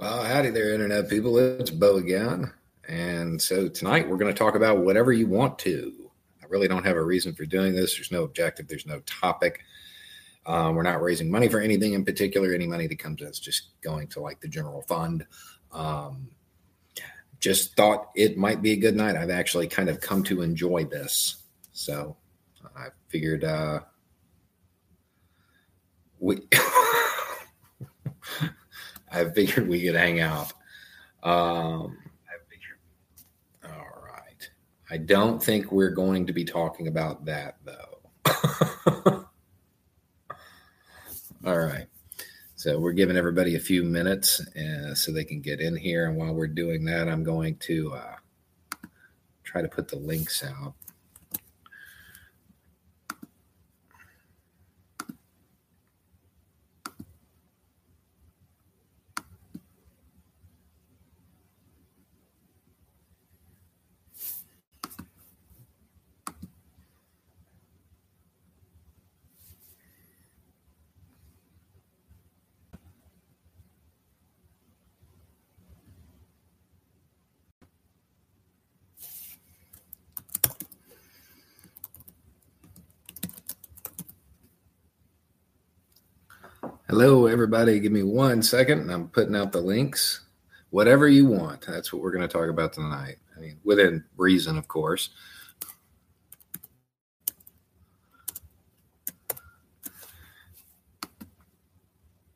[0.00, 1.36] Well, howdy there, Internet people.
[1.36, 2.50] It's Beau again.
[2.88, 5.92] And so tonight we're going to talk about whatever you want to.
[6.42, 7.96] I really don't have a reason for doing this.
[7.96, 9.60] There's no objective, there's no topic.
[10.46, 12.54] Um, we're not raising money for anything in particular.
[12.54, 15.26] Any money that comes in is just going to like the general fund.
[15.70, 16.30] Um,
[17.38, 19.16] just thought it might be a good night.
[19.16, 21.42] I've actually kind of come to enjoy this.
[21.74, 22.16] So
[22.74, 23.80] I figured uh,
[26.18, 26.40] we.
[29.10, 30.52] I figured we could hang out.
[31.22, 32.78] Um, I figured.
[33.64, 34.50] All right.
[34.90, 38.00] I don't think we're going to be talking about that though.
[41.44, 41.86] all right.
[42.56, 46.06] So we're giving everybody a few minutes uh, so they can get in here.
[46.06, 48.16] And while we're doing that, I'm going to uh,
[49.44, 50.74] try to put the links out.
[86.90, 87.78] Hello, everybody.
[87.78, 88.90] Give me one second.
[88.90, 90.22] I'm putting out the links.
[90.70, 91.64] Whatever you want.
[91.64, 93.14] That's what we're going to talk about tonight.
[93.36, 95.10] I mean, within reason, of course.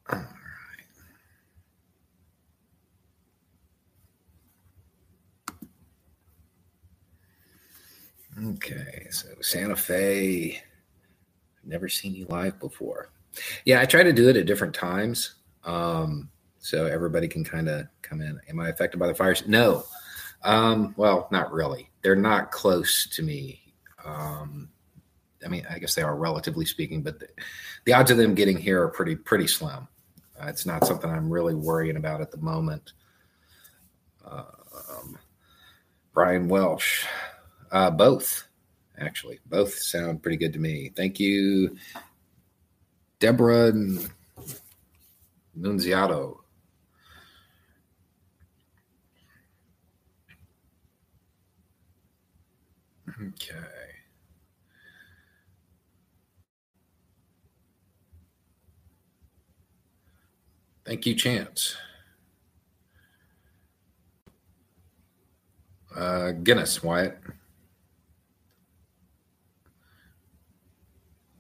[0.08, 0.24] All right.
[8.50, 10.62] Okay, so Santa Fe.
[11.64, 13.10] Never seen you live before.
[13.64, 15.34] Yeah, I try to do it at different times.
[15.64, 18.40] Um, so everybody can kind of come in.
[18.48, 19.46] Am I affected by the fires?
[19.46, 19.84] No.
[20.42, 21.90] Um, well, not really.
[22.02, 23.60] They're not close to me.
[24.04, 24.68] Um,
[25.44, 27.28] I mean, I guess they are relatively speaking, but the,
[27.84, 29.88] the odds of them getting here are pretty pretty slim.
[30.40, 32.92] Uh, it's not something I'm really worrying about at the moment.
[34.24, 35.18] Um,
[36.12, 37.04] Brian Welsh,
[37.72, 38.46] uh, both
[38.98, 40.92] actually, both sound pretty good to me.
[40.96, 41.76] Thank you,
[43.24, 43.72] Deborah
[45.58, 46.40] Nunziato.
[53.08, 53.54] Okay.
[60.84, 61.76] Thank you, Chance.
[65.96, 67.18] Uh, Guinness, Wyatt.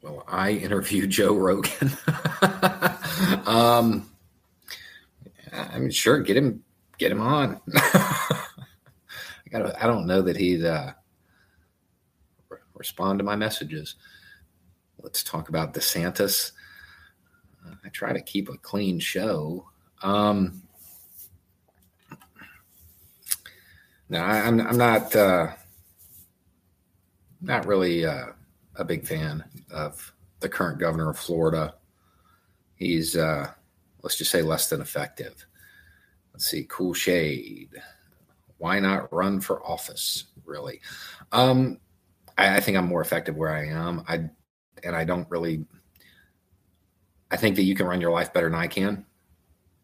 [0.04, 1.90] Well, I interviewed Joe Rogan.
[3.46, 4.06] um,
[5.50, 6.62] I'm sure, get him,
[6.98, 7.58] get him on.
[7.74, 8.44] I
[9.50, 9.82] got.
[9.82, 10.92] I don't know that he'd uh,
[12.50, 13.94] re- respond to my messages.
[15.02, 16.52] Let's talk about DeSantis.
[17.82, 19.70] I try to keep a clean show.
[20.02, 20.60] Um,
[24.10, 25.16] no, I, am I'm, I'm not.
[25.16, 25.52] Uh,
[27.40, 28.04] not really.
[28.04, 28.26] Uh,
[28.76, 31.74] a big fan of the current governor of Florida.
[32.76, 33.50] He's, uh,
[34.02, 35.46] let's just say, less than effective.
[36.32, 37.70] Let's see, Cool Shade.
[38.58, 40.24] Why not run for office?
[40.44, 40.80] Really,
[41.32, 41.78] um,
[42.36, 44.04] I, I think I'm more effective where I am.
[44.08, 44.28] I
[44.82, 45.64] and I don't really.
[47.30, 49.06] I think that you can run your life better than I can.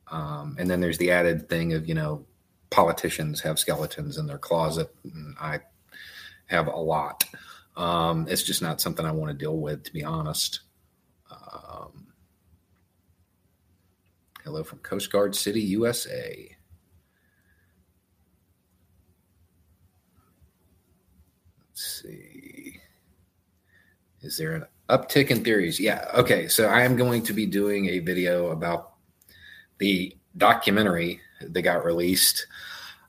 [0.09, 2.27] Um, and then there's the added thing of you know,
[2.71, 5.61] politicians have skeletons in their closet, and I
[6.47, 7.25] have a lot.
[7.81, 10.61] Um, it's just not something I want to deal with, to be honest.
[11.31, 12.09] Um,
[14.45, 16.55] hello from Coast Guard City, USA.
[21.71, 22.81] Let's see.
[24.21, 25.81] Is there an uptick in theories?
[25.81, 26.07] Yeah.
[26.13, 26.49] Okay.
[26.49, 28.93] So I am going to be doing a video about
[29.79, 32.47] the documentary that got released.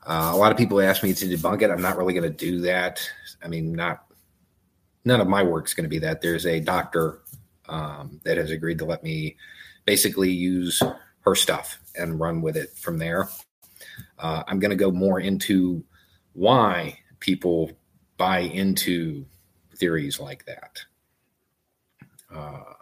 [0.06, 1.70] Uh, a lot of people ask me to debunk it.
[1.70, 3.06] I'm not really going to do that.
[3.44, 4.06] I mean, not
[5.04, 6.22] none of my work is going to be that.
[6.22, 7.20] There's a doctor
[7.68, 9.36] um, that has agreed to let me
[9.84, 10.82] basically use
[11.20, 13.28] her stuff and run with it from there.
[14.18, 15.84] Uh, I'm going to go more into
[16.32, 17.70] why people
[18.16, 19.24] buy into
[19.76, 20.80] theories like that.
[22.32, 22.74] Uh,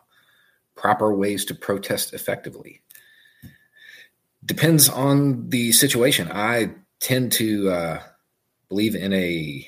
[0.77, 2.81] proper ways to protest effectively
[4.45, 6.29] depends on the situation.
[6.33, 8.03] I tend to uh,
[8.69, 9.65] believe in a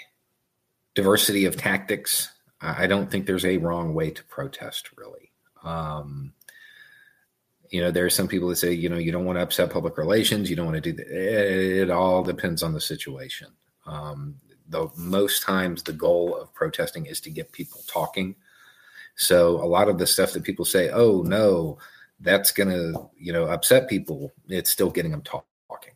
[0.97, 2.32] diversity of tactics.
[2.63, 5.33] I don't think there's a wrong way to protest, really.
[5.65, 6.33] Um,
[7.71, 9.71] you know, there are some people that say, you know, you don't want to upset
[9.71, 11.09] public relations, you don't want to do that.
[11.09, 13.49] It all depends on the situation.
[13.87, 14.37] Um,
[14.97, 18.37] most times the goal of protesting is to get people talking.
[19.17, 21.79] So a lot of the stuff that people say, oh no,
[22.21, 24.33] that's to, you know, upset people.
[24.49, 25.95] It's still getting them talk- talking.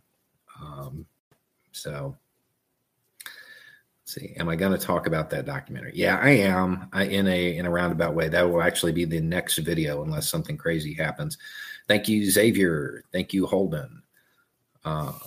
[0.61, 1.07] Um,
[1.73, 2.17] so
[4.07, 5.93] see, am I going to talk about that documentary?
[5.95, 6.89] Yeah, I am.
[6.93, 8.29] I, in a in a roundabout way.
[8.29, 11.37] That will actually be the next video, unless something crazy happens.
[11.89, 13.05] Thank you, Xavier.
[13.13, 14.03] Thank you, Holden.
[14.85, 15.21] Um,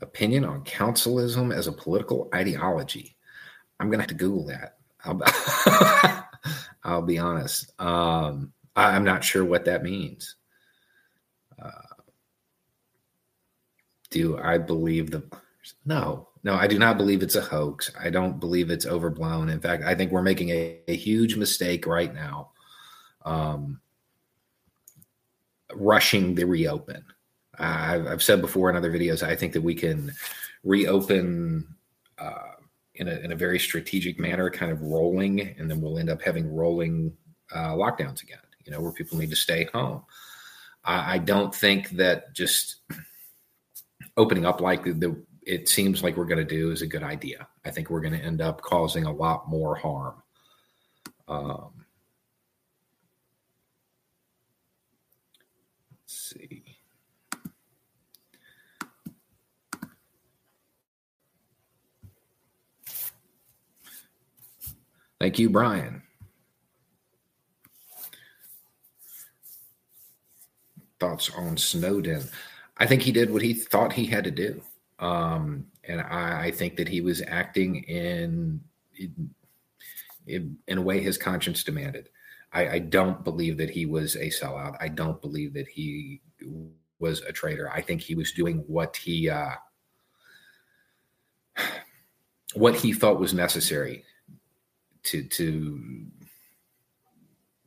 [0.00, 3.16] opinion on councilism as a political ideology.
[3.80, 4.76] I'm gonna have to Google that.
[5.04, 5.20] I'll,
[6.84, 7.72] I'll be honest.
[7.80, 10.36] Um, I, am not sure what that means.
[14.10, 15.22] Do I believe the?
[15.84, 17.90] No, no, I do not believe it's a hoax.
[17.98, 19.48] I don't believe it's overblown.
[19.48, 22.50] In fact, I think we're making a, a huge mistake right now,
[23.24, 23.80] um,
[25.74, 27.04] rushing the reopen.
[27.58, 30.12] I've, I've, said before in other videos, I think that we can
[30.62, 31.74] reopen
[32.18, 32.52] uh,
[32.94, 36.22] in, a, in a very strategic manner, kind of rolling, and then we'll end up
[36.22, 37.12] having rolling
[37.52, 40.02] uh, lockdowns again, you know, where people need to stay home.
[40.84, 42.76] I, I don't think that just
[44.18, 47.48] opening up like the, it seems like we're going to do is a good idea.
[47.64, 50.22] I think we're going to end up causing a lot more harm.
[51.26, 51.70] Um,
[56.02, 56.64] let's see.
[65.20, 66.02] Thank you, Brian.
[71.00, 72.28] Thoughts on Snowden?
[72.78, 74.60] I think he did what he thought he had to do.
[74.98, 78.60] Um, and I, I, think that he was acting in,
[80.26, 82.08] in, in a way his conscience demanded.
[82.52, 84.76] I, I, don't believe that he was a sellout.
[84.80, 86.20] I don't believe that he
[86.98, 87.70] was a traitor.
[87.70, 89.52] I think he was doing what he uh,
[92.54, 94.04] what he felt was necessary
[95.04, 96.06] to to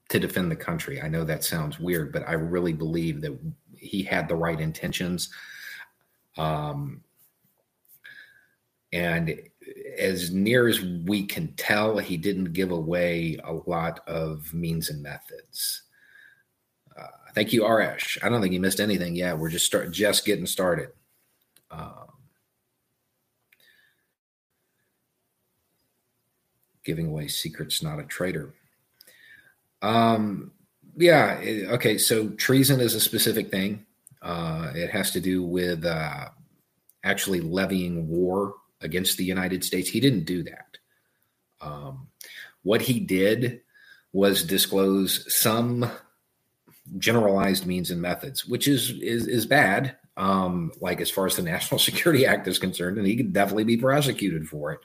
[0.10, 1.02] to defend the country.
[1.02, 3.38] I know that sounds weird, but I really believe that
[3.82, 5.30] he had the right intentions.
[6.38, 7.04] Um,
[8.94, 9.36] and
[9.98, 15.02] as near as we can tell, he didn't give away a lot of means and
[15.02, 15.84] methods.
[16.98, 18.18] Uh, thank you, Arash.
[18.24, 19.16] I don't think he missed anything.
[19.16, 20.90] Yeah, we're just start just getting started.
[21.70, 22.12] Um,
[26.84, 28.54] giving away secrets, not a traitor.
[29.82, 30.52] Um,
[30.98, 31.40] yeah.
[31.70, 31.98] Okay.
[31.98, 33.86] So treason is a specific thing.
[34.22, 36.30] Uh, it has to do with uh,
[37.04, 39.90] actually levying war against the United States.
[39.90, 40.78] He didn't do that.
[41.60, 42.08] Um,
[42.64, 43.62] what he did
[44.14, 45.90] was disclose some
[46.98, 49.98] generalized means and methods, which is is, is bad.
[50.18, 53.64] Um, like as far as the National Security Act is concerned, and he could definitely
[53.64, 54.80] be prosecuted for it.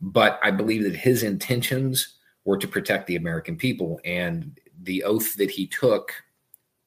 [0.00, 5.34] But I believe that his intentions were to protect the American people, and the oath
[5.36, 6.12] that he took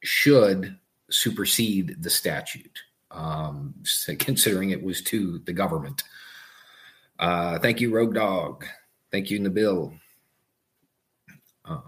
[0.04, 0.78] should
[1.10, 2.80] supersede the statute,
[3.12, 3.74] um,
[4.20, 6.04] considering it was to the government.
[7.20, 8.66] Uh, thank you, Rogue Dog.
[9.12, 9.98] Thank you, Nabil.
[11.66, 11.80] Uh,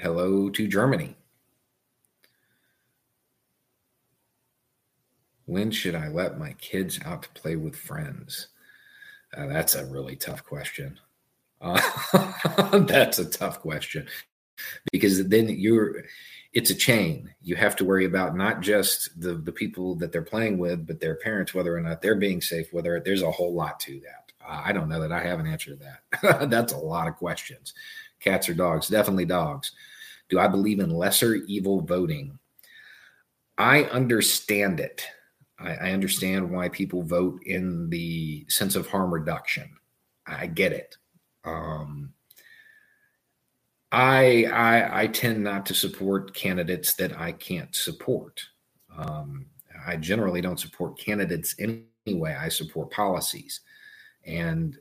[0.00, 1.16] hello to Germany.
[5.46, 8.48] When should I let my kids out to play with friends?
[9.36, 10.98] Uh, that's a really tough question.
[11.60, 14.06] Uh, that's a tough question
[14.92, 16.04] because then you're
[16.52, 17.34] it's a chain.
[17.42, 21.00] You have to worry about not just the the people that they're playing with, but
[21.00, 22.72] their parents, whether or not they're being safe.
[22.72, 24.32] Whether there's a whole lot to that.
[24.46, 25.84] Uh, I don't know that I have an answer to
[26.22, 26.50] that.
[26.50, 27.74] That's a lot of questions.
[28.20, 28.88] Cats or dogs?
[28.88, 29.72] Definitely dogs.
[30.28, 32.38] Do I believe in lesser evil voting?
[33.58, 35.06] I understand it.
[35.58, 39.70] I, I understand why people vote in the sense of harm reduction.
[40.26, 40.96] I get it.
[41.44, 42.12] Um,
[43.92, 48.40] I, I I tend not to support candidates that I can't support.
[48.96, 49.46] Um,
[49.86, 52.34] I generally don't support candidates anyway.
[52.34, 53.60] I support policies,
[54.24, 54.76] and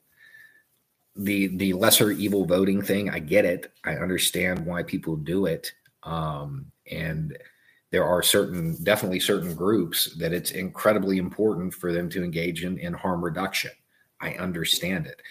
[1.15, 3.09] the the lesser evil voting thing.
[3.09, 3.71] I get it.
[3.85, 7.37] I understand why people do it, um, and
[7.91, 12.79] there are certain, definitely certain groups that it's incredibly important for them to engage in
[12.79, 13.71] in harm reduction.
[14.19, 15.21] I understand it.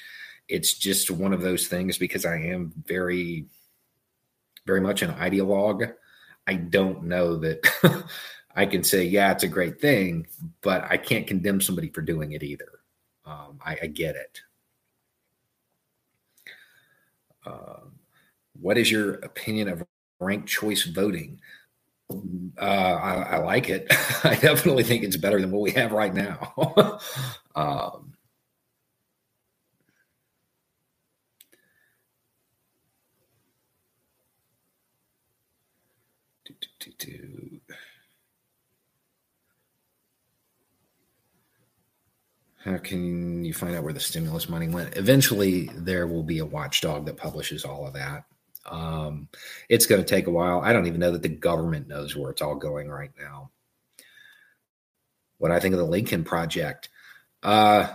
[0.53, 3.47] It's just one of those things because I am very,
[4.67, 5.95] very much an ideologue.
[6.47, 8.05] I don't know that
[8.55, 10.27] I can say, yeah, it's a great thing,
[10.61, 12.69] but I can't condemn somebody for doing it either.
[13.25, 14.41] Um, I, I, get it.
[17.47, 17.81] Uh,
[18.61, 19.87] what is your opinion of
[20.21, 21.41] ranked choice voting?
[22.11, 23.87] Uh, I, I, like it.
[24.25, 26.99] I definitely think it's better than what we have right now.
[27.55, 28.13] um,
[37.05, 37.61] do,
[42.65, 44.97] How can you find out where the stimulus money went?
[44.97, 48.25] Eventually, there will be a watchdog that publishes all of that.
[48.65, 49.29] Um,
[49.69, 50.61] it's going to take a while.
[50.61, 53.51] I don't even know that the government knows where it's all going right now.
[55.39, 56.89] What I think of the Lincoln Project,
[57.43, 57.89] uh,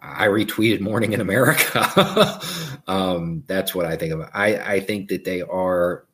[0.00, 2.40] I retweeted Morning in America.
[2.88, 4.30] um, that's what I think of.
[4.32, 6.06] I, I think that they are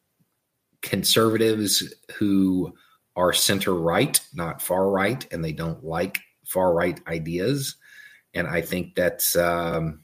[0.83, 2.75] conservatives who
[3.17, 7.77] are center right, not far right, and they don't like far right ideas.
[8.35, 10.01] And I think that's, um,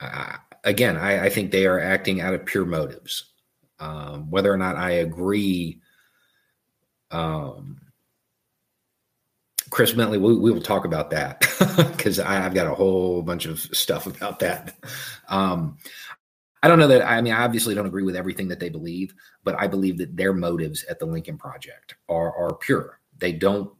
[0.00, 3.32] uh, again, I, I, think they are acting out of pure motives.
[3.80, 5.80] Um, whether or not I agree,
[7.10, 7.80] um,
[9.70, 11.40] Chris Bentley, we, we, will talk about that
[11.96, 14.76] because I've got a whole bunch of stuff about that.
[15.28, 15.78] Um,
[16.62, 17.06] I don't know that.
[17.06, 20.16] I mean, I obviously don't agree with everything that they believe, but I believe that
[20.16, 23.00] their motives at the Lincoln Project are are pure.
[23.18, 23.70] They don't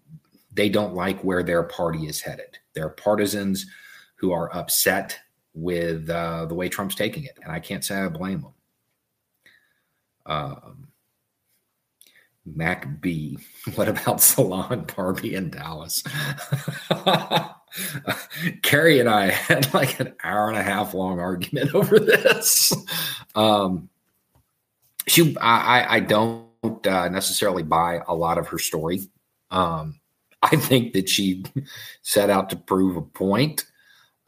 [0.52, 2.58] they don't like where their party is headed.
[2.74, 3.66] They're partisans
[4.16, 5.18] who are upset
[5.54, 8.54] with uh, the way Trump's taking it, and I can't say I blame them.
[10.26, 10.88] Um,
[12.44, 13.38] Mac B.
[13.74, 16.02] What about Salon Barbie in Dallas?
[18.62, 22.72] Carrie and I had like an hour and a half long argument over this.
[23.34, 23.88] Um,
[25.06, 29.08] she, I, I don't uh, necessarily buy a lot of her story.
[29.50, 30.00] Um,
[30.42, 31.44] I think that she
[32.02, 33.64] set out to prove a point.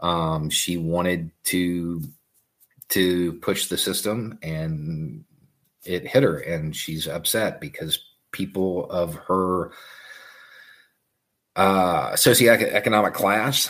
[0.00, 2.02] Um, she wanted to
[2.90, 5.24] to push the system, and
[5.84, 7.98] it hit her, and she's upset because
[8.32, 9.72] people of her
[11.58, 13.68] uh, socioeconomic class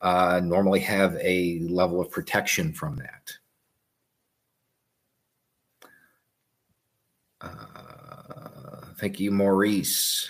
[0.00, 3.32] uh, normally have a level of protection from that.
[7.40, 10.28] Uh, thank you, Maurice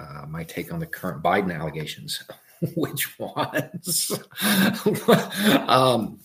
[0.00, 2.22] uh, my take on the current Biden allegations.
[2.76, 4.12] Which ones?
[5.66, 6.20] um,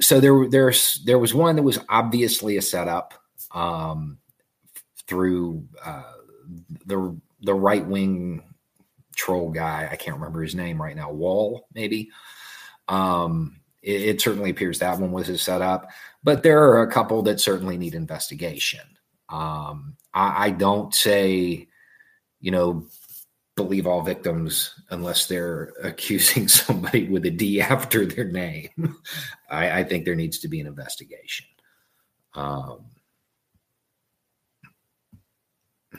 [0.00, 3.14] so there, there's there was one that was obviously a setup
[3.52, 4.18] um,
[5.06, 6.12] through uh,
[6.86, 8.42] the the right wing
[9.20, 9.88] troll guy.
[9.90, 11.12] I can't remember his name right now.
[11.12, 12.10] Wohl maybe.
[12.88, 15.88] Um, it, it, certainly appears that one was his setup,
[16.24, 18.80] but there are a couple that certainly need investigation.
[19.28, 21.68] Um, I, I don't say
[22.40, 22.86] you know,
[23.54, 28.70] believe all victims unless they're accusing somebody with a D after their name.
[29.50, 31.46] I, I think there needs to be an investigation.
[32.34, 32.86] Um,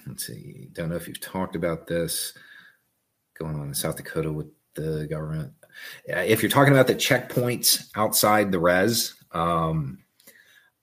[0.08, 0.70] let's see.
[0.74, 2.34] Don't know if you've talked about this
[3.42, 5.52] going on in South Dakota with the government.
[6.06, 10.00] If you're talking about the checkpoints outside the res, um,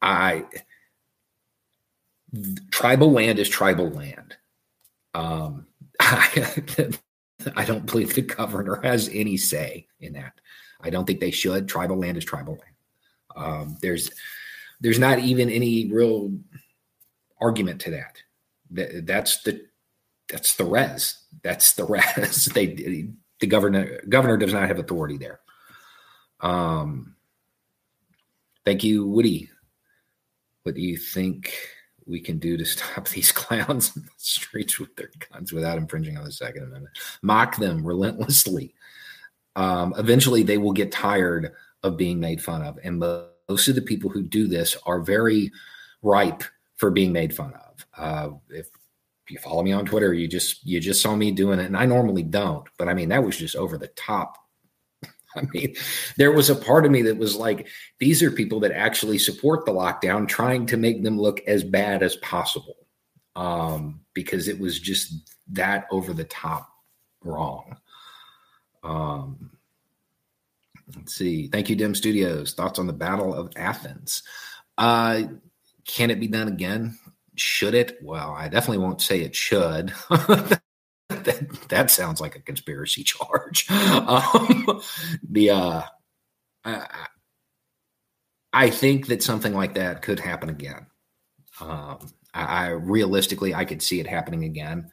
[0.03, 0.45] I
[2.71, 4.37] tribal land is tribal land.
[5.15, 5.67] Um,
[6.00, 6.91] I,
[7.57, 10.33] I don't believe the governor has any say in that.
[10.81, 11.69] I don't think they should.
[11.69, 12.65] Tribal land is tribal land.
[13.37, 14.11] Um, there's
[14.81, 16.33] there's not even any real
[17.41, 18.17] argument to that.
[18.71, 19.68] that that's the
[20.31, 21.19] that's the res.
[21.43, 21.85] That's the
[22.17, 22.47] res.
[22.47, 22.67] they
[23.41, 25.41] the governor governor does not have authority there.
[26.41, 27.17] Um,
[28.65, 29.51] thank you, Woody.
[30.63, 31.53] What do you think?
[32.09, 36.17] we can do to stop these clowns in the streets with their guns without infringing
[36.17, 36.99] on the Second Amendment.
[37.23, 38.75] Mock them relentlessly.
[39.55, 42.79] Um, eventually, they will get tired of being made fun of.
[42.83, 45.53] And most of the people who do this are very
[46.03, 46.43] ripe
[46.77, 47.87] for being made fun of.
[47.97, 48.69] Uh, if
[49.31, 51.87] you follow me on Twitter, you just you just saw me doing it, and I
[51.87, 54.37] normally don't, but I mean that was just over the top
[55.37, 55.75] I mean,
[56.17, 57.69] there was a part of me that was like,
[58.01, 62.03] these are people that actually support the lockdown, trying to make them look as bad
[62.03, 62.77] as possible.
[63.37, 66.69] um, because it was just that over the top
[67.23, 67.77] wrong.
[68.83, 69.51] Um,
[70.97, 71.49] let's see.
[71.49, 72.55] Thank you, Dim Studios.
[72.55, 74.23] Thoughts on the Battle of Athens?
[74.77, 75.23] Uh,
[75.87, 76.99] can it be done again?
[77.38, 77.99] Should it?
[78.02, 79.92] Well, I definitely won't say it should.
[80.11, 80.61] that,
[81.68, 83.66] that sounds like a conspiracy charge.
[83.99, 84.80] Um,
[85.28, 85.83] the uh,
[86.64, 87.07] I,
[88.52, 90.87] I think that something like that could happen again.
[91.61, 91.99] Um,
[92.35, 94.90] I, I, realistically, I could see it happening again,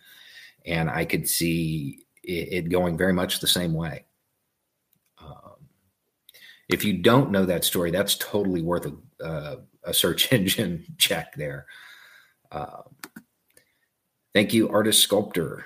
[0.66, 4.06] and I could see it, it going very much the same way.
[5.22, 5.68] Um,
[6.70, 11.36] if you don't know that story, that's totally worth a, uh, a search engine check
[11.36, 11.68] there.
[12.56, 12.84] Uh,
[14.34, 15.66] thank you, artist sculptor.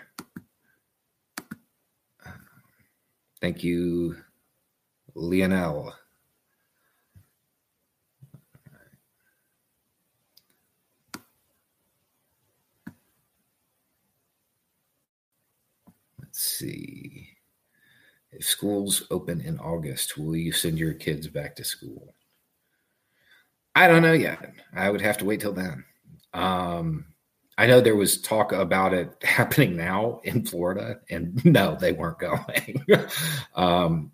[3.40, 4.16] Thank you,
[5.14, 5.94] Lionel.
[16.20, 17.30] Let's see.
[18.32, 22.16] If schools open in August, will you send your kids back to school?
[23.76, 24.54] I don't know yet.
[24.74, 25.86] I would have to wait till then.
[26.34, 27.06] Um,
[27.60, 32.20] I know there was talk about it happening now in Florida, and no, they weren't
[32.20, 32.86] going.
[33.56, 34.12] um,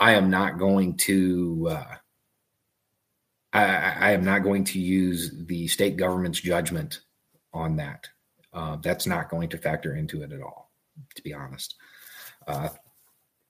[0.00, 1.68] I am not going to.
[1.70, 1.94] Uh,
[3.52, 7.00] I, I, am not going to use the state government's judgment
[7.54, 8.08] on that.
[8.52, 10.70] Uh, that's not going to factor into it at all,
[11.14, 11.74] to be honest.
[12.46, 12.68] Uh,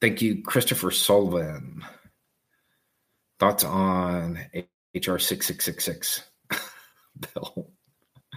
[0.01, 1.85] thank you, Christopher Sullivan.
[3.41, 4.39] Thoughts on
[4.95, 6.23] HR six six six six,
[7.35, 7.66] Bill?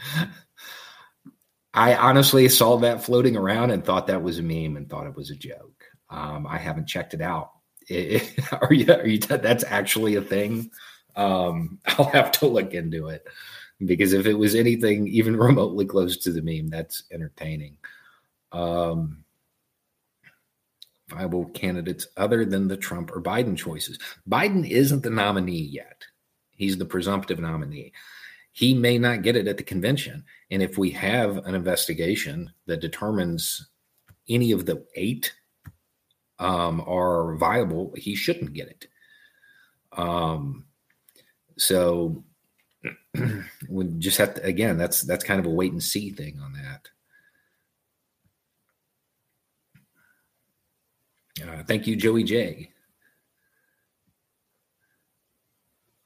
[1.74, 5.16] I honestly saw that floating around and thought that was a meme and thought it
[5.16, 5.86] was a joke.
[6.10, 7.52] Um, I haven't checked it out.
[7.88, 8.92] It, are you?
[8.92, 9.20] Are you?
[9.20, 10.72] That's actually a thing.
[11.16, 13.26] Um, I'll have to look into it
[13.86, 17.78] because if it was anything even remotely close to the meme, that's entertaining.
[18.52, 19.24] Um,
[21.08, 24.00] viable candidates other than the Trump or Biden choices.
[24.30, 26.04] Biden isn't the nominee yet.
[26.52, 27.94] He's the presumptive nominee
[28.52, 30.24] he may not get it at the convention.
[30.52, 33.70] And if we have an investigation that determines
[34.28, 35.34] any of the eight
[36.40, 38.88] um, are viable, he shouldn't get it.
[39.94, 40.66] Um,
[41.58, 42.24] so
[43.70, 44.78] we just have to again.
[44.78, 46.90] That's that's kind of a wait and see thing on that.
[51.42, 52.72] Uh, thank you, Joey J.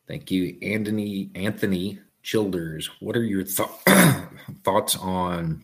[0.08, 3.69] Thank you, Anthony Anthony Childers, what are your th-
[4.63, 5.63] thoughts on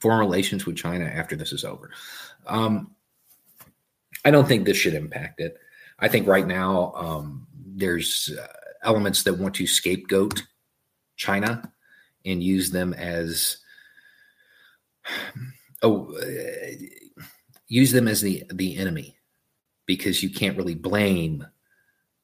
[0.00, 1.90] foreign relations with China after this is over?
[2.46, 2.94] Um,
[4.24, 5.58] I don't think this should impact it.
[5.98, 8.46] I think right now um, there's uh,
[8.82, 10.42] elements that want to scapegoat
[11.16, 11.72] China
[12.24, 13.58] and use them as
[15.82, 16.86] oh uh,
[17.68, 19.16] use them as the the enemy
[19.86, 21.46] because you can't really blame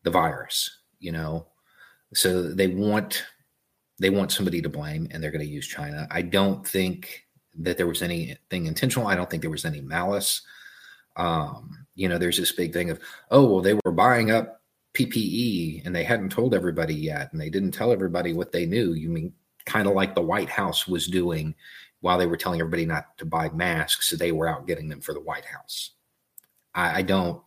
[0.03, 1.47] the virus, you know.
[2.15, 3.25] So they want
[4.01, 6.09] they want somebody to blame and they're going to use China.
[6.11, 7.27] I don't think
[7.59, 9.07] that there was anything intentional.
[9.07, 10.43] I don't think there was any malice.
[11.17, 12.99] Um, you know, there's this big thing of,
[13.31, 14.63] oh, well, they were buying up
[14.95, 18.95] PPE and they hadn't told everybody yet, and they didn't tell everybody what they knew.
[18.95, 19.35] You mean
[19.67, 21.55] kind of like the White House was doing
[22.01, 25.03] while they were telling everybody not to buy masks, so they were out getting them
[25.03, 25.91] for the White House.
[26.75, 27.43] I, I don't.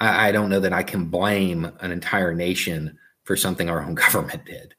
[0.00, 3.94] I, I don't know that I can blame an entire nation for something our own
[3.94, 4.74] government did.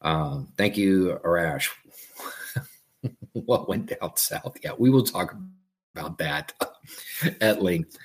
[0.00, 1.68] Um, thank you, Arash.
[3.32, 4.56] what went down south?
[4.62, 5.34] Yeah, we will talk
[5.94, 6.52] about that
[7.40, 7.96] at length.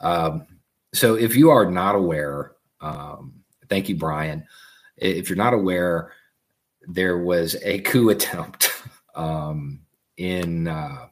[0.00, 0.46] Um,
[0.92, 4.44] so, if you are not aware, um, thank you, Brian.
[4.96, 6.12] If you're not aware,
[6.86, 8.70] there was a coup attempt
[9.14, 9.80] um,
[10.16, 11.08] in uh,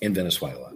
[0.00, 0.72] in Venezuela,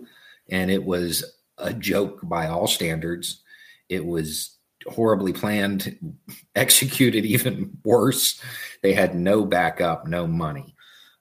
[0.49, 1.25] and it was
[1.59, 3.43] a joke by all standards.
[3.89, 6.15] It was horribly planned,
[6.55, 8.41] executed even worse.
[8.83, 10.75] They had no backup, no money.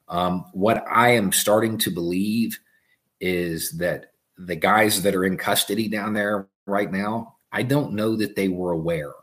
[0.07, 2.59] Um, what I am starting to believe
[3.19, 8.15] is that the guys that are in custody down there right now, I don't know
[8.17, 9.13] that they were aware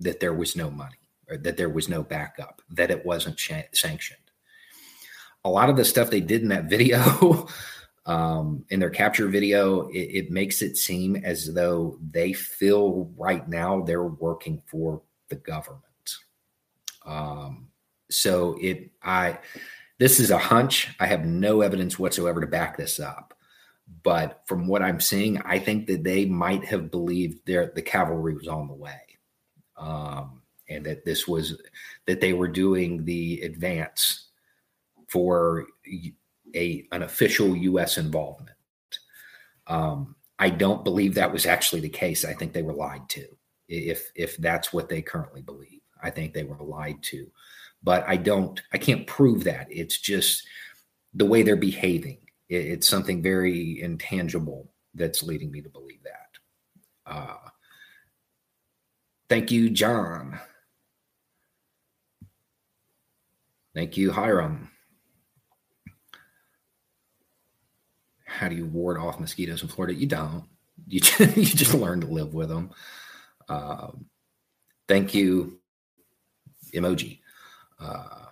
[0.00, 0.96] that there was no money
[1.28, 4.18] or that there was no backup, that it wasn't sh- sanctioned.
[5.44, 7.46] A lot of the stuff they did in that video
[8.08, 13.46] um, in their capture video, it, it, makes it seem as though they feel right
[13.46, 15.84] now they're working for the government.
[17.04, 17.68] Um,
[18.10, 19.38] so it, I,
[19.98, 20.88] this is a hunch.
[20.98, 23.34] I have no evidence whatsoever to back this up.
[24.02, 28.34] But from what I'm seeing, I think that they might have believed their the cavalry
[28.34, 29.00] was on the way,
[29.78, 31.60] um, and that this was
[32.06, 34.28] that they were doing the advance
[35.08, 35.66] for
[36.54, 37.98] a an official U.S.
[37.98, 38.56] involvement.
[39.66, 42.24] Um, I don't believe that was actually the case.
[42.24, 43.26] I think they were lied to.
[43.68, 47.30] If if that's what they currently believe, I think they were lied to.
[47.82, 48.60] But I don't.
[48.72, 49.66] I can't prove that.
[49.70, 50.42] It's just
[51.14, 52.18] the way they're behaving.
[52.48, 57.12] It's something very intangible that's leading me to believe that.
[57.12, 57.36] Uh,
[59.28, 60.38] thank you, John.
[63.74, 64.70] Thank you, Hiram.
[68.38, 69.94] How do you ward off mosquitoes in Florida?
[69.98, 70.44] You don't.
[70.86, 72.70] You just, you just learn to live with them.
[73.48, 74.06] Um,
[74.86, 75.58] thank you,
[76.72, 77.18] emoji.
[77.80, 78.26] Uh,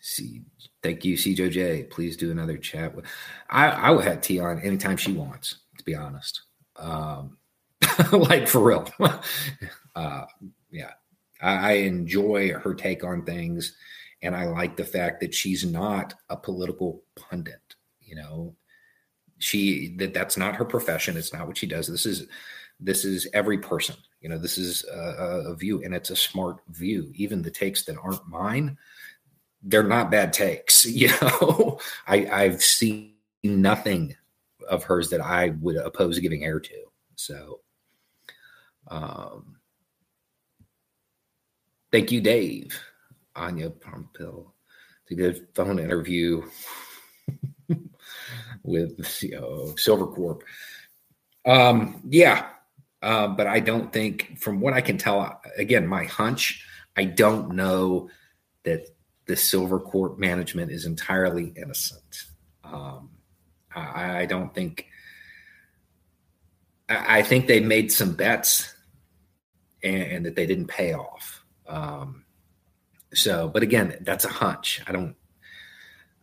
[0.00, 0.42] see,
[0.82, 1.90] thank you, CJJ.
[1.90, 2.94] Please do another chat.
[2.94, 3.06] With,
[3.48, 5.56] I I will have T on anytime she wants.
[5.78, 6.42] To be honest,
[6.76, 7.38] um,
[8.12, 8.88] like for real.
[9.96, 10.26] uh,
[10.70, 10.92] yeah,
[11.40, 13.74] I, I enjoy her take on things,
[14.22, 17.76] and I like the fact that she's not a political pundit.
[18.02, 18.56] You know,
[19.38, 21.16] she that that's not her profession.
[21.16, 21.86] It's not what she does.
[21.86, 22.26] This is
[22.80, 23.96] this is every person.
[24.20, 27.12] You know, this is a, a view, and it's a smart view.
[27.14, 28.76] Even the takes that aren't mine,
[29.62, 30.84] they're not bad takes.
[30.88, 33.12] You know, I I've seen
[33.44, 34.16] nothing
[34.68, 36.84] of hers that I would oppose giving air to.
[37.14, 37.60] So,
[38.88, 39.58] um,
[41.90, 42.78] Thank you, Dave.
[43.38, 44.52] Anya Parampil.
[45.10, 46.42] It's a phone interview
[48.62, 50.40] with you know, Silvercorp.
[51.46, 52.46] Um, yeah,
[53.00, 56.64] uh, but I don't think, from what I can tell, again, my hunch,
[56.96, 58.10] I don't know
[58.64, 58.86] that
[59.26, 62.24] the Silvercorp management is entirely innocent.
[62.64, 63.10] Um,
[63.74, 64.86] I, I, don't think.
[66.88, 68.74] I, I think they made some bets
[69.82, 71.44] and, and that they didn't pay off.
[71.66, 72.24] Um,
[73.18, 74.80] so, but again, that's a hunch.
[74.86, 75.14] I don't.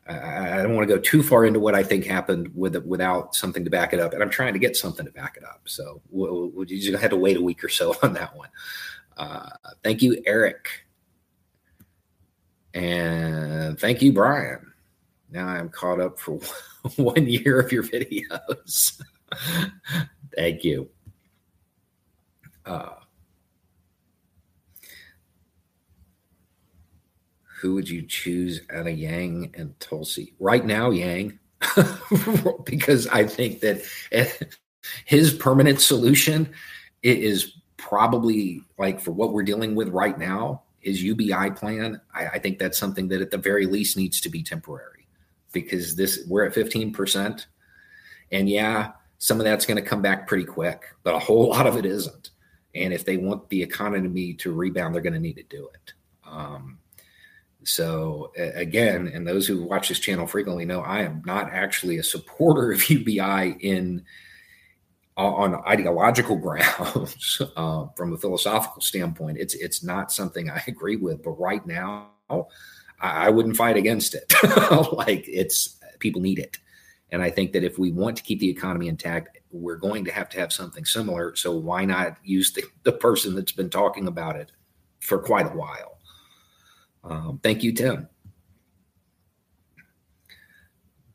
[0.08, 2.86] I, I don't want to go too far into what I think happened with it
[2.86, 5.44] without something to back it up, and I'm trying to get something to back it
[5.44, 5.62] up.
[5.66, 8.50] So we'll, we'll just have to wait a week or so on that one.
[9.18, 9.50] Uh,
[9.84, 10.70] thank you, Eric,
[12.74, 14.74] and thank you, Brian.
[15.32, 16.40] Now I'm caught up for
[16.98, 19.02] one year of your videos.
[20.36, 20.90] thank you.
[22.66, 22.96] Uh,
[27.56, 30.34] who would you choose out of Yang and Tulsi?
[30.40, 31.40] Right now, Yang,
[32.66, 33.82] because I think that
[35.06, 36.50] his permanent solution
[37.02, 42.02] is probably like for what we're dealing with right now, his UBI plan.
[42.14, 45.08] I, I think that's something that at the very least needs to be temporary
[45.52, 47.46] because this we're at 15%.
[48.32, 51.68] And yeah, some of that's going to come back pretty quick, but a whole lot
[51.68, 52.32] of it isn't.
[52.76, 55.94] And if they want the economy to rebound, they're going to need to do it.
[56.28, 56.80] Um,
[57.66, 62.04] so again, and those who watch this channel frequently know I am not actually a
[62.04, 64.04] supporter of UBI in
[65.18, 67.42] on ideological grounds.
[67.56, 71.24] uh, from a philosophical standpoint, it's it's not something I agree with.
[71.24, 72.48] But right now, I,
[73.28, 74.34] I wouldn't fight against it.
[74.94, 76.58] like it's people need it,
[77.12, 80.12] and I think that if we want to keep the economy intact, we're going to
[80.12, 81.36] have to have something similar.
[81.36, 84.52] So why not use the, the person that's been talking about it
[85.00, 85.95] for quite a while?
[87.08, 88.10] Um, thank you, Tim.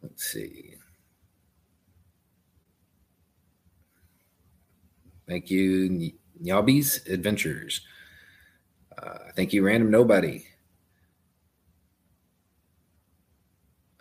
[0.02, 0.76] Let's see.
[5.28, 7.82] Thank you, Nyabi's Adventures.
[8.96, 10.44] Uh, thank you, Random Nobody.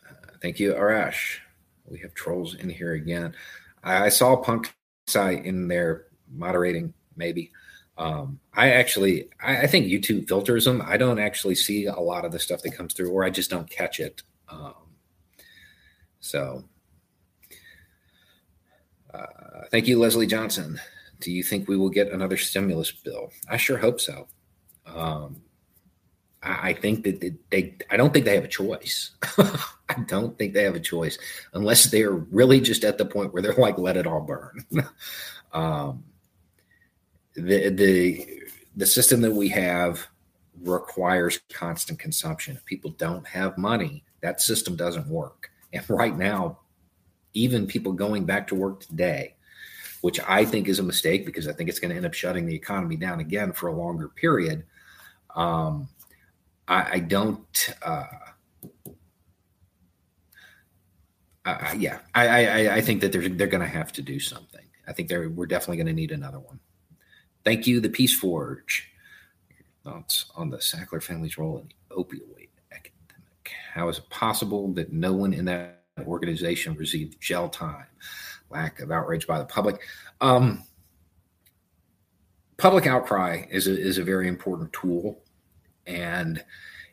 [0.08, 1.38] Uh, thank you, Arash.
[1.86, 3.36] We have trolls in here again.
[3.84, 4.74] I, I saw Punk
[5.08, 7.52] site in there moderating, maybe.
[8.00, 10.82] Um, I actually, I, I, think YouTube filters them.
[10.82, 13.50] I don't actually see a lot of the stuff that comes through, or I just
[13.50, 14.24] don't catch it.
[14.48, 14.74] Um,
[16.22, 16.64] so,
[19.14, 20.80] uh, thank you, Leslie Johnson.
[21.20, 23.32] Do you think we will get another stimulus bill?
[23.50, 24.30] I sure hope so.
[24.86, 25.42] Um,
[26.42, 29.12] I, think that they, they, I don't think they have a choice.
[29.38, 31.18] I don't think they have a choice
[31.54, 34.66] unless they're really just at the point where they're like, let it all burn.
[35.52, 36.06] um,
[37.36, 38.44] the the
[38.76, 40.08] the system that we have
[40.62, 42.56] requires constant consumption.
[42.56, 45.52] If people don't have money, that system doesn't work.
[45.74, 46.60] And right now,
[47.34, 49.36] even people going back to work today,
[50.02, 52.46] which I think is a mistake because I think it's going to end up shutting
[52.46, 54.64] the economy down again for a longer period.
[55.36, 55.90] Um,
[56.68, 57.76] I, I don't.
[57.82, 58.06] Uh,
[61.78, 64.66] yeah, I, I, I think that they're they're going to have to do something.
[64.88, 66.60] I think they're we're definitely going to need another one.
[67.44, 68.92] Thank you, the Peace Forge.
[69.84, 73.52] Thoughts on the Sackler family's role in the opioid epidemic?
[73.74, 77.86] How is it possible that no one in that organization received jail time?
[78.50, 79.82] Lack of outrage by the public.
[80.22, 80.64] Um,
[82.58, 85.24] public outcry is a, is a very important tool.
[85.88, 86.44] And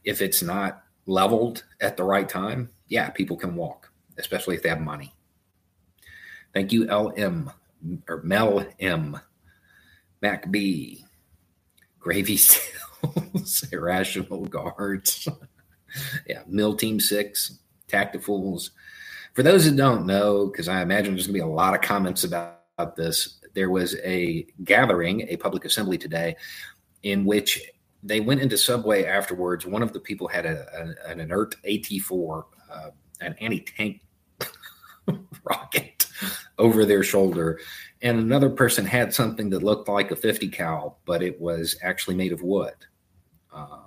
[0.05, 4.69] if it's not leveled at the right time, yeah, people can walk, especially if they
[4.69, 5.13] have money.
[6.55, 7.51] Thank you, LM
[8.09, 9.21] or Mel M.
[10.27, 11.05] Mac B.
[12.01, 15.29] Gravy Stills, Irrational Guards.
[16.27, 18.71] yeah, Meal Team Six, Tactifuls.
[19.35, 21.81] For those that don't know, because I imagine there's going to be a lot of
[21.81, 26.35] comments about, about this, there was a gathering, a public assembly today,
[27.05, 27.63] in which
[28.03, 29.65] they went into Subway afterwards.
[29.65, 30.67] One of the people had a,
[31.07, 34.01] a an inert AT4, uh, an anti tank
[35.45, 35.96] rocket
[36.59, 37.61] over their shoulder,
[38.03, 42.17] and another person had something that looked like a 50 cal, but it was actually
[42.17, 42.75] made of wood.
[43.53, 43.87] Um,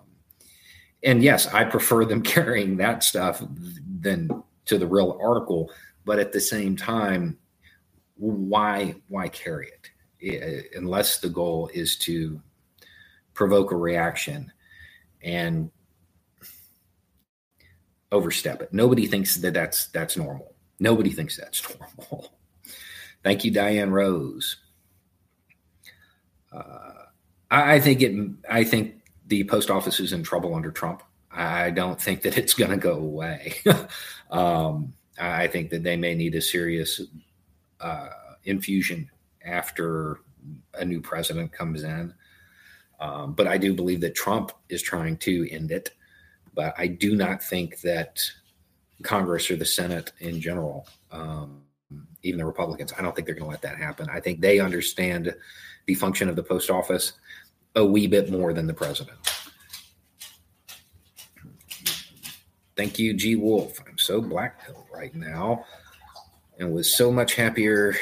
[1.03, 3.43] and yes, I prefer them carrying that stuff
[4.01, 5.71] than to the real article,
[6.05, 7.37] but at the same time,
[8.15, 9.69] why why carry
[10.19, 12.41] it unless the goal is to
[13.33, 14.51] provoke a reaction
[15.23, 15.71] and
[18.11, 18.73] overstep it.
[18.73, 20.55] Nobody thinks that that's that's normal.
[20.79, 21.63] Nobody thinks that's
[21.99, 22.31] normal.
[23.23, 24.57] Thank you, Diane Rose.
[26.51, 26.93] Uh,
[27.51, 28.29] I, I, think it.
[28.49, 31.03] I think the post office is in trouble under Trump.
[31.31, 33.55] I don't think that it's going to go away.
[34.31, 37.01] um, I think that they may need a serious
[37.79, 38.09] uh,
[38.45, 39.09] infusion
[39.43, 40.21] after
[40.73, 42.13] a new president comes in.
[42.99, 45.91] Um, but I do believe that Trump is trying to end it.
[46.53, 48.21] But I do not think that
[49.03, 51.63] Congress or the Senate in general um,
[52.23, 52.93] even the Republicans.
[52.97, 54.07] I don't think they're going to let that happen.
[54.11, 55.33] I think they understand
[55.85, 57.13] the function of the post office
[57.75, 59.17] a wee bit more than the president.
[62.75, 63.35] Thank you, G.
[63.35, 63.77] Wolf.
[63.87, 64.61] I'm so black
[64.93, 65.65] right now
[66.57, 67.95] and was so much happier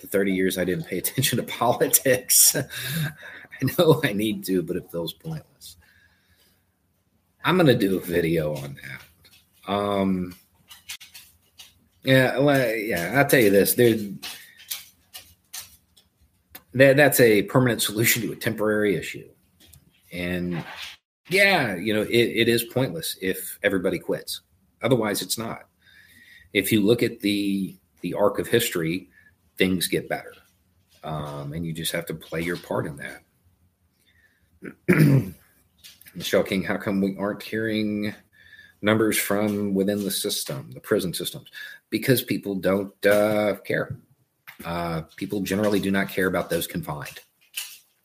[0.00, 2.56] the 30 years I didn't pay attention to politics.
[2.56, 5.76] I know I need to, but it feels pointless.
[7.44, 9.02] I'm going to do a video on that.
[9.66, 10.34] Um,
[12.04, 13.14] yeah, well, yeah.
[13.16, 13.96] I'll tell you this: there,
[16.74, 19.28] that that's a permanent solution to a temporary issue,
[20.12, 20.64] and
[21.28, 24.40] yeah, you know, it, it is pointless if everybody quits.
[24.82, 25.68] Otherwise, it's not.
[26.52, 29.08] If you look at the the arc of history,
[29.56, 30.34] things get better,
[31.04, 33.22] um, and you just have to play your part in that.
[36.14, 38.14] Michelle King, how come we aren't hearing
[38.82, 41.48] numbers from within the system, the prison systems,
[41.90, 43.96] because people don't uh, care.
[44.64, 47.20] Uh, people generally do not care about those confined.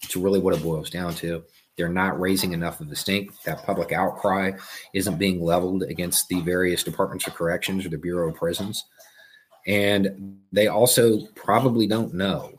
[0.04, 1.44] It's really what it boils down to.
[1.76, 3.32] They're not raising enough of a stink.
[3.44, 4.54] That public outcry
[4.94, 8.84] isn't being leveled against the various departments of corrections or the Bureau of Prisons.
[9.68, 12.54] And they also probably don't know.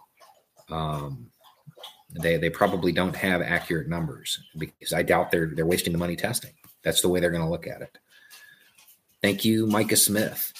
[0.71, 1.31] Um,
[2.11, 6.17] they, they probably don't have accurate numbers because I doubt they're they're wasting the money
[6.17, 6.53] testing.
[6.83, 7.99] That's the way they're going to look at it.
[9.23, 10.53] Thank you, Micah Smith.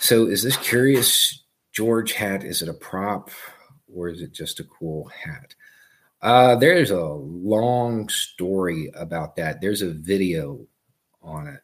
[0.00, 2.44] So, is this curious George hat?
[2.44, 3.30] Is it a prop
[3.92, 5.54] or is it just a cool hat?
[6.20, 9.60] Uh, there's a long story about that.
[9.60, 10.66] There's a video
[11.22, 11.60] on it.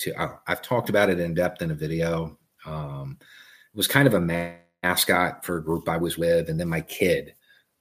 [0.00, 2.38] To I, have talked about it in depth in a video.
[2.66, 6.68] Um, it was kind of a mascot for a group I was with, and then
[6.68, 7.34] my kid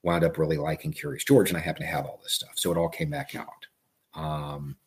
[0.04, 2.72] wound up really liking Curious George, and I happen to have all this stuff, so
[2.72, 3.68] it all came back out.
[4.14, 4.78] Um,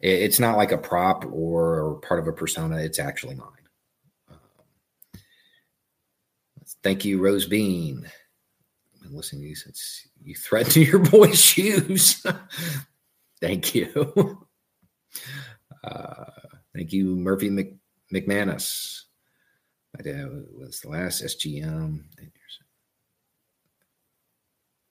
[0.00, 2.78] it's not like a prop or part of a persona.
[2.78, 3.46] It's actually mine.
[4.30, 5.20] Um,
[6.82, 8.06] thank you, Rose Bean.
[8.94, 9.64] I've been listening to these.
[9.68, 12.24] It's you threaten your boy's shoes.
[13.40, 14.46] thank you.
[15.84, 16.24] Uh,
[16.74, 17.74] thank you, Murphy Mc,
[18.12, 19.02] McManus.
[19.96, 22.04] My dad was the last SGM.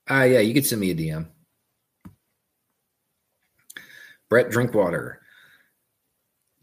[0.08, 1.26] Ah, uh, yeah, you could send me a DM.
[4.30, 5.20] Brett Drinkwater.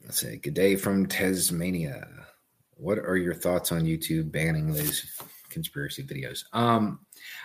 [0.03, 2.07] Let's say, good day from Tasmania.
[2.77, 6.45] What are your thoughts on YouTube banning these conspiracy videos?
[6.53, 6.99] Um,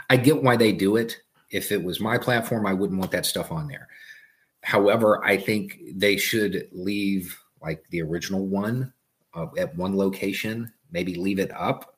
[0.09, 1.19] I get why they do it.
[1.51, 3.89] If it was my platform, I wouldn't want that stuff on there.
[4.63, 8.93] However, I think they should leave like the original one
[9.35, 11.97] uh, at one location, maybe leave it up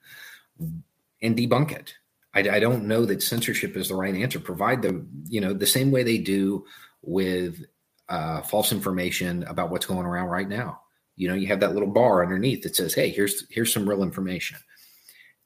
[1.21, 1.95] and debunk it.
[2.33, 4.41] I, I, don't know that censorship is the right answer.
[4.41, 6.65] Provide the, you know, the same way they do
[7.03, 7.65] with
[8.09, 10.81] uh, false information about what's going around right now.
[11.17, 14.03] You know, you have that little bar underneath that says, "Hey, here's here's some real
[14.03, 14.59] information."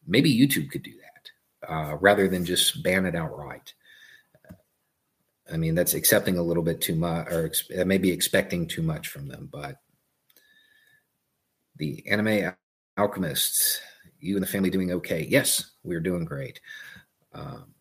[0.07, 3.75] Maybe YouTube could do that uh, rather than just ban it outright.
[5.53, 9.09] I mean, that's accepting a little bit too much, or ex- maybe expecting too much
[9.09, 9.49] from them.
[9.51, 9.77] But
[11.77, 12.53] the anime
[12.99, 13.81] alchemists,
[14.21, 15.27] you and the family doing okay?
[15.29, 16.61] Yes, we're doing great.
[17.33, 17.73] Um,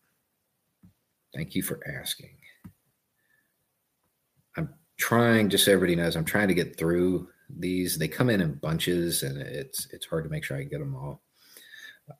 [1.34, 2.37] thank you for asking.
[4.98, 7.98] Trying, just so everybody knows, I'm trying to get through these.
[7.98, 10.94] They come in in bunches, and it's it's hard to make sure I get them
[10.94, 11.22] all.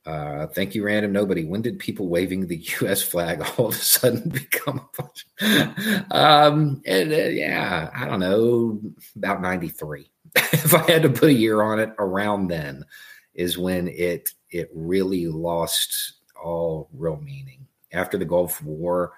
[0.05, 1.45] Uh, thank you, random nobody.
[1.45, 3.03] When did people waving the U.S.
[3.03, 5.27] flag all of a sudden become a bunch?
[6.11, 8.81] um, and, uh, yeah, I don't know,
[9.17, 10.11] about '93.
[10.37, 12.85] if I had to put a year on it, around then
[13.35, 17.67] is when it it really lost all real meaning.
[17.93, 19.13] After the Gulf War,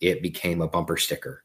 [0.00, 1.44] it became a bumper sticker.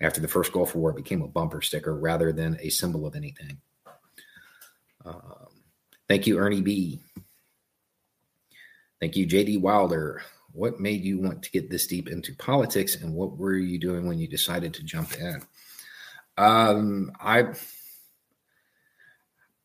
[0.00, 3.16] After the first Gulf War, it became a bumper sticker rather than a symbol of
[3.16, 3.58] anything.
[5.04, 5.48] Um,
[6.08, 7.00] thank you, Ernie B.
[9.00, 10.22] Thank you, JD Wilder.
[10.52, 14.06] What made you want to get this deep into politics, and what were you doing
[14.06, 15.42] when you decided to jump in?
[16.36, 17.52] Um, I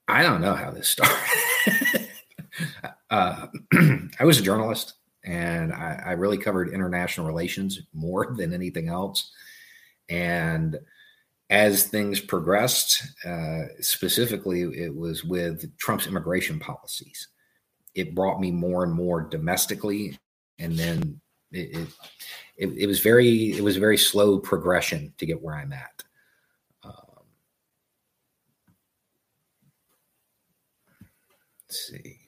[0.08, 2.10] I don't know how this started.
[3.10, 3.48] uh,
[4.20, 9.32] I was a journalist, and I, I really covered international relations more than anything else.
[10.14, 10.80] And
[11.50, 17.28] as things progressed, uh, specifically, it was with Trump's immigration policies
[17.96, 20.18] it brought me more and more domestically,
[20.60, 21.22] and then
[21.52, 21.88] it,
[22.58, 26.04] it it, was very it was a very slow progression to get where I'm at.
[26.84, 27.26] Um,
[31.70, 32.23] let's see.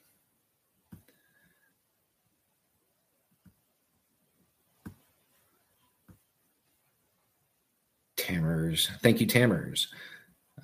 [8.26, 8.90] Tammers.
[9.02, 9.86] Thank you, Tammers.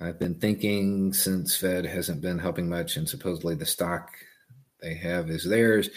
[0.01, 4.09] I've been thinking since Fed hasn't been helping much and supposedly the stock
[4.81, 5.89] they have is theirs.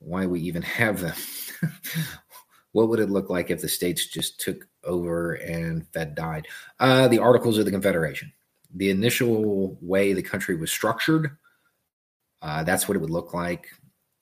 [0.00, 1.14] Why we even have them?
[2.72, 6.46] what would it look like if the states just took over and Fed died?
[6.78, 8.30] Uh, the Articles of the Confederation.
[8.74, 11.38] The initial way the country was structured,
[12.42, 13.66] uh, that's what it would look like.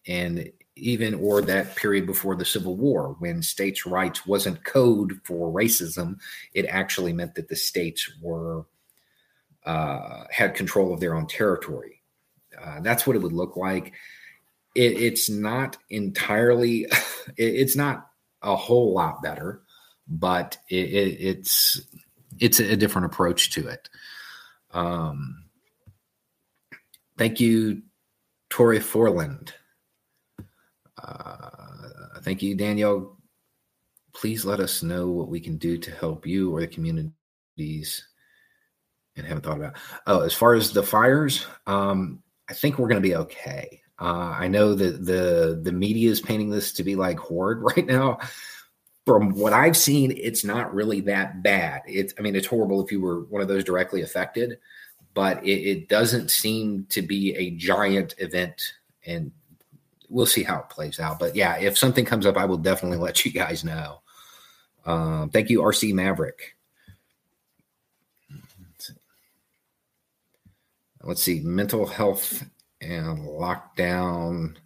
[0.07, 5.53] And even or that period before the Civil War, when states' rights wasn't code for
[5.53, 6.17] racism,
[6.55, 8.67] it actually meant that the states were
[9.65, 12.03] uh, had control of their own territory.
[12.61, 13.93] Uh, that's what it would look like.
[14.75, 16.85] It, it's not entirely,
[17.37, 18.09] it, it's not
[18.43, 19.63] a whole lot better,
[20.09, 21.81] but it, it's
[22.39, 23.89] it's a different approach to it.
[24.73, 25.45] Um,
[27.19, 27.83] thank you,
[28.49, 29.53] Tori Forland.
[31.03, 33.17] Uh, thank you, Danielle.
[34.13, 38.07] Please let us know what we can do to help you or the communities
[39.17, 39.77] and haven't thought about.
[40.07, 43.81] Oh, as far as the fires, um, I think we're going to be okay.
[44.01, 47.87] Uh, I know that the the media is painting this to be like horde right
[47.87, 48.19] now.
[49.07, 51.83] From what I've seen, it's not really that bad.
[51.87, 54.59] It's I mean, it's horrible if you were one of those directly affected,
[55.15, 59.33] but it, it doesn't seem to be a giant event, and
[60.11, 61.19] we'll see how it plays out.
[61.19, 64.01] But yeah, if something comes up, I will definitely let you guys know.
[64.85, 66.57] Um, thank you, RC Maverick.
[71.03, 72.45] let's see, mental health
[72.81, 74.57] and lockdown.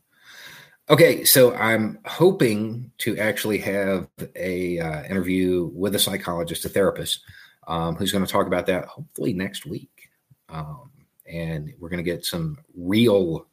[0.90, 7.20] Okay, so I'm hoping to actually have a uh, interview with a psychologist, a therapist,
[7.66, 10.10] um, who's going to talk about that hopefully next week,
[10.50, 10.90] um,
[11.26, 13.46] and we're going to get some real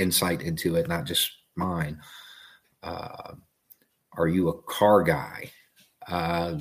[0.00, 2.00] insight into it, not just mine.
[2.82, 3.34] Uh,
[4.16, 5.50] are you a car guy?
[6.08, 6.58] Uh,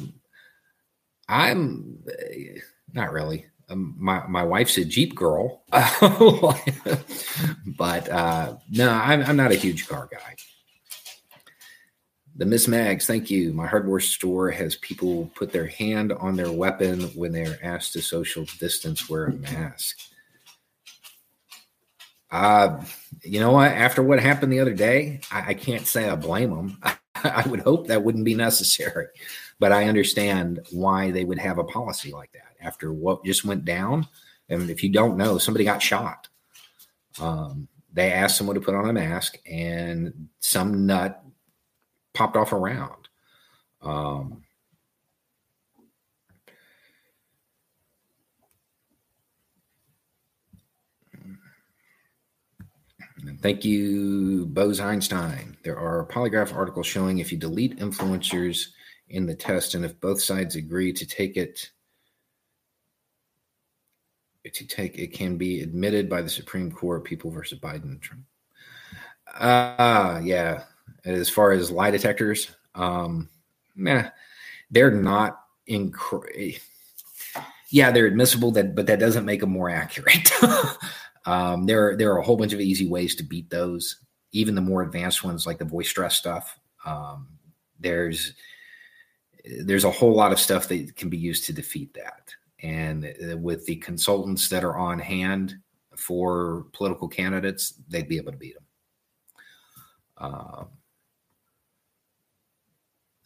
[1.28, 2.60] I'm eh,
[2.93, 3.45] not really.
[3.69, 5.63] Um, my my wife's a Jeep girl,
[7.78, 10.36] but uh, no, I'm, I'm not a huge car guy.
[12.36, 13.54] The Miss Mags, thank you.
[13.54, 18.02] My hardware store has people put their hand on their weapon when they're asked to
[18.02, 19.99] social distance wear a mask.
[22.32, 22.84] Uh,
[23.24, 23.72] you know what?
[23.72, 26.77] After what happened the other day, I, I can't say I blame them.
[26.84, 29.08] I, I would hope that wouldn't be necessary,
[29.60, 33.65] but I understand why they would have a policy like that after what just went
[33.65, 34.08] down.
[34.50, 36.27] And if you don't know, somebody got shot.
[37.19, 41.23] Um, they asked someone to put on a mask, and some nut
[42.13, 43.10] popped off around.
[43.82, 44.44] Um,
[53.42, 55.58] Thank you, Bose Einstein.
[55.63, 58.67] There are polygraph articles showing if you delete influencers
[59.10, 61.70] in the test and if both sides agree to take it
[64.54, 68.24] to take it can be admitted by the Supreme Court, people versus Biden and Trump.
[69.36, 70.63] Uh yeah.
[71.06, 73.30] As far as lie detectors, um,
[73.76, 76.60] they're not inc-
[77.70, 80.32] yeah, they're admissible that, but that doesn't make them more accurate.
[81.30, 84.00] um, there, there are a whole bunch of easy ways to beat those.
[84.32, 86.60] Even the more advanced ones, like the voice stress stuff.
[86.86, 87.27] Um,
[87.80, 88.34] there's,
[89.63, 92.34] there's a whole lot of stuff that can be used to defeat that.
[92.62, 95.56] And uh, with the consultants that are on hand
[95.96, 98.65] for political candidates, they'd be able to beat them.
[100.17, 100.63] Uh,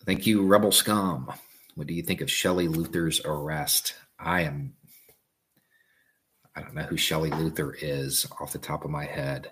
[0.06, 1.32] thank you, Rebel Scum.
[1.76, 3.96] What do you think of Shelley Luther's arrest?
[4.20, 4.74] I am,
[6.56, 9.52] I don't know who Shelley Luther is off the top of my head.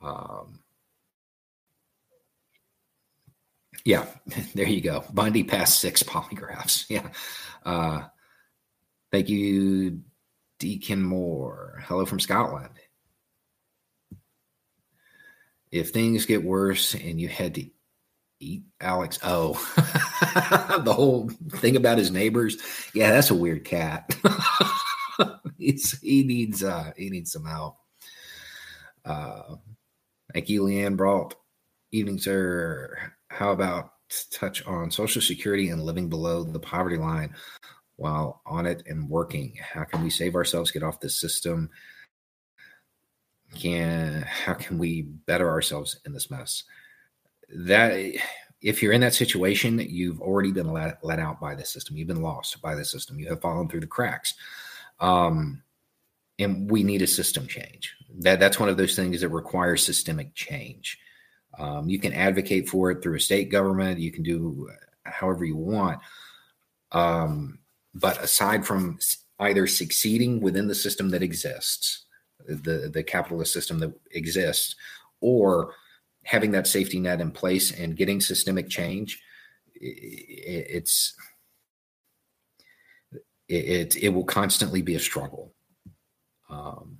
[0.00, 0.60] Um,
[3.84, 4.06] yeah,
[4.54, 5.04] there you go.
[5.12, 6.86] Bundy passed six polygraphs.
[6.90, 7.08] Yeah.
[7.64, 8.04] Uh,
[9.12, 10.00] thank you,
[10.58, 11.82] Deacon Moore.
[11.86, 12.70] Hello from Scotland.
[15.70, 17.66] If things get worse and you had to
[18.40, 19.18] eat Alex.
[19.22, 19.52] Oh,
[20.84, 22.56] the whole thing about his neighbors.
[22.94, 24.16] Yeah, that's a weird cat.
[25.58, 27.76] He's, he needs uh he needs some help.
[29.04, 29.56] Uh
[30.32, 31.34] thank you, Leanne Brault.
[31.92, 32.96] Evening, sir.
[33.28, 33.92] How about
[34.32, 37.34] touch on Social Security and living below the poverty line
[37.96, 39.56] while on it and working?
[39.60, 41.70] How can we save ourselves, get off this system?
[43.54, 46.64] Can how can we better ourselves in this mess?
[47.50, 48.14] that
[48.60, 51.96] if you're in that situation, you've already been let, let out by the system.
[51.96, 53.18] You've been lost by the system.
[53.18, 54.34] You have fallen through the cracks.
[55.00, 55.62] Um,
[56.38, 57.94] and we need a system change.
[58.20, 60.98] That that's one of those things that requires systemic change.
[61.58, 63.98] Um, you can advocate for it through a state government.
[63.98, 64.70] You can do
[65.04, 66.00] however you want.
[66.92, 67.58] Um,
[67.94, 68.98] but aside from
[69.40, 72.04] either succeeding within the system that exists,
[72.46, 74.76] the the capitalist system that exists,
[75.20, 75.74] or
[76.24, 79.20] having that safety net in place and getting systemic change,
[79.74, 81.14] it's
[83.48, 85.54] it, it, will constantly be a struggle.
[86.50, 86.98] Um,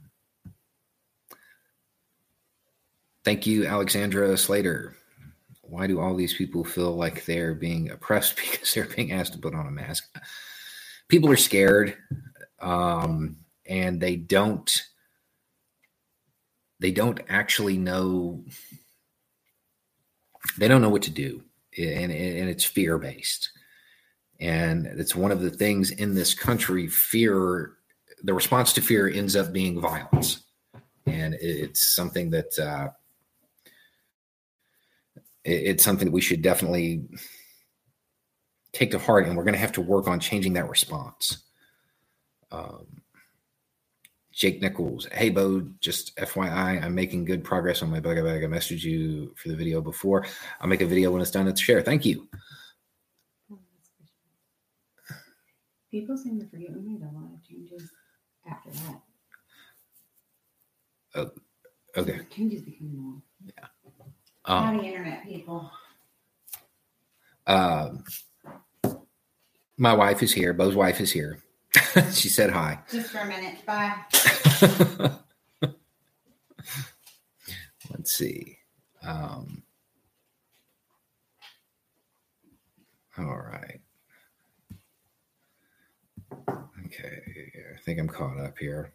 [3.25, 4.97] thank you, Alexandra Slater.
[5.63, 9.39] Why do all these people feel like they're being oppressed because they're being asked to
[9.39, 10.09] put on a mask?
[11.09, 11.97] People are scared,
[12.61, 13.37] um,
[13.67, 14.85] and they don't.
[16.81, 18.45] They don't actually know
[20.57, 21.43] they don't know what to do
[21.77, 23.51] and, and it's fear based
[24.41, 27.73] and it's one of the things in this country fear
[28.23, 30.45] the response to fear ends up being violence
[31.07, 32.89] and it's something that uh,
[35.45, 37.03] it's something we should definitely
[38.73, 41.45] take to heart and we're going to have to work on changing that response
[42.51, 42.87] um,
[44.39, 45.09] Jake Nichols.
[45.11, 48.45] Hey, Beau, just FYI, I'm making good progress on my bug bag.
[48.45, 50.27] I messaged you for the video before.
[50.61, 51.83] I'll make a video when it's done to share.
[51.83, 52.29] Thank you.
[55.91, 57.91] People seem to forget we made a lot of changes
[58.49, 59.01] after that.
[61.15, 61.31] Oh,
[61.97, 62.21] okay.
[62.31, 63.23] Changes became normal.
[63.45, 63.67] Yeah.
[64.45, 65.71] Um, Howdy, internet people.
[67.47, 68.05] Um,
[69.79, 70.53] my wife is here.
[70.53, 71.43] Beau's wife is here.
[72.13, 72.79] she said hi.
[72.91, 73.65] Just for a minute.
[73.65, 73.95] Bye.
[77.91, 78.59] Let's see.
[79.03, 79.63] Um,
[83.17, 83.81] all right.
[86.89, 87.21] Okay.
[87.75, 88.93] I think I'm caught up here.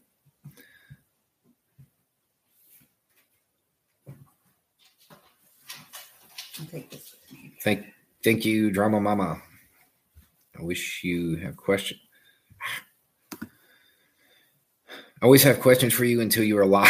[6.59, 7.15] I'll take this.
[7.61, 7.85] Thank,
[8.23, 9.41] thank you, Drama Mama.
[10.59, 11.99] I wish you have questions.
[13.41, 16.89] I always have questions for you until you're alive.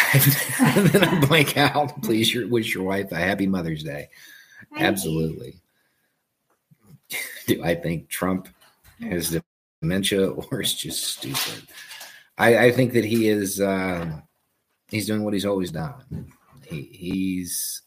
[0.59, 2.01] and then I blank out.
[2.01, 4.09] Please your, wish your wife a happy Mother's Day.
[4.71, 5.61] Thank Absolutely.
[7.09, 7.17] You.
[7.45, 8.47] Do I think Trump
[9.01, 9.37] has
[9.83, 11.67] dementia or is just stupid?
[12.37, 14.19] I, I think that he is uh,
[14.89, 16.31] he's doing what he's always done.
[16.65, 17.83] He, he's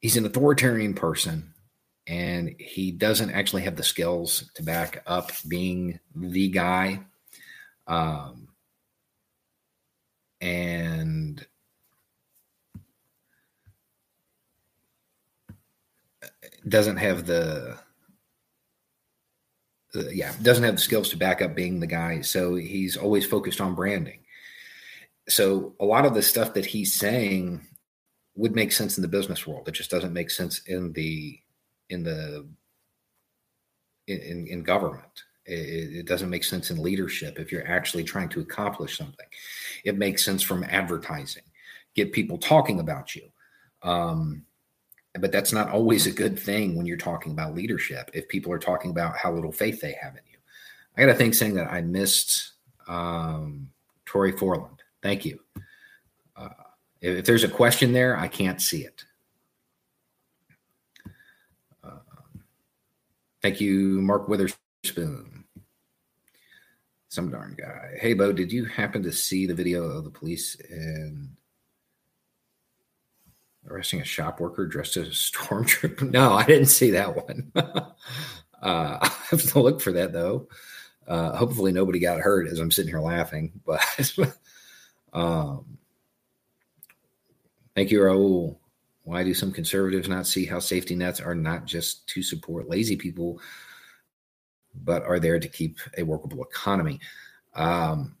[0.00, 1.54] he's an authoritarian person
[2.06, 7.00] and he doesn't actually have the skills to back up being the guy
[7.86, 8.48] um,
[10.40, 11.46] and
[16.68, 17.78] doesn't have the
[19.94, 22.20] uh, yeah doesn't have the skills to back up being the guy.
[22.20, 24.20] So he's always focused on branding.
[25.28, 27.60] So a lot of the stuff that he's saying
[28.34, 29.68] would make sense in the business world.
[29.68, 31.38] It just doesn't make sense in the
[31.90, 32.46] in the
[34.06, 35.24] in, in government.
[35.44, 39.26] It, it, doesn't make sense in leadership if you're actually trying to accomplish something.
[39.84, 41.44] It makes sense from advertising,
[41.94, 43.22] get people talking about you.
[43.82, 44.44] Um,
[45.14, 48.10] but that's not always a good thing when you're talking about leadership.
[48.12, 50.38] If people are talking about how little faith they have in you,
[50.96, 52.52] I got a thing saying that I missed
[52.86, 53.70] um,
[54.04, 54.82] Tori Forland.
[55.02, 55.40] Thank you.
[56.36, 56.48] Uh,
[57.00, 59.04] if, there's a question there, I can't see it.
[61.82, 61.98] Uh,
[63.42, 65.44] thank you, Mark Witherspoon.
[67.08, 67.96] Some darn guy.
[68.00, 71.30] Hey, Beau, did you happen to see the video of the police in
[73.70, 76.10] arresting a shop worker dressed as a stormtrooper?
[76.12, 77.52] No, I didn't see that one.
[77.54, 77.92] uh,
[78.62, 80.48] I have to look for that though.
[81.06, 83.52] Uh, hopefully, nobody got hurt as I'm sitting here laughing.
[83.64, 83.80] But
[85.12, 85.78] um,
[87.74, 88.58] thank you, Raul.
[89.04, 92.94] Why do some conservatives not see how safety nets are not just to support lazy
[92.94, 93.40] people,
[94.84, 97.00] but are there to keep a workable economy?
[97.54, 98.17] Um,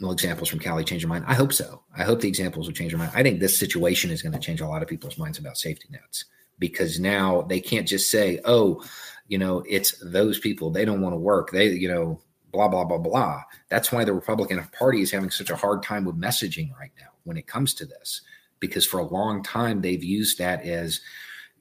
[0.00, 1.24] well, examples from Cali change your mind?
[1.26, 1.82] I hope so.
[1.96, 3.12] I hope the examples will change your mind.
[3.14, 5.86] I think this situation is going to change a lot of people's minds about safety
[5.90, 6.24] nets
[6.58, 8.84] because now they can't just say, oh,
[9.28, 10.70] you know, it's those people.
[10.70, 11.50] They don't want to work.
[11.50, 12.20] They, you know,
[12.52, 13.42] blah, blah, blah, blah.
[13.68, 17.08] That's why the Republican Party is having such a hard time with messaging right now
[17.24, 18.20] when it comes to this,
[18.60, 21.00] because for a long time they've used that as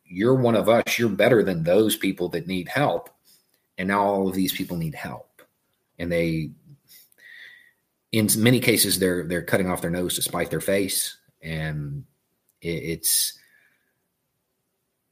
[0.06, 3.10] you're one of us, you're better than those people that need help.
[3.78, 5.42] And now all of these people need help.
[5.98, 6.52] And they,
[8.14, 11.18] in many cases, they're they're cutting off their nose to spite their face.
[11.42, 12.06] And
[12.62, 13.38] it's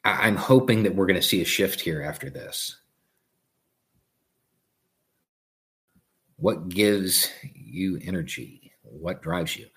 [0.05, 2.77] I'm hoping that we're going to see a shift here after this.
[6.37, 8.71] What gives you energy?
[8.83, 9.67] What drives you?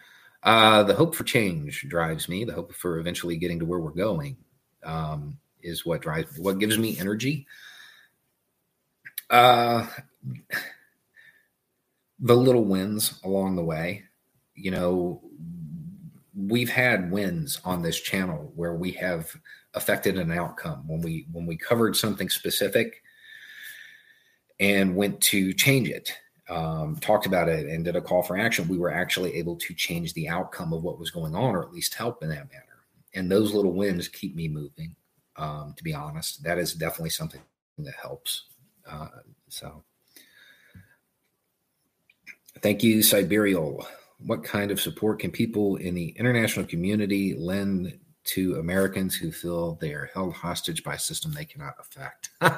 [0.42, 2.44] Uh, the hope for change drives me.
[2.44, 4.36] The hope for eventually getting to where we're going
[4.82, 6.38] um, is what drives.
[6.38, 7.46] What gives me energy?
[9.30, 9.86] Uh,
[12.18, 14.04] the little wins along the way.
[14.54, 15.22] You know,
[16.36, 19.34] we've had wins on this channel where we have
[19.74, 20.86] affected an outcome.
[20.86, 23.02] When we when we covered something specific
[24.60, 26.12] and went to change it
[26.48, 29.74] um, talked about it and did a call for action we were actually able to
[29.74, 32.84] change the outcome of what was going on or at least help in that manner
[33.14, 34.94] and those little wins keep me moving
[35.36, 36.42] um, to be honest.
[36.42, 37.40] That is definitely something
[37.78, 38.44] that helps
[38.88, 39.08] uh,
[39.48, 39.82] so
[42.64, 43.86] thank you siberial
[44.20, 49.74] what kind of support can people in the international community lend to Americans who feel
[49.82, 52.30] they are held hostage by a system they cannot affect.
[52.40, 52.52] Man.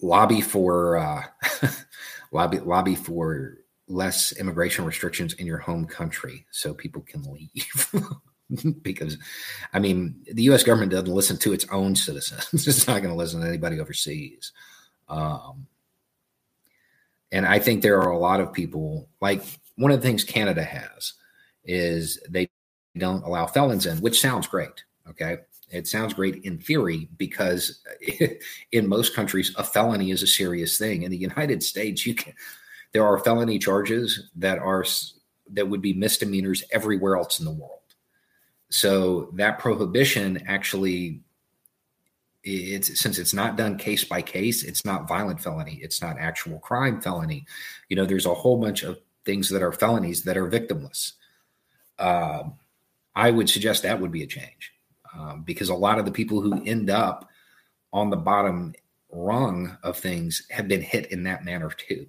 [0.00, 1.22] Lobby for uh,
[2.32, 3.58] lobby lobby for
[3.88, 7.94] less immigration restrictions in your home country so people can leave.
[8.82, 9.18] because
[9.72, 12.68] I mean the US government doesn't listen to its own citizens.
[12.68, 14.52] it's not going to listen to anybody overseas.
[15.08, 15.66] Um,
[17.32, 19.42] and I think there are a lot of people like
[19.76, 21.14] one of the things Canada has
[21.64, 22.48] is they
[22.96, 24.84] don't allow felons in, which sounds great.
[25.08, 25.38] Okay.
[25.70, 27.82] It sounds great in theory because
[28.72, 31.02] in most countries, a felony is a serious thing.
[31.02, 32.32] In the United States, you can,
[32.92, 34.84] there are felony charges that are,
[35.52, 37.78] that would be misdemeanors everywhere else in the world.
[38.70, 41.20] So that prohibition actually
[42.44, 46.58] it's since it's not done case by case it's not violent felony it's not actual
[46.60, 47.44] crime felony
[47.88, 48.96] you know there's a whole bunch of
[49.28, 51.12] things that are felonies that are victimless.
[51.98, 52.44] Uh,
[53.14, 54.72] I would suggest that would be a change
[55.14, 57.28] um, because a lot of the people who end up
[57.92, 58.72] on the bottom
[59.12, 62.06] rung of things have been hit in that manner too,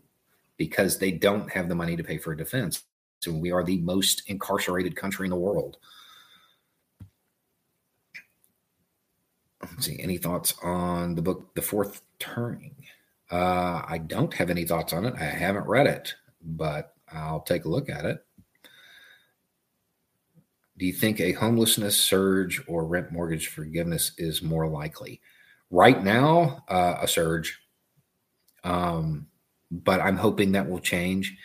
[0.56, 2.84] because they don't have the money to pay for a defense.
[3.20, 5.76] So we are the most incarcerated country in the world.
[9.84, 10.00] See.
[10.00, 12.76] Any thoughts on the book, The Fourth Turning?
[13.32, 15.14] Uh, I don't have any thoughts on it.
[15.18, 18.26] I haven't read it, but I'll take a look at it.
[20.78, 25.20] Do you think a homelessness surge or rent mortgage forgiveness is more likely?
[25.70, 27.60] Right now, uh, a surge.
[28.64, 29.28] Um,
[29.72, 31.38] but I'm hoping that will change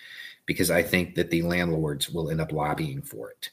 [0.47, 3.51] because I think that the landlords will end up lobbying for it.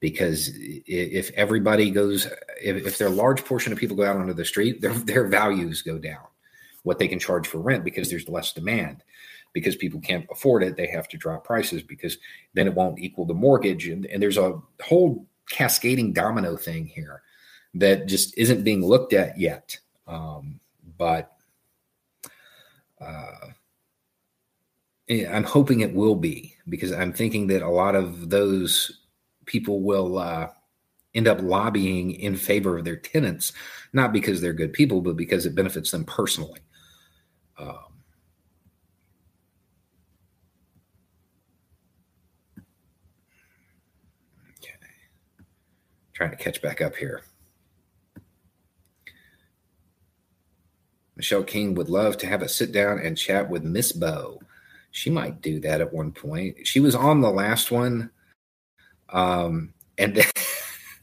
[0.00, 2.26] Because if everybody goes,
[2.62, 5.82] if, if a large portion of people go out onto the street, their, their values
[5.82, 6.24] go down,
[6.84, 9.02] what they can charge for rent because there's less demand
[9.52, 12.18] because people can't afford it, they have to drop prices because
[12.54, 13.88] then it won't equal the mortgage.
[13.88, 17.22] And, and there's a whole cascading domino thing here
[17.74, 19.78] that just isn't being looked at yet.
[20.06, 20.60] Um,
[20.96, 21.32] but
[23.00, 23.48] uh,
[25.10, 28.97] I'm hoping it will be because I'm thinking that a lot of those
[29.48, 30.48] people will uh,
[31.14, 33.52] end up lobbying in favor of their tenants,
[33.92, 36.60] not because they're good people, but because it benefits them personally.
[37.58, 37.88] Um,
[46.18, 47.22] Trying to catch back up here.
[51.14, 54.40] Michelle King would love to have a sit down and chat with Miss Beau.
[54.90, 56.66] She might do that at one point.
[56.66, 58.10] She was on the last one.
[59.10, 60.24] Um, and then,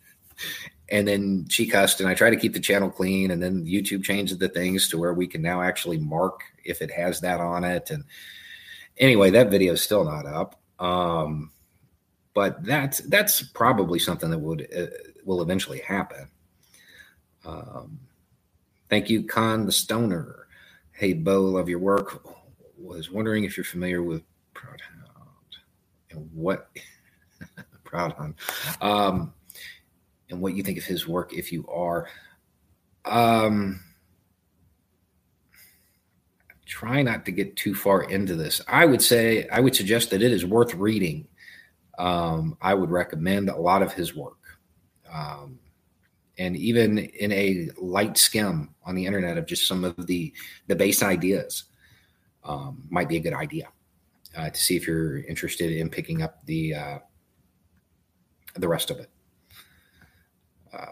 [0.89, 4.03] and then she cussed and I try to keep the channel clean and then YouTube
[4.03, 7.63] changed the things to where we can now actually mark if it has that on
[7.63, 7.89] it.
[7.89, 8.03] And
[8.97, 10.59] anyway, that video is still not up.
[10.79, 11.51] Um,
[12.33, 14.87] but that's that's probably something that would uh,
[15.23, 16.27] will eventually happen.
[17.45, 17.99] Um,
[18.89, 20.47] thank you, Con the Stoner.
[20.91, 22.27] Hey, Beau, love your work.
[22.77, 24.21] Was wondering if you're familiar with
[24.53, 25.05] Proudhon
[26.11, 26.69] and what
[27.95, 28.33] Proudhon,
[28.81, 29.33] um,
[30.29, 32.07] and what you think of his work if you are.
[33.05, 33.81] Um,
[36.65, 38.59] try not to get too far into this.
[38.67, 41.27] I would say I would suggest that it is worth reading
[41.97, 44.37] um, I would recommend a lot of his work.
[45.11, 45.59] Um,
[46.37, 50.33] and even in a light skim on the internet of just some of the
[50.67, 51.65] the base ideas
[52.43, 53.69] um, might be a good idea
[54.37, 56.99] uh, to see if you're interested in picking up the uh,
[58.55, 59.09] the rest of it.
[60.73, 60.85] Uh,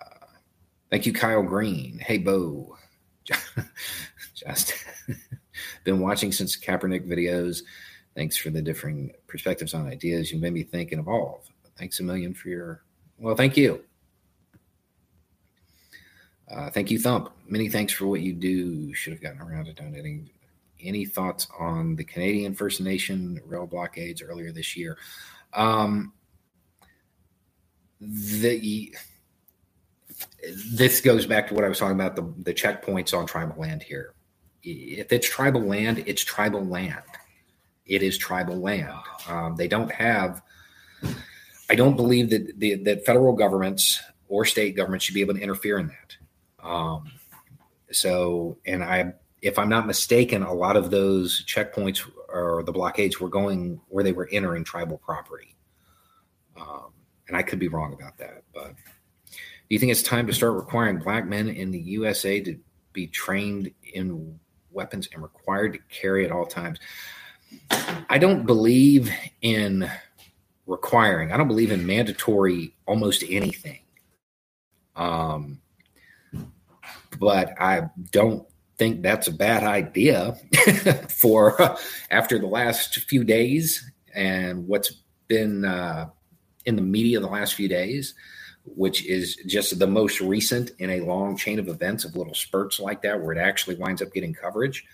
[0.89, 1.99] thank you, Kyle Green.
[1.99, 2.78] Hey, Beau.
[4.36, 4.74] Just
[5.84, 7.61] been watching since Kaepernick videos.
[8.16, 10.32] Thanks for the differing perspectives on ideas.
[10.32, 11.49] You made me think and evolve.
[11.78, 12.84] Thanks a million for your,
[13.18, 13.84] well, thank you.
[16.49, 17.32] Uh, thank you, Thump.
[17.47, 18.93] Many thanks for what you do.
[18.93, 20.30] Should have gotten around to donating.
[20.82, 24.97] Any thoughts on the Canadian First Nation rail blockades earlier this year?
[25.53, 26.14] Um,
[28.06, 28.95] the
[30.74, 33.82] this goes back to what I was talking about the, the checkpoints on tribal land
[33.82, 34.14] here.
[34.62, 37.04] If it's tribal land, it's tribal land
[37.86, 38.93] it is tribal land.
[39.28, 40.41] Um, they don't have.
[41.70, 45.41] I don't believe that the, that federal governments or state governments should be able to
[45.41, 46.68] interfere in that.
[46.68, 47.12] Um,
[47.91, 53.20] so, and I, if I'm not mistaken, a lot of those checkpoints or the blockades
[53.20, 55.56] were going where they were entering tribal property.
[56.60, 56.91] Um,
[57.28, 58.76] and I could be wrong about that, but
[59.74, 62.58] do you think it's time to start requiring black men in the USA to
[62.92, 64.40] be trained in
[64.72, 66.80] weapons and required to carry at all times?
[68.10, 69.12] I don't believe
[69.42, 69.90] in
[70.66, 71.32] requiring.
[71.32, 73.80] I don't believe in mandatory almost anything.
[74.96, 75.62] Um,
[77.20, 78.46] but I don't
[78.78, 80.36] think that's a bad idea
[81.10, 81.78] for uh,
[82.12, 86.10] after the last few days and what's been uh,
[86.66, 88.14] in the media the last few days,
[88.66, 92.80] which is just the most recent in a long chain of events of little spurts
[92.80, 94.86] like that where it actually winds up getting coverage.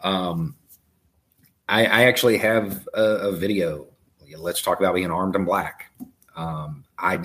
[0.00, 0.56] Um,
[1.68, 3.88] I, I actually have a, a, video.
[4.36, 5.90] Let's talk about being armed and black.
[6.36, 7.24] Um, I,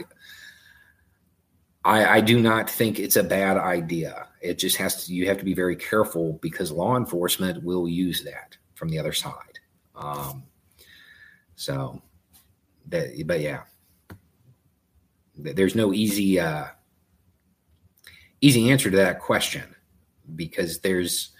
[1.85, 4.27] I, I do not think it's a bad idea.
[4.41, 5.13] It just has to.
[5.13, 9.13] You have to be very careful because law enforcement will use that from the other
[9.13, 9.59] side.
[9.95, 10.43] Um,
[11.55, 12.01] so,
[12.87, 13.61] that, but yeah,
[15.35, 16.65] there's no easy uh,
[18.41, 19.75] easy answer to that question
[20.35, 21.31] because there's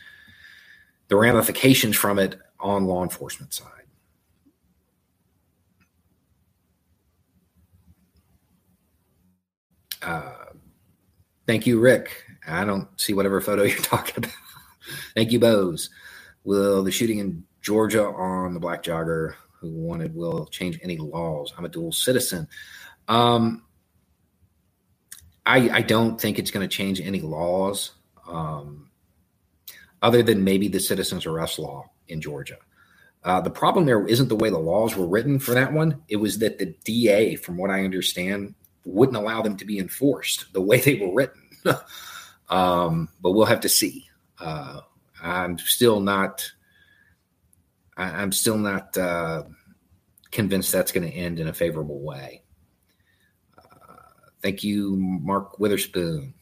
[1.07, 3.69] the ramifications from it on law enforcement side.
[10.01, 10.33] Uh,
[11.47, 12.23] thank you, Rick.
[12.47, 14.35] I don't see whatever photo you're talking about.
[15.15, 15.89] thank you, Bose.
[16.43, 21.53] Will the shooting in Georgia on the black jogger who wanted will change any laws?
[21.57, 22.47] I'm a dual citizen.
[23.07, 23.63] Um,
[25.45, 27.91] I, I don't think it's going to change any laws,
[28.27, 28.89] um,
[30.01, 32.57] other than maybe the citizens arrest law in Georgia.
[33.23, 36.01] Uh, the problem there isn't the way the laws were written for that one.
[36.09, 38.53] It was that the DA, from what I understand,
[38.85, 41.41] wouldn't allow them to be enforced the way they were written.
[42.49, 44.09] um, but we'll have to see.
[44.39, 44.81] Uh,
[45.21, 46.51] I'm still not.
[47.95, 49.43] I, am still not uh,
[50.31, 52.42] convinced that's going to end in a favorable way.
[54.43, 56.33] Thank you, Mark Witherspoon.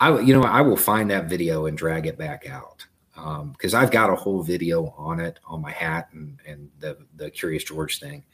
[0.00, 3.80] I, you know, I will find that video and drag it back out because um,
[3.82, 7.64] I've got a whole video on it on my hat and, and the, the Curious
[7.64, 8.24] George thing.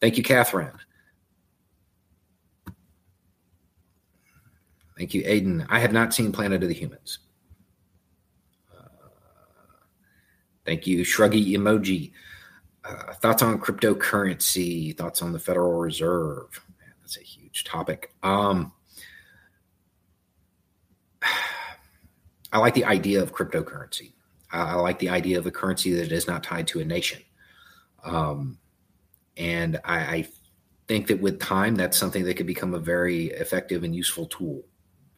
[0.00, 0.78] Thank you, Catherine.
[4.96, 5.66] Thank you, Aiden.
[5.68, 7.20] I have not seen Planet of the Humans.
[8.72, 8.84] Uh,
[10.66, 12.12] thank you, Shruggy Emoji.
[12.84, 14.96] Uh, thoughts on cryptocurrency?
[14.96, 16.60] Thoughts on the Federal Reserve?
[16.80, 18.12] Man, that's a huge topic.
[18.22, 18.72] Um,
[22.52, 24.12] I like the idea of cryptocurrency.
[24.50, 27.22] I like the idea of a currency that is not tied to a nation.
[28.04, 28.58] Um,
[29.38, 30.28] and I, I
[30.88, 34.62] think that with time, that's something that could become a very effective and useful tool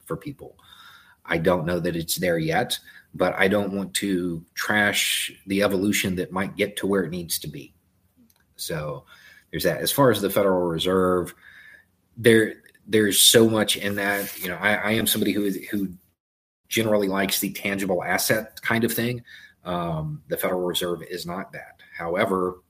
[0.04, 0.56] for people.
[1.24, 2.78] I don't know that it's there yet,
[3.14, 7.38] but I don't want to trash the evolution that might get to where it needs
[7.40, 7.74] to be.
[8.56, 9.04] So
[9.50, 9.80] there's that.
[9.80, 11.34] As far as the Federal Reserve,
[12.16, 12.54] there
[12.86, 14.38] there's so much in that.
[14.38, 15.88] You know, I, I am somebody who is who
[16.68, 19.22] generally likes the tangible asset kind of thing.
[19.64, 21.80] Um, the Federal Reserve is not that.
[21.96, 22.60] However,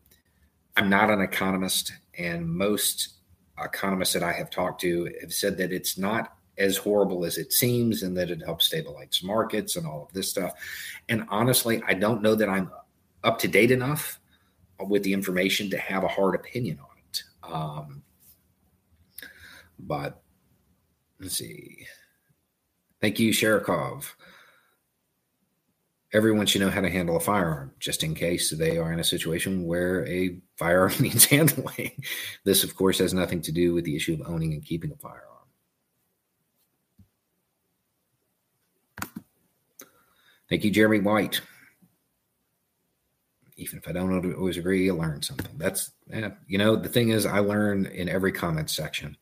[0.77, 3.15] I'm not an economist, and most
[3.63, 7.53] economists that I have talked to have said that it's not as horrible as it
[7.53, 10.53] seems and that it helps stabilize markets and all of this stuff.
[11.09, 12.71] And honestly, I don't know that I'm
[13.25, 14.21] up to date enough
[14.79, 17.23] with the information to have a hard opinion on it.
[17.43, 18.03] Um,
[19.79, 20.23] but
[21.21, 21.87] let's see.
[23.01, 24.07] Thank you, Sherikov.
[26.13, 29.05] Everyone should know how to handle a firearm, just in case they are in a
[29.05, 32.03] situation where a firearm needs handling.
[32.45, 34.97] This, of course, has nothing to do with the issue of owning and keeping a
[34.97, 35.35] firearm.
[40.49, 41.41] Thank you, Jeremy White.
[43.57, 45.57] Even if I don't always agree, I learn something.
[45.57, 45.91] That's
[46.47, 49.17] you know the thing is I learn in every comment section,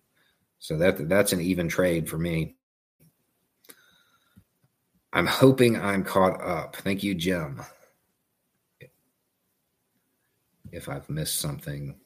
[0.62, 2.54] so that that's an even trade for me.
[5.12, 6.76] I'm hoping I'm caught up.
[6.76, 7.60] Thank you, Jim.
[10.70, 11.96] If I've missed something,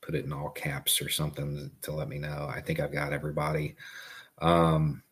[0.00, 2.50] put it in all caps or something to let me know.
[2.52, 3.76] I think I've got everybody.
[4.42, 5.04] Um,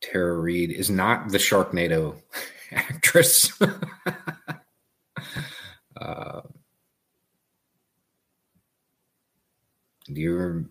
[0.00, 2.22] Tara Reid is not the Sharknado
[2.70, 3.60] actress.
[6.00, 6.42] uh,
[10.12, 10.68] do you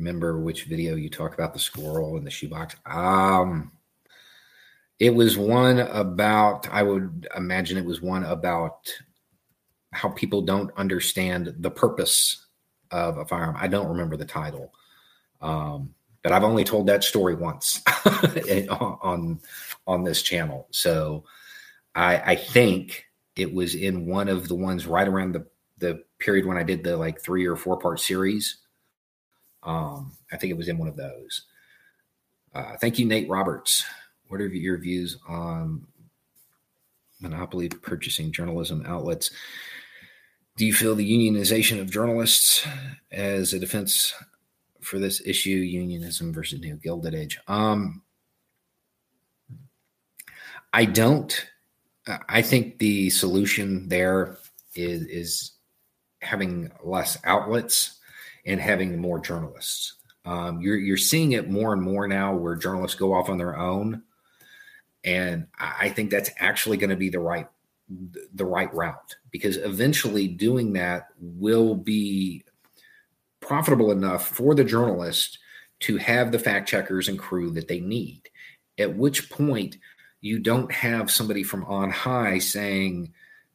[0.00, 2.74] remember which video you talk about the squirrel in the shoebox?
[2.86, 3.72] Um,
[4.98, 8.90] it was one about, I would imagine it was one about
[9.92, 12.46] how people don't understand the purpose
[12.90, 13.56] of a firearm.
[13.58, 14.72] I don't remember the title.
[15.40, 17.82] Um, but I've only told that story once
[18.68, 19.40] on
[19.86, 20.68] on this channel.
[20.70, 21.24] So
[21.94, 25.46] I, I think it was in one of the ones right around the
[25.78, 28.58] the period when I did the like three or four part series.
[29.62, 31.42] Um, I think it was in one of those.
[32.54, 33.84] Uh, thank you, Nate Roberts.
[34.28, 35.86] What are your views on
[37.20, 39.30] monopoly purchasing journalism outlets?
[40.56, 42.66] Do you feel the unionization of journalists
[43.12, 44.14] as a defense
[44.80, 48.02] for this issue unionism versus new gilded age um
[50.72, 51.46] i don't
[52.28, 54.38] i think the solution there
[54.74, 55.52] is is
[56.22, 57.99] having less outlets
[58.46, 62.98] and having more journalists um, you're you're seeing it more and more now where journalists
[62.98, 64.02] go off on their own
[65.04, 67.48] and i think that's actually going to be the right
[68.34, 72.44] the right route because eventually doing that will be
[73.40, 75.38] profitable enough for the journalist
[75.80, 78.22] to have the fact checkers and crew that they need.
[78.78, 79.78] At which point,
[80.20, 83.12] you don't have somebody from on high saying,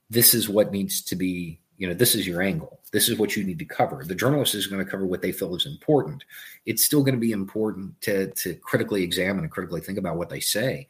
[0.09, 2.79] This is what needs to be, you know, this is your angle.
[2.91, 4.03] This is what you need to cover.
[4.03, 6.23] The journalist is going to cover what they feel is important.
[6.65, 10.29] It's still going to be important to, to critically examine and critically think about what
[10.29, 10.87] they say.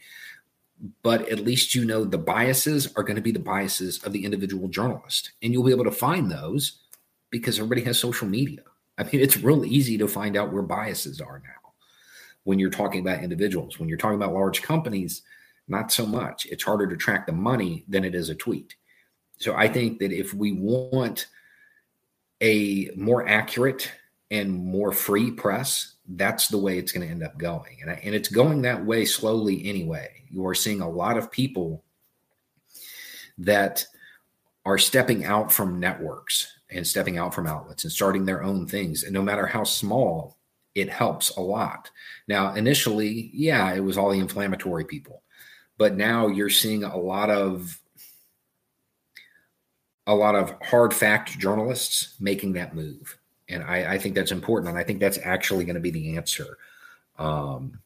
[1.03, 4.25] But at least you know the biases are going to be the biases of the
[4.25, 5.31] individual journalist.
[5.41, 6.81] And you'll be able to find those
[7.31, 8.61] because everybody has social media
[8.97, 11.73] I mean, it's real easy to find out where biases are now
[12.43, 13.79] when you're talking about individuals.
[13.79, 15.23] When you're talking about large companies,
[15.67, 16.45] not so much.
[16.45, 18.75] It's harder to track the money than it is a tweet.
[19.37, 21.27] So I think that if we want
[22.41, 23.91] a more accurate
[24.31, 27.77] and more free press, that's the way it's going to end up going.
[27.81, 30.09] And, and it's going that way slowly anyway.
[30.29, 31.83] You are seeing a lot of people
[33.37, 33.85] that
[34.65, 39.03] are stepping out from networks and stepping out from outlets and starting their own things.
[39.03, 40.37] And no matter how small,
[40.73, 41.89] it helps a lot.
[42.27, 45.23] Now, initially, yeah, it was all the inflammatory people,
[45.77, 47.79] but now you're seeing a lot of
[50.07, 53.17] a lot of hard fact journalists making that move.
[53.49, 54.69] And I, I think that's important.
[54.69, 56.57] And I think that's actually going to be the answer.
[57.17, 57.79] Um,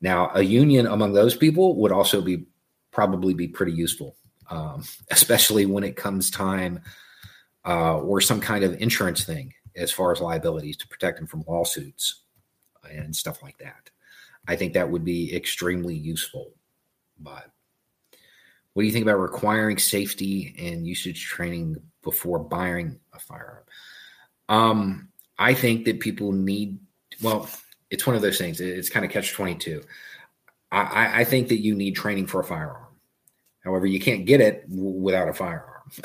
[0.00, 2.46] now, a union among those people would also be
[2.90, 4.16] probably be pretty useful,
[4.50, 6.80] um, especially when it comes time
[7.66, 11.44] uh, or some kind of insurance thing as far as liabilities to protect them from
[11.46, 12.22] lawsuits
[12.90, 13.90] and stuff like that.
[14.48, 16.52] I think that would be extremely useful.
[17.18, 17.50] But
[18.76, 23.62] what do you think about requiring safety and usage training before buying a firearm?
[24.50, 25.08] Um,
[25.38, 26.78] I think that people need,
[27.22, 27.48] well,
[27.90, 28.60] it's one of those things.
[28.60, 29.82] It's kind of catch 22.
[30.70, 32.88] I, I think that you need training for a firearm.
[33.64, 35.80] However, you can't get it w- without a firearm.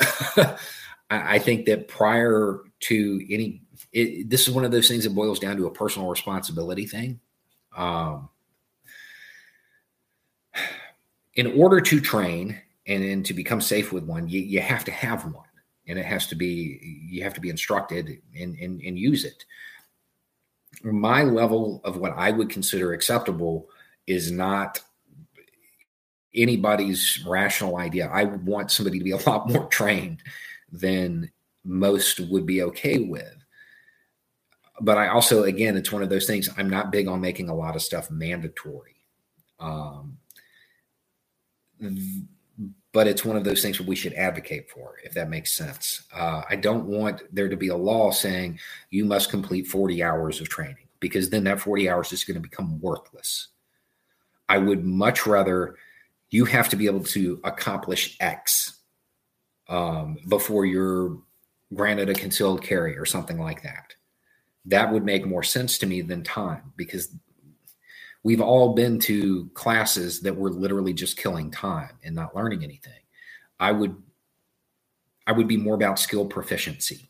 [1.10, 3.60] I, I think that prior to any,
[3.92, 7.20] it, this is one of those things that boils down to a personal responsibility thing.
[7.76, 8.30] Um,
[11.34, 14.90] in order to train and, then to become safe with one, you, you have to
[14.90, 15.46] have one,
[15.86, 19.44] and it has to be you have to be instructed and, and, and use it.
[20.82, 23.68] My level of what I would consider acceptable
[24.06, 24.80] is not
[26.34, 28.08] anybody's rational idea.
[28.08, 30.22] I want somebody to be a lot more trained
[30.70, 31.30] than
[31.64, 33.36] most would be okay with.
[34.80, 36.48] But I also, again, it's one of those things.
[36.56, 38.96] I'm not big on making a lot of stuff mandatory.
[39.60, 40.18] Um,
[42.92, 46.02] but it's one of those things that we should advocate for, if that makes sense.
[46.14, 48.58] Uh, I don't want there to be a law saying
[48.90, 52.40] you must complete 40 hours of training because then that 40 hours is going to
[52.40, 53.48] become worthless.
[54.48, 55.76] I would much rather
[56.30, 58.80] you have to be able to accomplish X
[59.68, 61.18] um, before you're
[61.74, 63.94] granted a concealed carry or something like that.
[64.66, 67.14] That would make more sense to me than time because
[68.22, 72.92] we've all been to classes that were literally just killing time and not learning anything.
[73.58, 73.96] I would
[75.26, 77.08] I would be more about skill proficiency.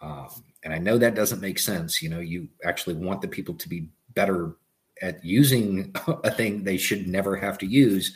[0.00, 0.28] Um,
[0.64, 2.02] and I know that doesn't make sense.
[2.02, 4.56] You know, you actually want the people to be better
[5.00, 8.14] at using a thing they should never have to use.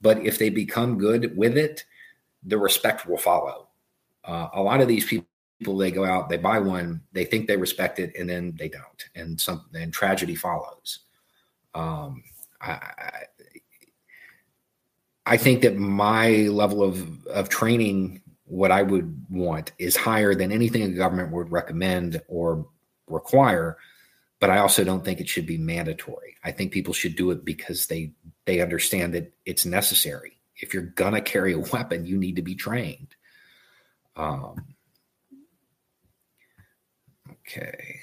[0.00, 1.84] But if they become good with it,
[2.42, 3.68] the respect will follow.
[4.24, 5.26] Uh, a lot of these people,
[5.76, 9.08] they go out, they buy one, they think they respect it, and then they don't,
[9.14, 11.00] and some and tragedy follows.
[11.74, 12.22] Um,
[12.60, 13.26] I,
[15.26, 20.50] I think that my level of of training, what I would want, is higher than
[20.50, 22.66] anything the government would recommend or
[23.06, 23.76] require.
[24.40, 26.36] But I also don't think it should be mandatory.
[26.44, 28.12] I think people should do it because they
[28.46, 30.40] they understand that it's necessary.
[30.56, 33.14] If you're gonna carry a weapon, you need to be trained.
[34.16, 34.74] Um,
[37.30, 38.00] okay.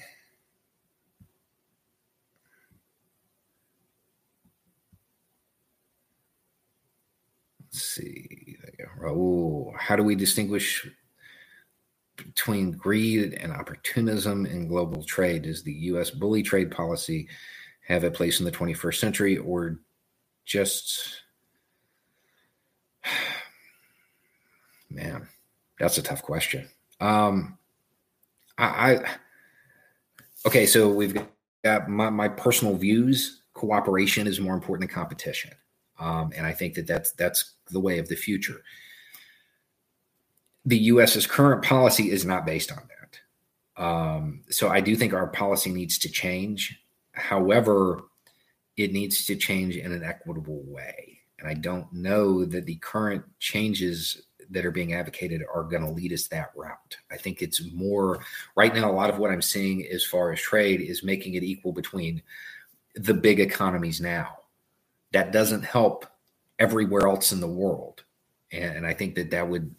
[7.76, 8.56] Let's see.
[9.06, 10.90] Oh, how do we distinguish
[12.16, 15.42] between greed and opportunism in global trade?
[15.42, 16.10] Does the U.S.
[16.10, 17.28] bully trade policy
[17.86, 19.82] have a place in the 21st century, or
[20.46, 21.24] just
[24.90, 25.28] man,
[25.78, 26.70] that's a tough question.
[27.02, 27.58] Um,
[28.58, 29.06] I, I
[30.46, 31.22] okay, so we've
[31.66, 33.42] got my, my personal views.
[33.54, 35.52] Cooperation is more important than competition.
[36.00, 38.62] Um, and I think that that's that's the way of the future.
[40.66, 43.84] The U.S.'s current policy is not based on that.
[43.84, 46.80] Um, so I do think our policy needs to change.
[47.12, 48.04] However,
[48.78, 51.20] it needs to change in an equitable way.
[51.40, 55.90] And I don't know that the current changes that are being advocated are going to
[55.90, 56.98] lead us that route.
[57.12, 58.20] I think it's more
[58.56, 58.90] right now.
[58.90, 62.22] A lot of what I'm seeing as far as trade is making it equal between
[62.96, 64.38] the big economies now
[65.16, 66.06] that doesn't help
[66.60, 68.04] everywhere else in the world.
[68.52, 69.74] And, I think that that would,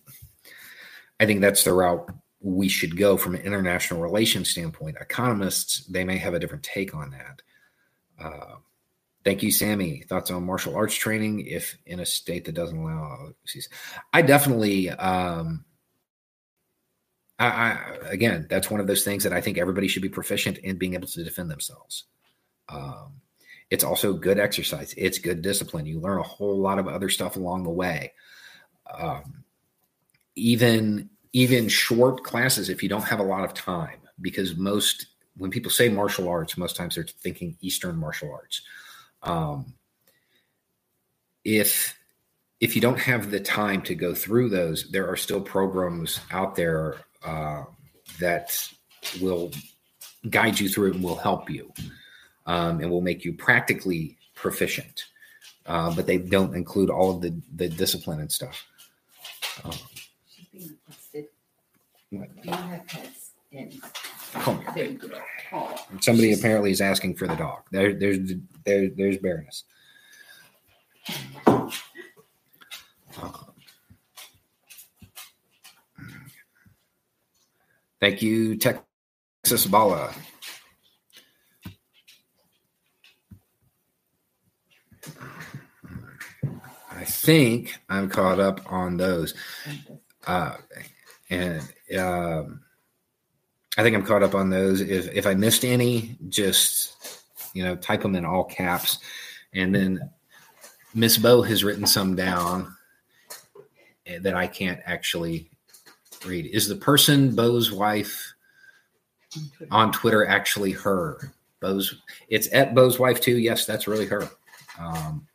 [1.21, 2.11] I think that's the route
[2.41, 4.97] we should go from an international relations standpoint.
[4.99, 7.43] Economists, they may have a different take on that.
[8.19, 8.55] Uh,
[9.25, 10.05] thank you, Sammy.
[10.09, 13.33] Thoughts on martial arts training if in a state that doesn't allow?
[14.15, 15.67] I definitely, um,
[17.39, 17.79] I, I,
[18.09, 20.95] again, that's one of those things that I think everybody should be proficient in being
[20.95, 22.05] able to defend themselves.
[22.71, 23.21] Um,
[23.71, 24.95] it's also good exercise.
[24.97, 25.87] It's good discipline.
[25.87, 28.13] You learn a whole lot of other stuff along the way.
[28.93, 29.45] Um,
[30.37, 35.07] even even short classes if you don't have a lot of time, because most
[35.37, 38.63] when people say martial arts, most times they're thinking Eastern martial arts.
[39.23, 39.75] Um,
[41.45, 41.99] if
[42.61, 46.55] if you don't have the time to go through those, there are still programs out
[46.55, 47.65] there uh,
[48.21, 48.69] that
[49.21, 49.51] will
[50.31, 51.73] guide you through it and will help you
[52.47, 55.05] um, and will make you practically proficient.
[55.67, 58.65] Uh, but they don't include all of the, the discipline and stuff.
[59.65, 59.73] Um,
[60.29, 61.27] She's being requested.
[62.11, 63.31] Do you have pets?
[63.53, 63.75] And
[64.33, 64.73] Come here.
[64.75, 65.09] there you go.
[65.53, 67.63] Oh, somebody apparently is asking for the dog.
[67.71, 68.33] There, there's
[68.65, 69.65] there, there's Baroness.
[78.01, 80.13] Thank you, Texas Bala.
[86.91, 89.35] I think I'm caught up on those.
[90.27, 90.57] Uh,
[91.31, 91.61] and
[91.99, 92.61] um,
[93.77, 94.81] I think I'm caught up on those.
[94.81, 97.23] If if I missed any, just
[97.55, 98.99] you know, type them in all caps.
[99.53, 100.11] And then
[100.95, 102.75] Miss Beau has written some down
[104.21, 105.51] that I can't actually
[106.25, 106.47] read.
[106.47, 108.35] Is the person Beau's wife
[109.35, 109.75] on Twitter.
[109.75, 111.33] on Twitter actually her?
[111.61, 112.01] Beau's.
[112.29, 113.39] It's at Beau's wife too.
[113.39, 114.29] Yes, that's really her.
[114.79, 115.27] Um,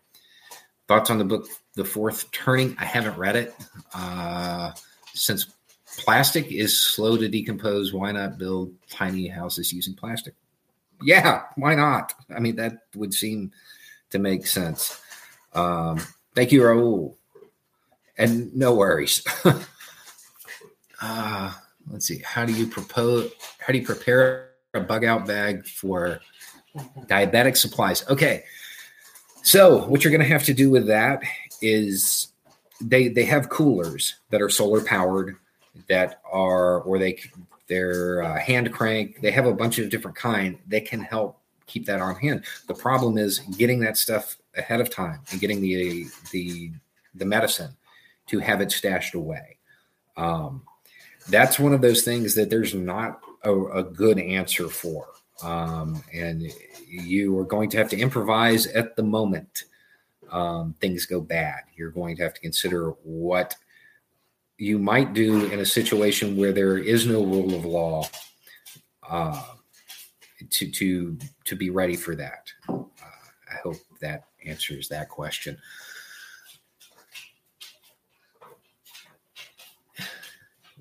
[0.87, 2.75] thoughts on the book, The Fourth Turning?
[2.79, 3.55] I haven't read it.
[3.93, 4.71] Uh,
[5.13, 5.47] since
[5.97, 10.33] plastic is slow to decompose, why not build tiny houses using plastic?
[11.01, 12.13] Yeah, why not?
[12.33, 13.51] I mean, that would seem
[14.11, 15.01] to make sense.
[15.53, 15.99] Um,
[16.35, 17.15] thank you, Raul.
[18.17, 19.23] And no worries.
[21.01, 21.53] uh,
[21.89, 22.21] let's see.
[22.23, 23.31] How do you propose?
[23.59, 26.19] How do you prepare a bug out bag for
[27.07, 28.07] diabetic supplies?
[28.09, 28.43] Okay.
[29.43, 31.21] So what you're going to have to do with that
[31.61, 32.27] is
[32.79, 35.35] they they have coolers that are solar powered
[35.87, 37.19] that are or they
[37.67, 39.21] they're uh, hand crank.
[39.21, 42.43] They have a bunch of different kind that can help keep that on hand.
[42.67, 46.71] The problem is getting that stuff ahead of time and getting the the
[47.15, 47.75] the medicine
[48.27, 49.57] to have it stashed away.
[50.17, 50.63] Um,
[51.29, 55.07] that's one of those things that there's not a, a good answer for.
[55.43, 56.51] Um, and
[56.87, 59.63] you are going to have to improvise at the moment
[60.31, 61.61] um, things go bad.
[61.75, 63.55] You're going to have to consider what
[64.57, 68.07] you might do in a situation where there is no rule of law
[69.09, 69.43] uh,
[70.49, 72.51] to to to be ready for that.
[72.69, 72.83] Uh,
[73.51, 75.57] I hope that answers that question.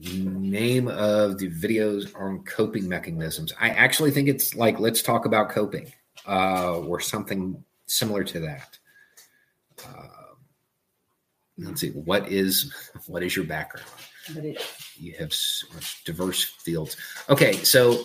[0.01, 3.53] Name of the videos on coping mechanisms.
[3.61, 5.93] I actually think it's like let's talk about coping
[6.27, 8.79] uh, or something similar to that.
[9.85, 10.21] Uh,
[11.61, 12.73] let's see what is
[13.07, 13.87] what is your background
[14.35, 14.63] But it,
[14.97, 15.33] you have
[16.05, 16.97] diverse fields
[17.29, 18.05] okay so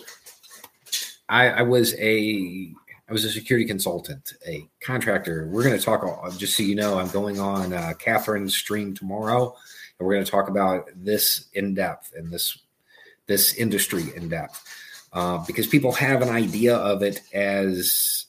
[1.28, 2.72] i i was a
[3.08, 6.74] i was a security consultant a contractor we're going to talk uh, just so you
[6.74, 9.54] know i'm going on uh, catherine's stream tomorrow
[9.98, 12.58] and we're going to talk about this in depth and this
[13.26, 14.62] this industry in depth
[15.12, 18.26] uh, because people have an idea of it as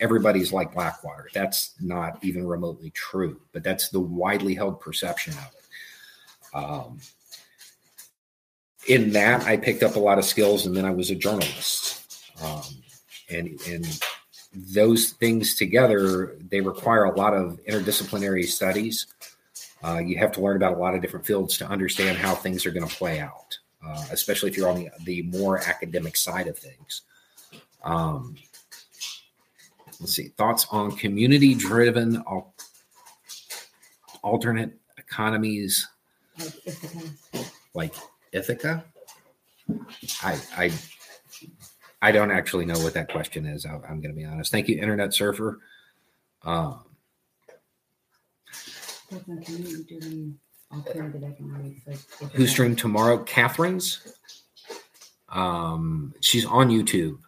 [0.00, 1.28] everybody's like Blackwater.
[1.34, 6.56] That's not even remotely true, but that's the widely held perception of it.
[6.56, 7.00] Um,
[8.86, 12.32] in that, I picked up a lot of skills, and then I was a journalist.
[12.42, 12.62] Um,
[13.30, 14.00] and and
[14.54, 19.06] those things together, they require a lot of interdisciplinary studies.
[19.82, 22.66] Uh, you have to learn about a lot of different fields to understand how things
[22.66, 26.48] are going to play out, uh, especially if you're on the, the more academic side
[26.48, 27.02] of things.
[27.84, 28.34] Um,
[30.00, 32.54] let's see thoughts on community driven al-
[34.22, 35.88] alternate economies?
[36.38, 37.94] Like, if it has, like
[38.32, 38.84] ithaca?
[40.22, 40.72] I i
[42.00, 44.52] i don't actually know what that question is I, i'm going to be honest.
[44.52, 45.60] Thank you internet surfer.
[46.42, 46.84] Um,
[49.10, 50.38] there's no community doing
[50.72, 51.80] alternative economics.
[52.20, 53.18] Like, who streamed tomorrow?
[53.18, 54.14] Catherine's?
[55.30, 57.18] Um she's on youtube.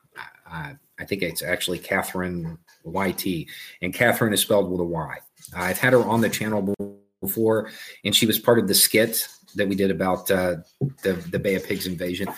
[0.46, 3.46] I, I think it's actually catherine yt
[3.82, 5.18] and catherine is spelled with a y.
[5.54, 6.74] I've had her on the channel
[7.20, 7.70] before
[8.04, 10.56] and she was part of the skit that we did about uh
[11.02, 12.28] the the bay of pigs invasion.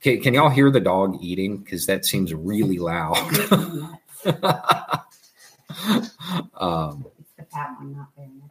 [0.00, 1.58] Can, can y'all hear the dog eating?
[1.58, 3.18] Because that seems really loud.
[6.54, 7.06] Um
[7.58, 8.50] Fat one, not very nice.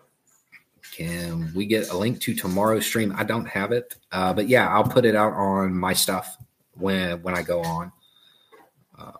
[0.92, 3.14] Can we get a link to tomorrow's stream?
[3.18, 6.36] I don't have it, uh, but yeah, I'll put it out on my stuff
[6.74, 7.92] when when I go on.
[8.98, 9.14] Um,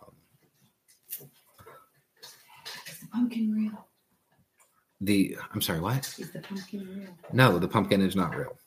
[1.18, 3.88] the pumpkin real?
[5.00, 6.14] the I'm sorry, what?
[6.20, 7.10] Is the pumpkin real?
[7.32, 8.58] No, the pumpkin is not real.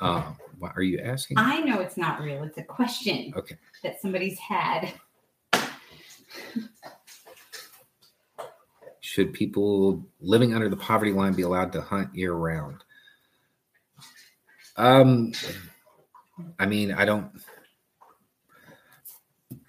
[0.00, 1.38] Uh, what are you asking?
[1.38, 2.42] I know it's not real.
[2.42, 3.56] It's a question Okay.
[3.82, 4.92] that somebody's had.
[9.16, 12.84] Should people living under the poverty line be allowed to hunt year round?
[14.76, 15.32] Um,
[16.58, 17.30] I mean, I don't.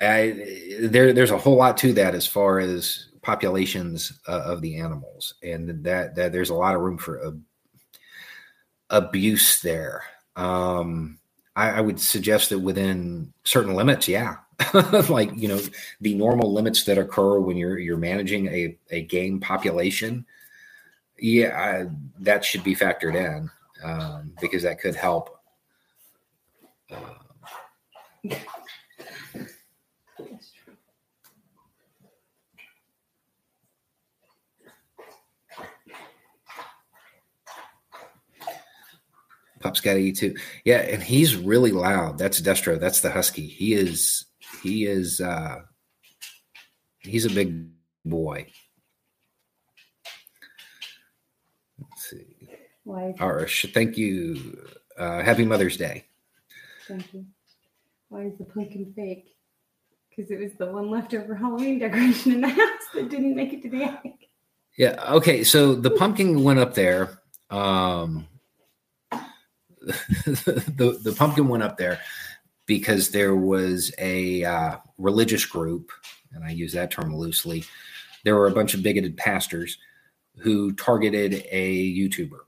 [0.02, 4.76] I, there, there's a whole lot to that as far as populations uh, of the
[4.82, 7.42] animals, and that that there's a lot of room for ab-
[8.90, 10.04] abuse there.
[10.36, 11.20] Um,
[11.56, 14.40] I, I would suggest that within certain limits, yeah,
[15.10, 15.60] like you know
[16.02, 20.26] the normal limits that occur when you're you're managing a a game population.
[21.20, 21.90] Yeah, I,
[22.20, 23.50] that should be factored in
[23.84, 25.40] um, because that could help.
[26.92, 27.14] Uh,
[39.60, 40.36] Pup's got eat too.
[40.66, 42.18] Yeah, and he's really loud.
[42.18, 42.80] That's Destro.
[42.80, 43.48] That's the husky.
[43.48, 44.27] He is.
[44.62, 45.20] He is.
[45.22, 45.60] uh
[47.00, 47.70] He's a big
[48.06, 48.48] boy.
[51.80, 52.50] Let's see.
[52.84, 53.10] Why?
[53.10, 53.50] Is, All right.
[53.50, 54.58] sh- Thank you.
[54.98, 56.06] Uh, happy Mother's Day.
[56.88, 57.26] Thank you.
[58.10, 59.36] Why is the pumpkin fake?
[60.10, 63.62] Because it was the one leftover Halloween decoration in the house that didn't make it
[63.64, 64.30] to the attic.
[64.78, 65.04] Yeah.
[65.14, 65.44] Okay.
[65.44, 67.20] So the pumpkin went up there.
[67.50, 68.28] Um,
[69.12, 72.00] the the pumpkin went up there
[72.68, 75.90] because there was a uh, religious group,
[76.34, 77.64] and I use that term loosely.
[78.24, 79.80] There were a bunch of bigoted pastors
[80.36, 82.42] who targeted a YouTuber,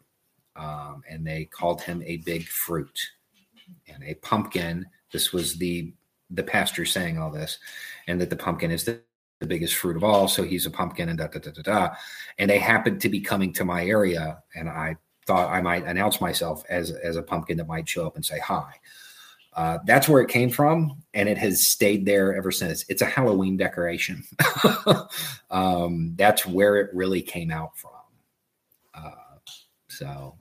[0.55, 2.99] um, and they called him a big fruit
[3.87, 4.85] and a pumpkin.
[5.11, 5.93] This was the
[6.31, 7.57] the pastor saying all this,
[8.07, 9.01] and that the pumpkin is the,
[9.39, 10.27] the biggest fruit of all.
[10.27, 11.95] So he's a pumpkin, and da da da da da.
[12.37, 16.19] And they happened to be coming to my area, and I thought I might announce
[16.19, 18.73] myself as as a pumpkin that might show up and say hi.
[19.53, 22.85] Uh, that's where it came from, and it has stayed there ever since.
[22.87, 24.23] It's a Halloween decoration.
[25.49, 27.91] um, that's where it really came out from.
[28.93, 29.11] Uh,
[29.87, 30.35] so,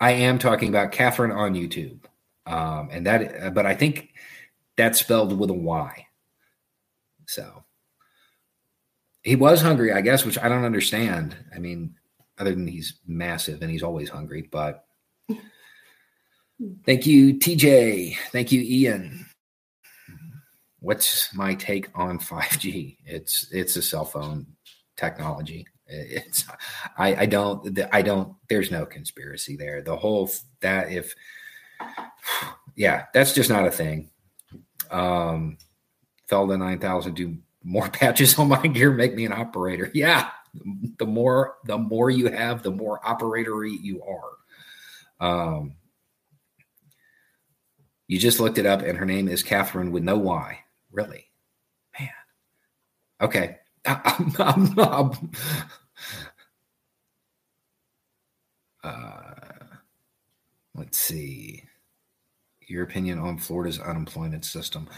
[0.00, 2.00] I am talking about Catherine on YouTube,
[2.46, 4.14] um, and that, but I think
[4.76, 6.06] that's spelled with a Y.
[7.26, 7.64] So
[9.22, 11.36] he was hungry, I guess, which I don't understand.
[11.54, 11.96] I mean,
[12.38, 14.48] other than he's massive and he's always hungry.
[14.50, 14.84] But
[16.84, 18.16] thank you, TJ.
[18.32, 19.26] Thank you, Ian.
[20.80, 22.98] What's my take on 5G?
[23.04, 24.46] It's it's a cell phone
[24.96, 25.66] technology.
[25.88, 26.44] It's
[26.98, 29.82] I, I don't I don't there's no conspiracy there.
[29.82, 30.30] The whole
[30.60, 31.14] that if
[32.74, 34.10] yeah, that's just not a thing.
[34.90, 35.58] Um
[36.28, 39.90] Felda 9000 do more patches on my gear make me an operator.
[39.94, 40.30] Yeah,
[40.98, 44.32] the more the more you have, the more operatory you are.
[45.20, 45.74] Um,
[48.08, 50.58] you just looked it up, and her name is Catherine with no Y.
[50.92, 51.26] Really,
[51.98, 52.08] man.
[53.20, 55.30] Okay, I'm, I'm, I'm,
[58.84, 59.66] uh,
[60.74, 61.64] let's see.
[62.68, 64.88] Your opinion on Florida's unemployment system.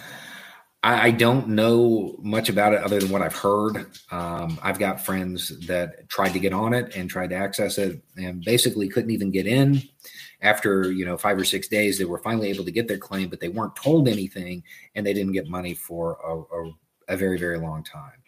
[0.83, 3.87] I, I don't know much about it other than what I've heard.
[4.11, 8.03] Um, I've got friends that tried to get on it and tried to access it
[8.17, 9.83] and basically couldn't even get in.
[10.41, 13.29] After you know five or six days, they were finally able to get their claim,
[13.29, 14.63] but they weren't told anything,
[14.95, 18.23] and they didn't get money for a, a, a very very long time.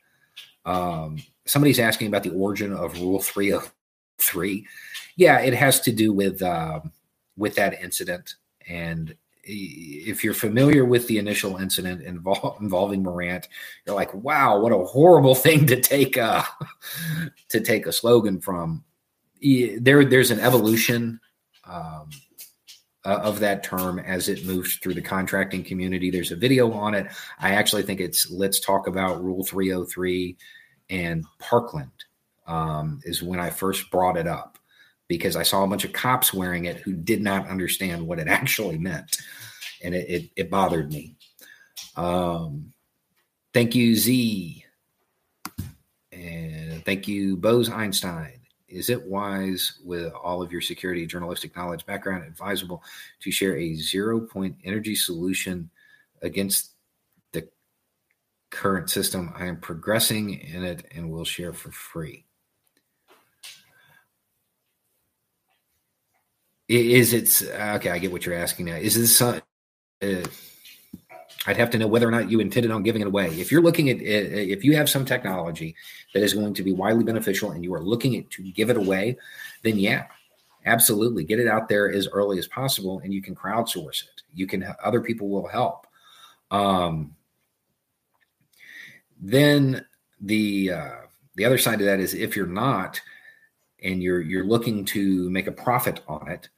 [0.64, 3.72] Um, somebody's asking about the origin of Rule Three of
[4.18, 4.66] Three.
[5.14, 6.80] Yeah, it has to do with uh,
[7.36, 8.34] with that incident
[8.68, 9.14] and
[9.44, 13.48] if you're familiar with the initial incident involve, involving Morant,
[13.86, 16.44] you're like, wow, what a horrible thing to take a
[17.48, 18.84] to take a slogan from.
[19.42, 21.18] There, there's an evolution
[21.64, 22.10] um,
[23.04, 26.10] of that term as it moves through the contracting community.
[26.10, 27.06] There's a video on it.
[27.38, 30.36] I actually think it's let's talk about Rule 303
[30.90, 31.90] and Parkland
[32.46, 34.58] um, is when I first brought it up
[35.10, 38.28] because I saw a bunch of cops wearing it who did not understand what it
[38.28, 39.18] actually meant.
[39.82, 41.16] And it, it, it bothered me.
[41.96, 42.72] Um,
[43.52, 44.64] thank you, Z.
[46.12, 48.38] And thank you, Bose Einstein.
[48.68, 52.84] Is it wise with all of your security journalistic knowledge background advisable
[53.22, 55.70] to share a zero point energy solution
[56.22, 56.70] against
[57.32, 57.48] the
[58.50, 59.32] current system?
[59.34, 62.26] I am progressing in it and will share for free.
[66.70, 67.90] Is it okay?
[67.90, 68.76] I get what you're asking now.
[68.76, 69.40] Is this uh,
[71.44, 73.26] I'd have to know whether or not you intended on giving it away.
[73.26, 75.74] If you're looking at if you have some technology
[76.14, 78.76] that is going to be widely beneficial and you are looking at to give it
[78.76, 79.16] away,
[79.64, 80.06] then yeah,
[80.64, 84.22] absolutely get it out there as early as possible and you can crowdsource it.
[84.32, 85.88] You can other people will help.
[86.52, 87.16] Um,
[89.20, 89.84] then
[90.20, 90.96] the uh,
[91.34, 93.00] the other side of that is if you're not
[93.82, 96.48] and you're you're looking to make a profit on it,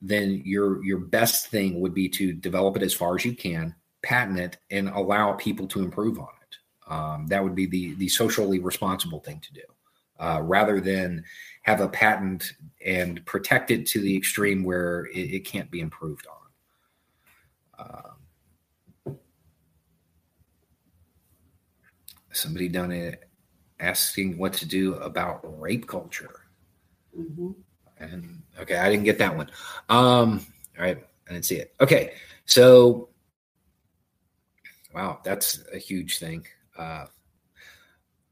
[0.00, 3.74] then your your best thing would be to develop it as far as you can,
[4.02, 6.92] patent it, and allow people to improve on it.
[6.92, 9.62] Um, that would be the the socially responsible thing to do,
[10.18, 11.24] uh, rather than
[11.62, 12.54] have a patent
[12.84, 16.36] and protect it to the extreme where it, it can't be improved on.
[19.06, 19.16] Um,
[22.32, 23.28] somebody done it
[23.80, 26.40] asking what to do about rape culture.
[27.18, 27.50] Mm-hmm.
[28.00, 29.50] And okay, I didn't get that one.
[29.88, 30.44] Um,
[30.78, 30.98] all right,
[31.28, 31.74] I didn't see it.
[31.80, 32.14] Okay,
[32.46, 33.10] so
[34.94, 36.46] wow, that's a huge thing.
[36.76, 37.04] Uh,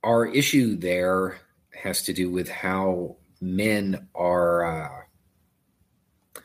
[0.02, 1.38] our issue there
[1.74, 6.40] has to do with how men are uh,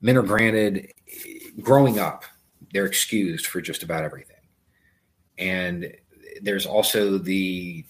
[0.00, 0.92] men are granted
[1.60, 2.24] growing up
[2.72, 4.36] they're excused for just about everything
[5.38, 5.94] and
[6.42, 7.84] there's also the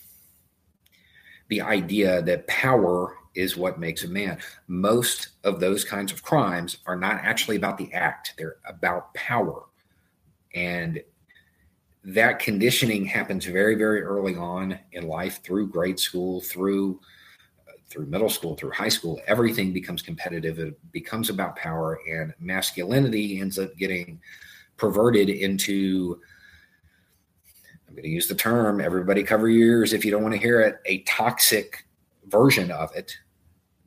[1.49, 4.39] the idea that power is what makes a man.
[4.69, 9.65] Most of those kinds of crimes are not actually about the act, they're about power.
[10.55, 11.03] And
[12.05, 17.01] that conditioning happens very, very early on in life through grade school, through
[17.95, 20.59] through middle school, through high school, everything becomes competitive.
[20.59, 24.21] It becomes about power, and masculinity ends up getting
[24.77, 26.21] perverted into
[27.87, 30.41] I'm going to use the term, everybody cover your ears if you don't want to
[30.41, 31.87] hear it, a toxic
[32.27, 33.17] version of it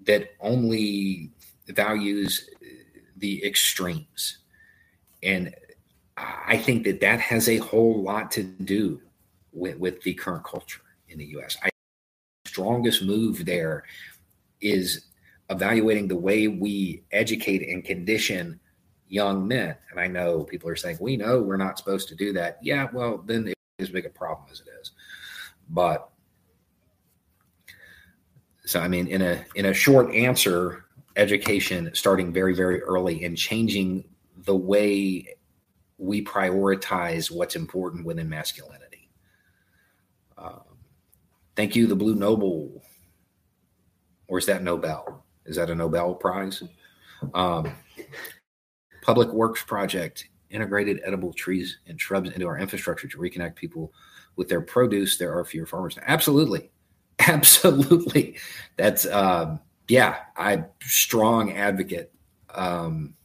[0.08, 1.32] that only
[1.68, 2.50] values
[3.18, 4.40] the extremes.
[5.22, 5.54] And
[6.18, 9.02] I think that that has a whole lot to do
[9.54, 11.58] with, with the current culture in the US.
[11.64, 11.70] I
[12.46, 13.84] strongest move there
[14.62, 15.06] is
[15.50, 18.60] evaluating the way we educate and condition
[19.08, 19.76] young men.
[19.92, 22.58] And I know people are saying, we know we're not supposed to do that.
[22.62, 24.92] Yeah, well, then it's as big a problem as it is.
[25.70, 26.10] But
[28.68, 30.84] so I mean, in a in a short answer,
[31.16, 34.04] education starting very, very early and changing
[34.44, 35.36] the way
[35.98, 39.10] we prioritize what's important within masculinity.
[40.38, 40.62] Um,
[41.56, 42.84] thank you, the Blue Noble.
[44.28, 45.26] Or is that Nobel?
[45.46, 46.62] Is that a Nobel Prize?
[47.34, 47.72] Um,
[49.02, 53.94] Public Works Project integrated edible trees and shrubs into our infrastructure to reconnect people
[54.36, 55.18] with their produce.
[55.18, 55.98] There are fewer farmers.
[56.06, 56.70] Absolutely.
[57.34, 58.38] Absolutely.
[58.78, 62.12] That's, um, yeah, I'm strong advocate
[62.54, 63.16] um,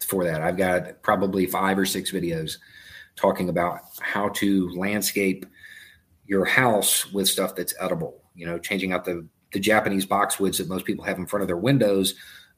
[0.00, 0.42] for that.
[0.42, 2.58] I've got probably five or six videos
[3.16, 5.46] talking about how to landscape
[6.26, 8.22] your house with stuff that's edible.
[8.34, 11.46] You know, changing out the the Japanese boxwoods that most people have in front of
[11.46, 12.14] their windows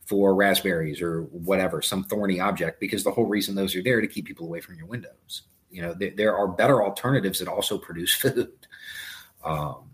[0.06, 4.06] for raspberries or whatever, some thorny object, because the whole reason those are there to
[4.06, 5.42] keep people away from your windows.
[5.70, 8.52] You know, there, there are better alternatives that also produce food.
[9.44, 9.93] Um,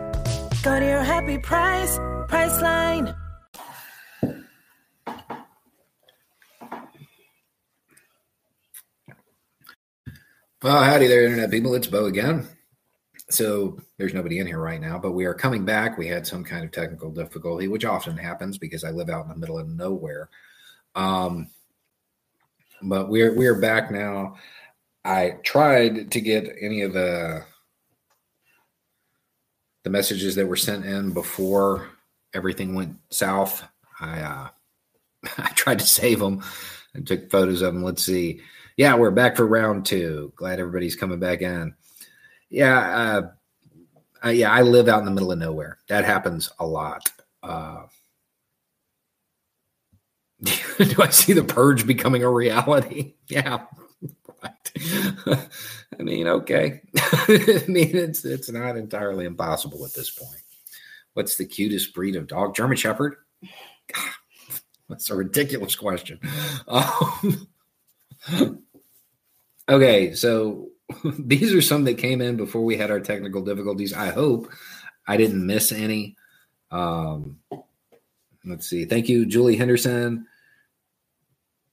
[0.63, 1.97] Go to your happy price,
[2.29, 3.15] Priceline.
[10.61, 11.73] Well, howdy there, Internet people.
[11.73, 12.47] It's Beau again.
[13.31, 15.97] So there's nobody in here right now, but we are coming back.
[15.97, 19.29] We had some kind of technical difficulty, which often happens because I live out in
[19.29, 20.29] the middle of nowhere.
[20.93, 21.49] Um,
[22.83, 24.35] but we're we're back now.
[25.03, 27.45] I tried to get any of the
[29.83, 31.89] the messages that were sent in before
[32.33, 33.63] everything went south.
[33.99, 34.47] I uh,
[35.37, 36.43] I tried to save them
[36.93, 37.83] and took photos of them.
[37.83, 38.41] Let's see
[38.77, 40.33] yeah, we're back for round two.
[40.35, 41.75] Glad everybody's coming back in.
[42.49, 43.21] Yeah,
[44.25, 45.77] uh, yeah, I live out in the middle of nowhere.
[45.87, 47.11] That happens a lot.
[47.43, 47.83] Uh,
[50.43, 53.13] do I see the purge becoming a reality?
[53.27, 53.65] Yeah.
[55.27, 56.81] I mean, okay.
[56.97, 60.41] I mean, it's it's not entirely impossible at this point.
[61.13, 62.55] What's the cutest breed of dog?
[62.55, 63.15] German Shepherd.
[63.93, 64.11] God,
[64.89, 66.19] that's a ridiculous question.
[66.67, 67.47] Um,
[69.71, 70.69] Okay, so
[71.19, 73.93] these are some that came in before we had our technical difficulties.
[73.93, 74.51] I hope
[75.07, 76.17] I didn't miss any.
[76.71, 77.39] Um,
[78.43, 78.83] let's see.
[78.83, 80.25] Thank you, Julie Henderson.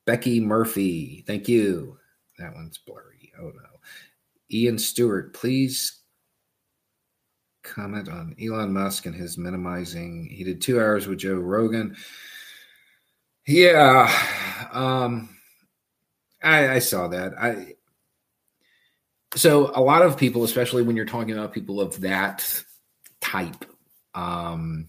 [0.05, 1.25] Becky Murphy.
[1.27, 1.98] Thank you.
[2.39, 3.33] That one's blurry.
[3.41, 3.81] Oh no.
[4.51, 6.01] Ian Stewart, please
[7.63, 10.29] comment on Elon Musk and his minimizing.
[10.31, 11.97] He did two hours with Joe Rogan.
[13.47, 14.13] Yeah.
[14.73, 15.31] Um
[16.43, 17.35] I, I saw that.
[17.39, 17.75] I
[19.35, 22.63] so a lot of people, especially when you're talking about people of that
[23.21, 23.65] type,
[24.15, 24.89] um,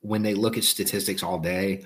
[0.00, 1.84] when they look at statistics all day,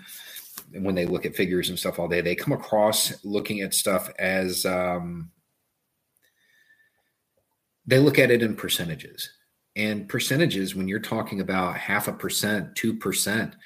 [0.83, 4.11] when they look at figures and stuff all day, they come across looking at stuff
[4.19, 5.31] as um,
[7.87, 9.31] they look at it in percentages.
[9.77, 13.57] And percentages, when you're talking about half a percent, two percent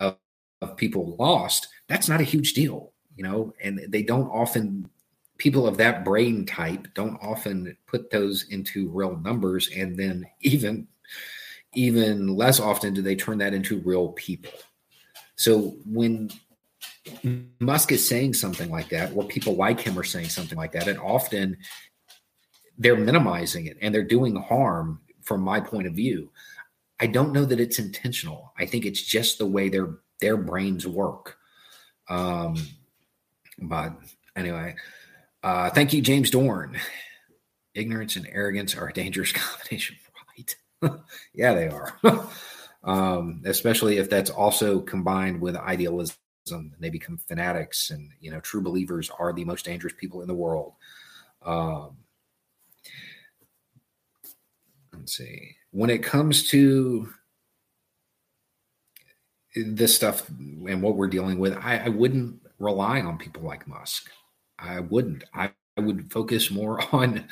[0.00, 0.16] of,
[0.62, 3.52] of people lost, that's not a huge deal, you know.
[3.62, 4.88] And they don't often
[5.38, 10.86] people of that brain type don't often put those into real numbers and then even
[11.74, 14.50] even less often do they turn that into real people
[15.36, 16.28] so when
[17.60, 20.88] musk is saying something like that or people like him are saying something like that
[20.88, 21.56] and often
[22.78, 26.30] they're minimizing it and they're doing harm from my point of view.
[27.00, 28.52] I don't know that it's intentional.
[28.58, 31.36] I think it's just the way their their brains work.
[32.08, 32.56] Um,
[33.60, 33.92] but
[34.34, 34.76] anyway,
[35.42, 36.78] uh, thank you, James Dorn.
[37.74, 39.96] Ignorance and arrogance are a dangerous combination,
[40.36, 41.00] right?
[41.34, 41.94] yeah, they are.
[42.84, 46.16] um, especially if that's also combined with idealism.
[46.52, 50.28] And they become fanatics, and you know, true believers are the most dangerous people in
[50.28, 50.74] the world.
[51.42, 51.96] Um,
[54.92, 55.56] let's see.
[55.70, 57.08] When it comes to
[59.54, 64.10] this stuff and what we're dealing with, I, I wouldn't rely on people like Musk.
[64.58, 65.24] I wouldn't.
[65.34, 67.24] I, I would focus more on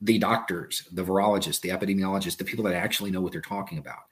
[0.00, 4.02] the doctors, the virologists, the epidemiologists, the people that actually know what they're talking about.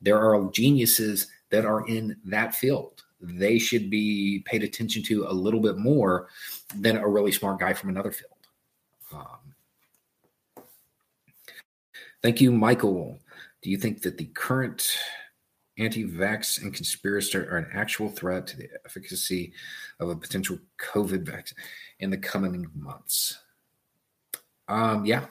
[0.00, 3.03] There are geniuses that are in that field.
[3.20, 6.28] They should be paid attention to a little bit more
[6.74, 8.30] than a really smart guy from another field.
[9.12, 10.64] Um,
[12.22, 13.20] thank you, Michael.
[13.62, 14.98] Do you think that the current
[15.78, 19.52] anti-vax and conspiracy are an actual threat to the efficacy
[20.00, 21.58] of a potential COVID vaccine
[22.00, 23.38] in the coming months?
[24.68, 25.26] Um, yeah,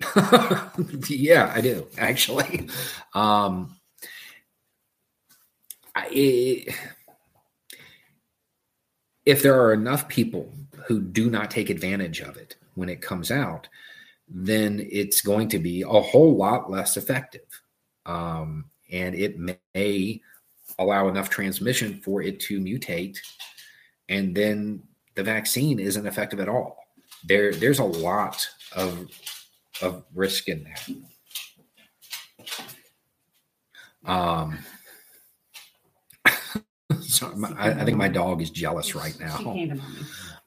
[1.08, 2.68] yeah, I do actually.
[3.14, 3.76] Um,
[5.94, 6.66] I,
[9.28, 10.50] if there are enough people
[10.86, 13.68] who do not take advantage of it when it comes out,
[14.26, 17.42] then it's going to be a whole lot less effective.
[18.06, 19.36] Um, and it
[19.74, 20.22] may
[20.78, 23.18] allow enough transmission for it to mutate
[24.08, 24.82] and then
[25.14, 26.78] the vaccine isn't effective at all
[27.24, 29.08] there there's a lot of
[29.82, 30.88] of risk in that
[34.10, 34.56] um
[37.08, 39.56] so I, I, think my dog is jealous right now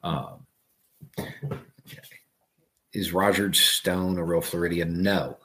[0.02, 0.46] um,
[2.92, 5.36] is roger stone a real floridian no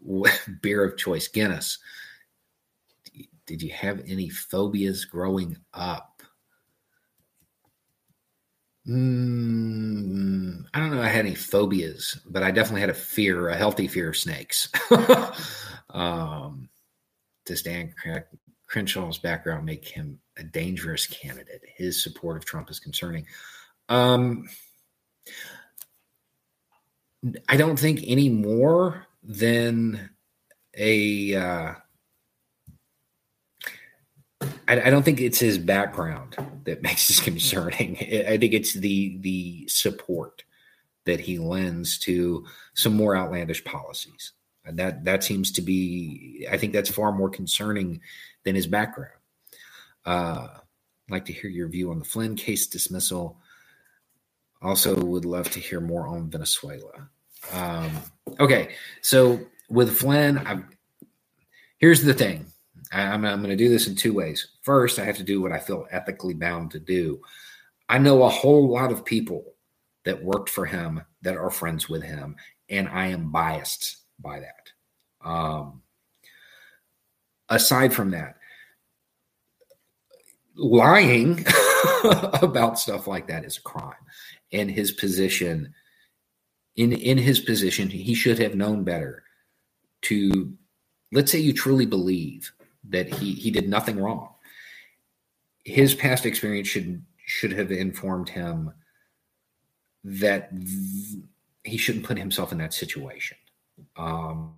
[0.62, 1.78] beer of choice, Guinness.
[3.46, 6.22] Did you have any phobias growing up?
[8.88, 11.02] Mm, I don't know.
[11.02, 14.68] I had any phobias, but I definitely had a fear, a healthy fear of snakes.
[15.90, 16.68] um,
[17.52, 18.24] stand Dan
[18.70, 21.62] Crenshaw's background make him a dangerous candidate?
[21.76, 23.26] His support of Trump is concerning.
[23.88, 24.48] Um,
[27.48, 30.10] I don't think any more than
[30.76, 31.34] a.
[31.34, 31.74] Uh,
[34.66, 37.96] I, don't think it's his background that makes this concerning.
[37.98, 40.44] I think it's the the support
[41.04, 44.32] that he lends to some more outlandish policies.
[44.64, 48.00] And that that seems to be, I think that's far more concerning
[48.44, 49.12] than his background.
[50.04, 53.38] Uh, I'd like to hear your view on the Flynn case dismissal.
[54.62, 57.08] Also, would love to hear more on Venezuela.
[57.52, 57.90] Um,
[58.38, 60.68] okay, so with Flynn, I'm,
[61.78, 62.46] here's the thing.
[62.92, 64.48] I, I'm, I'm going to do this in two ways.
[64.62, 67.20] First, I have to do what I feel ethically bound to do.
[67.88, 69.54] I know a whole lot of people
[70.04, 72.36] that worked for him that are friends with him,
[72.68, 75.28] and I am biased by that.
[75.28, 75.82] Um,
[77.50, 78.36] aside from that,
[80.54, 81.44] lying
[82.42, 83.94] about stuff like that is a crime,
[84.52, 85.74] and his position
[86.76, 89.24] in in his position, he should have known better.
[90.02, 90.56] To
[91.12, 92.52] let's say you truly believe
[92.88, 94.30] that he he did nothing wrong.
[95.64, 98.72] His past experience should should have informed him
[100.04, 101.22] that th-
[101.64, 103.36] he shouldn't put himself in that situation.
[103.96, 104.54] Um,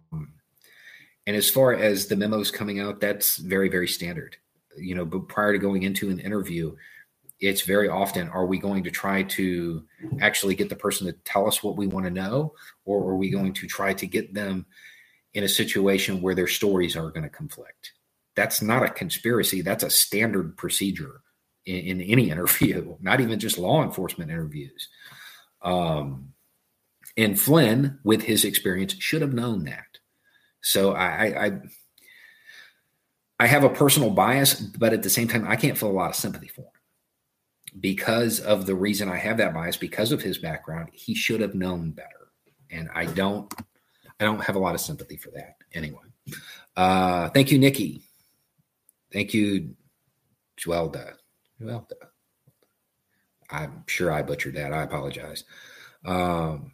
[1.26, 4.36] and as far as the memos coming out, that's very very standard.
[4.76, 6.74] You know, but prior to going into an interview,
[7.42, 9.84] it's very often are we going to try to
[10.20, 12.54] actually get the person to tell us what we want to know?
[12.84, 14.64] Or are we going to try to get them
[15.34, 17.92] in a situation where their stories are going to conflict?
[18.36, 19.60] That's not a conspiracy.
[19.60, 21.20] That's a standard procedure
[21.66, 24.88] in, in any interview not even just law enforcement interviews.
[25.62, 26.32] Um,
[27.16, 29.98] and flynn with his experience should have known that
[30.62, 31.60] so I, I
[33.38, 36.10] i have a personal bias but at the same time i can't feel a lot
[36.10, 36.82] of sympathy for him
[37.80, 41.54] because of the reason I have that bias, because of his background, he should have
[41.54, 42.08] known better.
[42.70, 43.52] And I don't,
[44.20, 45.56] I don't have a lot of sympathy for that.
[45.72, 46.00] Anyway,
[46.76, 48.02] uh, thank you, Nikki.
[49.12, 49.74] Thank you,
[50.58, 51.14] Juelda.
[51.60, 51.92] Juelda.
[53.50, 54.72] I'm sure I butchered that.
[54.72, 55.44] I apologize.
[56.04, 56.72] Um,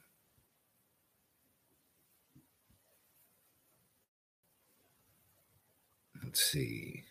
[6.39, 7.05] let's see.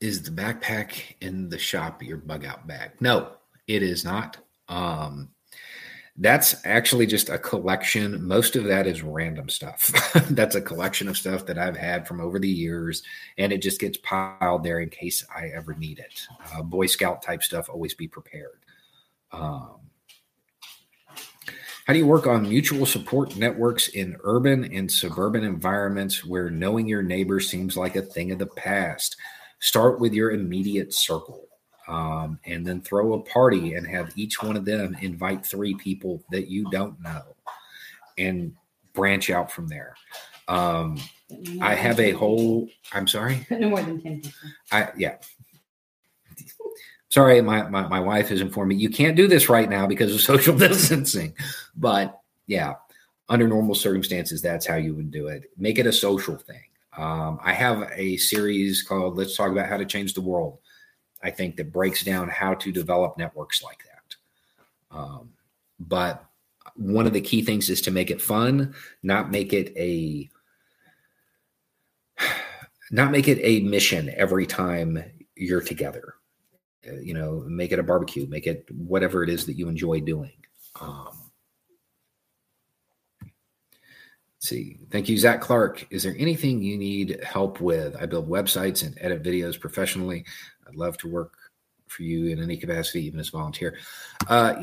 [0.00, 2.92] is the backpack in the shop your bug out bag?
[3.00, 3.32] No,
[3.66, 4.36] it is not.
[4.68, 5.30] Um,
[6.16, 8.24] that's actually just a collection.
[8.24, 9.90] Most of that is random stuff.
[10.30, 13.02] that's a collection of stuff that I've had from over the years,
[13.38, 16.26] and it just gets piled there in case I ever need it.
[16.52, 18.60] Uh, Boy Scout type stuff, always be prepared.
[19.32, 19.78] Um,
[21.86, 26.86] how do you work on mutual support networks in urban and suburban environments where knowing
[26.86, 29.16] your neighbor seems like a thing of the past?
[29.60, 31.48] Start with your immediate circle
[31.88, 36.22] um, and then throw a party and have each one of them invite three people
[36.30, 37.22] that you don't know
[38.18, 38.52] and
[38.92, 39.94] branch out from there.
[40.46, 40.98] Um,
[41.60, 43.46] I have a whole, I'm sorry?
[43.50, 44.30] No more than 10 people.
[44.72, 45.16] I, yeah,
[47.08, 50.14] sorry, my, my, my wife has informed me you can't do this right now because
[50.14, 51.34] of social distancing.
[51.76, 52.74] But yeah,
[53.28, 55.50] under normal circumstances, that's how you would do it.
[55.56, 56.62] Make it a social thing.
[56.96, 60.58] Um, I have a series called Let's Talk About How to Change the World,
[61.22, 64.96] I think, that breaks down how to develop networks like that.
[64.96, 65.30] Um,
[65.78, 66.24] but
[66.74, 70.28] one of the key things is to make it fun, not make it a
[72.90, 75.02] not make it a mission every time
[75.36, 76.14] you're together.
[76.86, 80.00] Uh, you know, make it a barbecue, make it whatever it is that you enjoy
[80.00, 80.32] doing.
[80.80, 81.30] Um,
[84.38, 84.78] see.
[84.90, 85.86] Thank you, Zach Clark.
[85.90, 87.96] Is there anything you need help with?
[88.00, 90.24] I build websites and edit videos professionally.
[90.66, 91.34] I'd love to work
[91.88, 93.76] for you in any capacity, even as a volunteer.
[94.28, 94.54] Uh,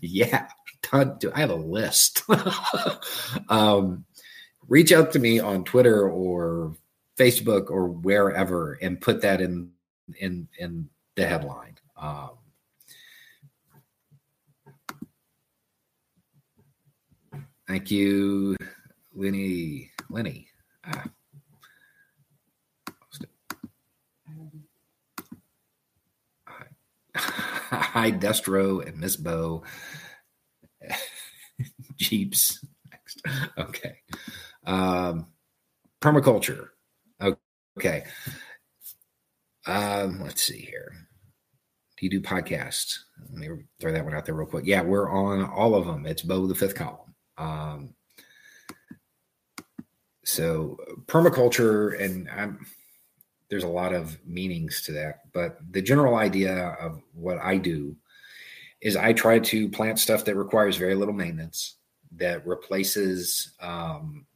[0.00, 0.48] yeah,
[0.92, 2.22] I have a list.
[3.48, 4.04] um,
[4.68, 6.74] reach out to me on Twitter or
[7.18, 9.70] Facebook or wherever and put that in
[10.18, 11.76] in in the headline.
[11.96, 12.30] Um,
[17.68, 18.56] thank you,
[19.14, 19.90] Lenny.
[20.10, 20.48] Lenny.
[20.84, 21.04] Ah.
[27.16, 29.62] Hi, Destro and Miss Beau.
[31.96, 32.64] Jeeps.
[32.90, 33.22] Next.
[33.56, 33.98] Okay.
[34.66, 35.26] Um,
[36.00, 36.68] permaculture.
[37.78, 38.04] Okay.
[39.66, 40.92] Um, let's see here.
[41.96, 42.98] Do you do podcasts?
[43.30, 43.48] Let me
[43.80, 44.66] throw that one out there real quick.
[44.66, 46.06] Yeah, we're on all of them.
[46.06, 47.14] It's Beau the fifth column.
[47.38, 47.94] Um,
[50.24, 52.66] so permaculture, and I'm,
[53.48, 57.96] there's a lot of meanings to that, but the general idea of what I do
[58.80, 61.76] is I try to plant stuff that requires very little maintenance,
[62.16, 64.26] that replaces um,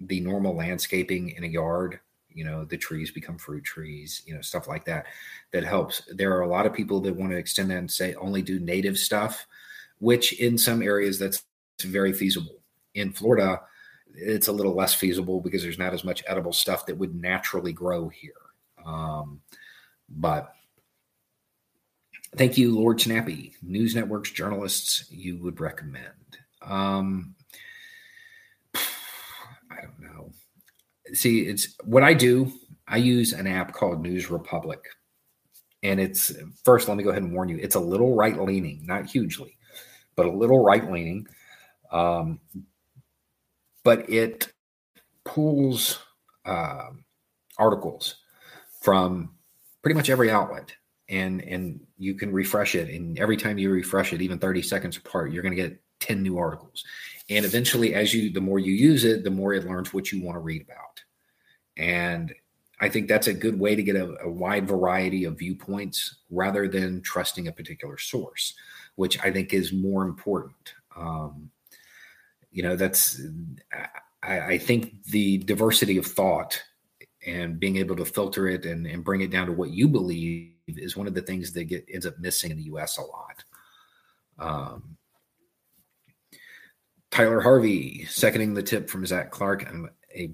[0.00, 2.00] the normal landscaping in a yard
[2.32, 5.06] you know the trees become fruit trees you know stuff like that
[5.52, 6.02] that helps.
[6.08, 8.60] There are a lot of people that want to extend that and say only do
[8.60, 9.46] native stuff
[9.98, 11.44] which in some areas that's
[11.82, 12.60] very feasible.
[12.94, 13.60] In florida
[14.14, 17.72] it's a little less feasible because there's not as much edible stuff that would naturally
[17.72, 18.32] grow here.
[18.84, 19.40] Um,
[20.08, 20.52] but
[22.36, 23.54] thank you lord snappy.
[23.62, 26.04] News networks journalists you would recommend.
[26.62, 27.34] Um,
[28.74, 30.32] i don't know
[31.14, 32.52] see, it's what I do.
[32.86, 34.80] I use an app called News Republic.
[35.82, 36.32] And it's
[36.64, 39.56] first, let me go ahead and warn you, it's a little right leaning, not hugely,
[40.14, 41.26] but a little right leaning.
[41.90, 42.40] Um,
[43.82, 44.52] but it
[45.24, 45.98] pulls
[46.44, 46.90] uh,
[47.58, 48.16] articles
[48.82, 49.34] from
[49.82, 50.72] pretty much every outlet
[51.08, 54.96] and and you can refresh it and every time you refresh it even 30 seconds
[54.96, 56.84] apart you're going to get 10 new articles
[57.30, 60.22] and eventually as you the more you use it the more it learns what you
[60.22, 61.02] want to read about.
[61.76, 62.34] And
[62.80, 66.68] i think that's a good way to get a, a wide variety of viewpoints rather
[66.68, 68.54] than trusting a particular source
[68.96, 70.74] which i think is more important.
[70.96, 71.50] Um,
[72.50, 73.20] you know that's
[74.22, 76.60] I, I, think the diversity of thought
[77.24, 80.52] and being able to filter it and, and bring it down to what you believe
[80.66, 83.44] is one of the things that get ends up missing in the us a lot.
[84.38, 84.96] Um,
[87.10, 89.66] Tyler Harvey, seconding the tip from Zach Clark.
[89.68, 90.32] I'm a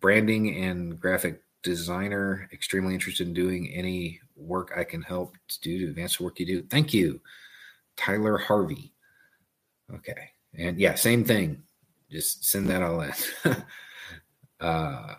[0.00, 5.78] branding and graphic designer, extremely interested in doing any work I can help to do
[5.78, 6.62] to advance the work you do.
[6.62, 7.20] Thank you,
[7.96, 8.92] Tyler Harvey.
[9.92, 10.30] Okay.
[10.54, 11.62] And yeah, same thing.
[12.10, 13.12] Just send that all in.
[14.60, 15.14] uh,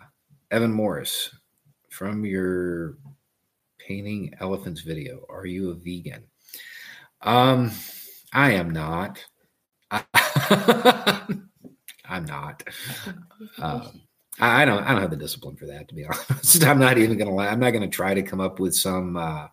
[0.50, 1.34] Evan Morris,
[1.90, 2.98] from your
[3.78, 6.24] painting elephants video, are you a vegan?
[7.22, 7.70] Um,
[8.32, 9.24] I am not.
[12.08, 12.62] I'm not.
[13.58, 14.00] Um,
[14.40, 14.82] I don't.
[14.84, 16.64] I don't have the discipline for that, to be honest.
[16.64, 17.36] I'm not even gonna.
[17.36, 19.48] I'm not gonna try to come up with some uh,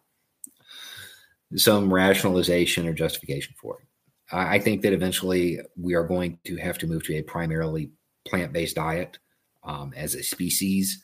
[1.55, 3.87] some rationalization or justification for it.
[4.35, 7.91] I, I think that eventually we are going to have to move to a primarily
[8.25, 9.17] plant-based diet
[9.63, 11.03] um, as a species.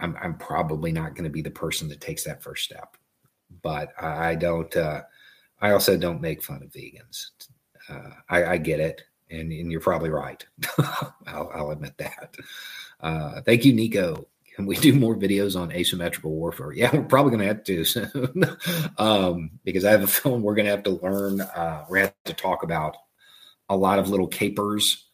[0.00, 2.96] I'm, I'm probably not going to be the person that takes that first step.
[3.62, 4.74] But I, I don't.
[4.76, 5.02] Uh,
[5.60, 7.30] I also don't make fun of vegans.
[7.88, 10.44] Uh, I, I, get it, and, and, you're probably right.
[11.26, 12.34] I'll, I'll, admit that.
[13.00, 14.26] Uh, thank you, Nico.
[14.54, 16.72] Can we do more videos on asymmetrical warfare?
[16.72, 18.44] Yeah, we're probably going to have to soon
[18.98, 21.40] um, because I have a film we're going to have to learn.
[21.40, 22.96] Uh, we're going to have to talk about
[23.68, 25.06] a lot of little capers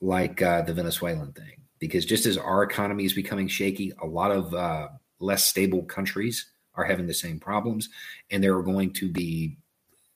[0.00, 4.30] like uh, the Venezuelan thing because just as our economy is becoming shaky, a lot
[4.30, 4.88] of uh,
[5.20, 7.88] less stable countries are having the same problems,
[8.30, 9.56] and there are going to be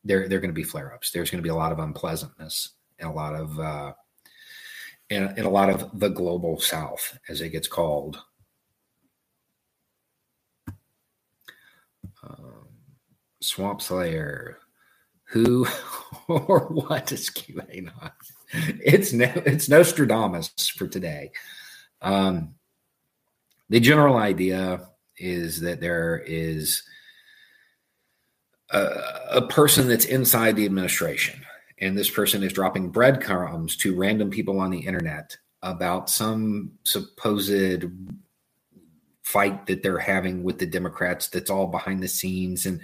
[0.09, 1.11] there are going to be flare ups.
[1.11, 3.93] There's going to be a lot of unpleasantness and a lot of uh,
[5.11, 8.19] in, in a lot of the global South, as it gets called.
[12.23, 12.69] Um,
[13.41, 14.59] Swamp Slayer,
[15.25, 15.67] who
[16.29, 18.13] or what is QAnon?
[18.53, 21.33] It's no, it's Nostradamus for today.
[22.01, 22.55] Um,
[23.69, 26.83] the general idea is that there is
[28.70, 31.40] a, person that's inside the administration,
[31.78, 37.85] and this person is dropping breadcrumbs to random people on the internet about some supposed
[39.23, 42.66] fight that they're having with the Democrats that's all behind the scenes.
[42.66, 42.81] And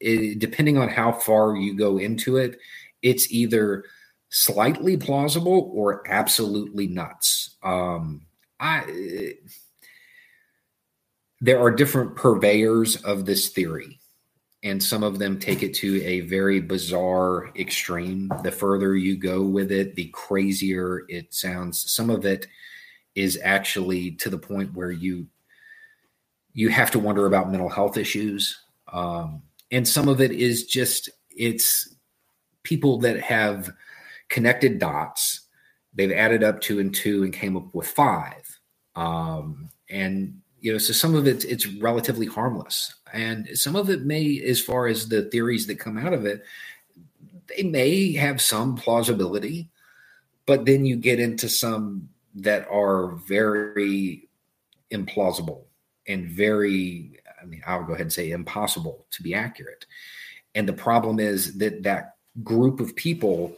[0.00, 2.58] it, depending on how far you go into it,
[3.02, 3.84] it's either
[4.30, 7.56] slightly plausible or absolutely nuts.
[7.62, 8.22] Um,
[8.58, 9.34] I
[11.40, 13.98] there are different purveyors of this theory
[14.62, 18.30] and some of them take it to a very bizarre extreme.
[18.42, 21.90] The further you go with it the crazier it sounds.
[21.90, 22.46] Some of it
[23.14, 25.26] is actually to the point where you
[26.54, 28.62] you have to wonder about mental health issues.
[28.92, 31.94] Um, and some of it is just it's
[32.62, 33.70] people that have
[34.28, 35.40] connected dots.
[35.94, 38.58] They've added up two and two and came up with five.
[38.94, 44.02] Um, and you know, so some of it it's relatively harmless, and some of it
[44.02, 46.44] may, as far as the theories that come out of it,
[47.48, 49.68] they may have some plausibility,
[50.46, 54.28] but then you get into some that are very
[54.90, 55.62] implausible
[56.06, 59.86] and very i mean i'll go ahead and say impossible to be accurate
[60.54, 63.56] and the problem is that that group of people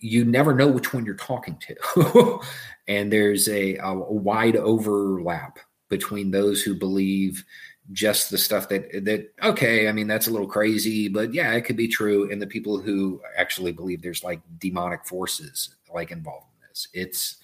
[0.00, 2.40] you never know which one you're talking to.
[2.88, 5.58] and there's a, a, wide overlap
[5.88, 7.44] between those who believe
[7.92, 11.60] just the stuff that that okay i mean that's a little crazy but yeah it
[11.60, 16.46] could be true and the people who actually believe there's like demonic forces like involved
[16.54, 16.88] in this.
[16.92, 17.36] It's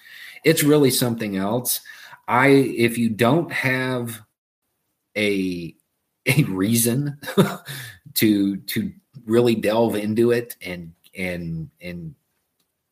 [0.45, 1.81] it's really something else.
[2.29, 4.23] I if you don't have
[5.17, 5.75] a
[6.27, 7.19] a reason
[8.15, 8.93] to to
[9.25, 12.15] really delve into it and and and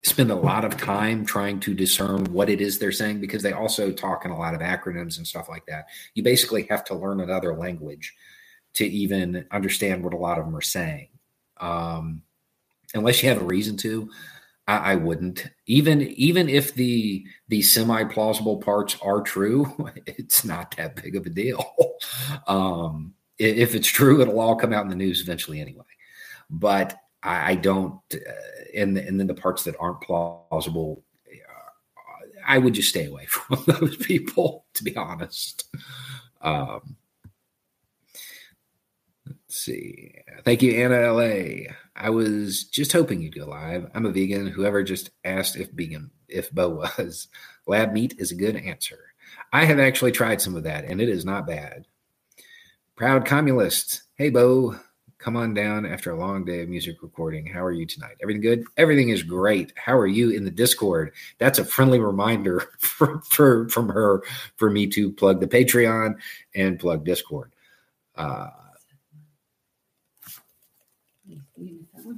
[0.02, 3.52] spend a lot of time trying to discern what it is they're saying because they
[3.52, 5.86] also talk in a lot of acronyms and stuff like that.
[6.14, 8.14] You basically have to learn another language
[8.74, 11.08] to even understand what a lot of them are saying.
[11.60, 12.22] Um,
[12.94, 14.10] unless you have a reason to,
[14.66, 15.46] I, I wouldn't.
[15.66, 21.26] Even even if the the semi plausible parts are true, it's not that big of
[21.26, 21.64] a deal.
[22.46, 25.84] um, if it's true, it'll all come out in the news eventually anyway.
[26.48, 32.58] But I, I don't, uh, and and then the parts that aren't plausible, uh, I
[32.58, 34.66] would just stay away from those people.
[34.74, 35.64] To be honest.
[36.40, 36.96] Um,
[39.26, 40.14] let's see.
[40.44, 41.72] Thank you, Anna LA.
[41.94, 43.90] I was just hoping you'd go live.
[43.94, 44.46] I'm a vegan.
[44.46, 46.68] Whoever just asked if vegan if Beau
[46.98, 47.28] was
[47.66, 48.98] lab meat is a good answer.
[49.52, 51.86] I have actually tried some of that, and it is not bad.
[52.96, 54.02] Proud communist.
[54.14, 54.76] Hey, Beau
[55.20, 57.46] come on down after a long day of music recording.
[57.46, 58.16] How are you tonight?
[58.22, 58.64] Everything good?
[58.76, 59.72] Everything is great.
[59.76, 61.12] How are you in the Discord?
[61.38, 64.22] That's a friendly reminder for, for from her
[64.56, 66.16] for me to plug the Patreon
[66.54, 67.52] and plug Discord.
[68.16, 68.48] Uh,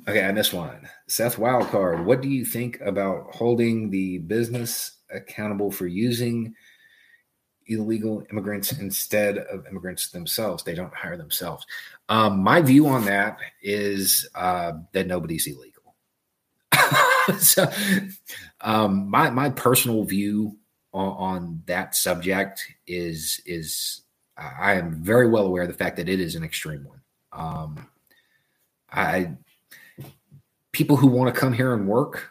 [0.08, 0.88] okay, I missed one.
[1.08, 6.54] Seth Wildcard, what do you think about holding the business accountable for using
[7.74, 10.62] illegal immigrants instead of immigrants themselves?
[10.62, 11.66] They don't hire themselves.
[12.08, 15.94] Um, my view on that is uh, that nobody's illegal.
[17.38, 17.70] so,
[18.60, 20.56] um, my my personal view
[20.92, 24.02] on, on, that subject is is
[24.36, 27.00] I am very well aware of the fact that it is an extreme one.
[27.32, 27.88] Um,
[28.90, 29.32] I
[30.72, 32.30] people who want to come here and work,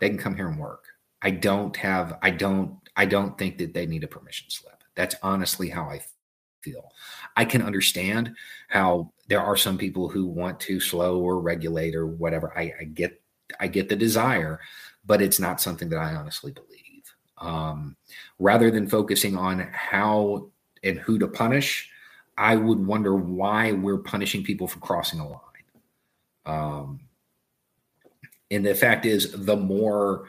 [0.00, 0.84] they can come here and work.
[1.22, 4.82] I don't have I don't I don't think that they need a permission slip.
[4.96, 6.02] That's honestly how I
[6.62, 6.90] feel.
[7.36, 8.34] I can understand
[8.66, 12.52] how there are some people who want to slow or regulate or whatever.
[12.58, 13.22] I, I get
[13.60, 14.60] I get the desire,
[15.06, 17.14] but it's not something that I honestly believe.
[17.38, 17.96] Um,
[18.40, 20.50] rather than focusing on how
[20.82, 21.88] and who to punish,
[22.36, 25.40] I would wonder why we're punishing people for crossing a line.
[26.44, 27.00] Um,
[28.50, 30.28] and the fact is, the more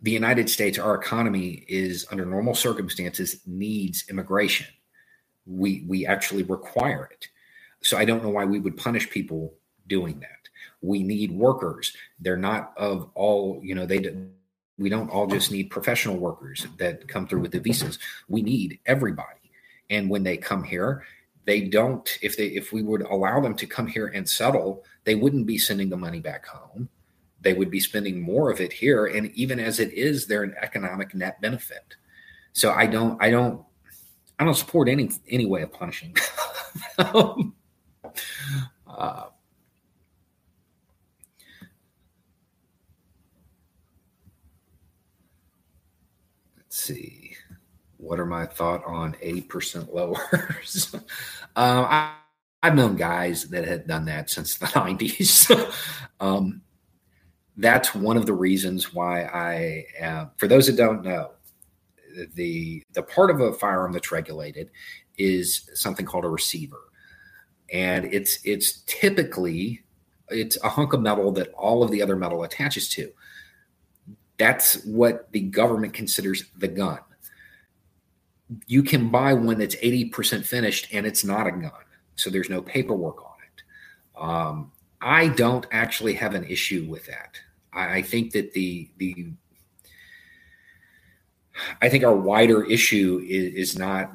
[0.00, 4.66] the United States, our economy is under normal circumstances needs immigration.
[5.46, 7.28] We we actually require it.
[7.82, 9.54] So I don't know why we would punish people
[9.86, 10.28] doing that.
[10.82, 11.92] We need workers.
[12.20, 14.14] They're not of all, you know, they
[14.78, 17.98] we don't all just need professional workers that come through with the visas.
[18.28, 19.50] We need everybody.
[19.90, 21.04] And when they come here,
[21.44, 25.16] they don't if they if we would allow them to come here and settle, they
[25.16, 26.88] wouldn't be sending the money back home.
[27.48, 30.54] They would be spending more of it here and even as it is they're an
[30.60, 31.96] economic net benefit.
[32.52, 33.64] So I don't I don't
[34.38, 36.14] I don't support any any way of punishing.
[36.98, 37.54] um,
[38.86, 39.24] uh,
[46.58, 47.34] let's see.
[47.96, 50.94] What are my thought on 80% lowers?
[51.56, 52.12] um, I,
[52.62, 55.50] have known guys that had done that since the 90s.
[56.20, 56.60] um,
[57.58, 61.32] that's one of the reasons why I am, for those that don't know,
[62.34, 64.70] the the part of a firearm that's regulated
[65.18, 66.80] is something called a receiver.
[67.72, 69.82] And it's it's typically
[70.28, 73.10] it's a hunk of metal that all of the other metal attaches to.
[74.38, 77.00] That's what the government considers the gun.
[78.66, 81.72] You can buy one that's 80% finished and it's not a gun
[82.18, 84.22] so there's no paperwork on it.
[84.22, 87.38] Um, i don't actually have an issue with that
[87.72, 89.32] I, I think that the the
[91.82, 94.12] i think our wider issue is, is not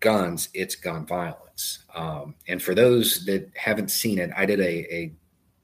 [0.00, 1.46] guns it's gun violence
[1.96, 5.12] um, and for those that haven't seen it, I did a a,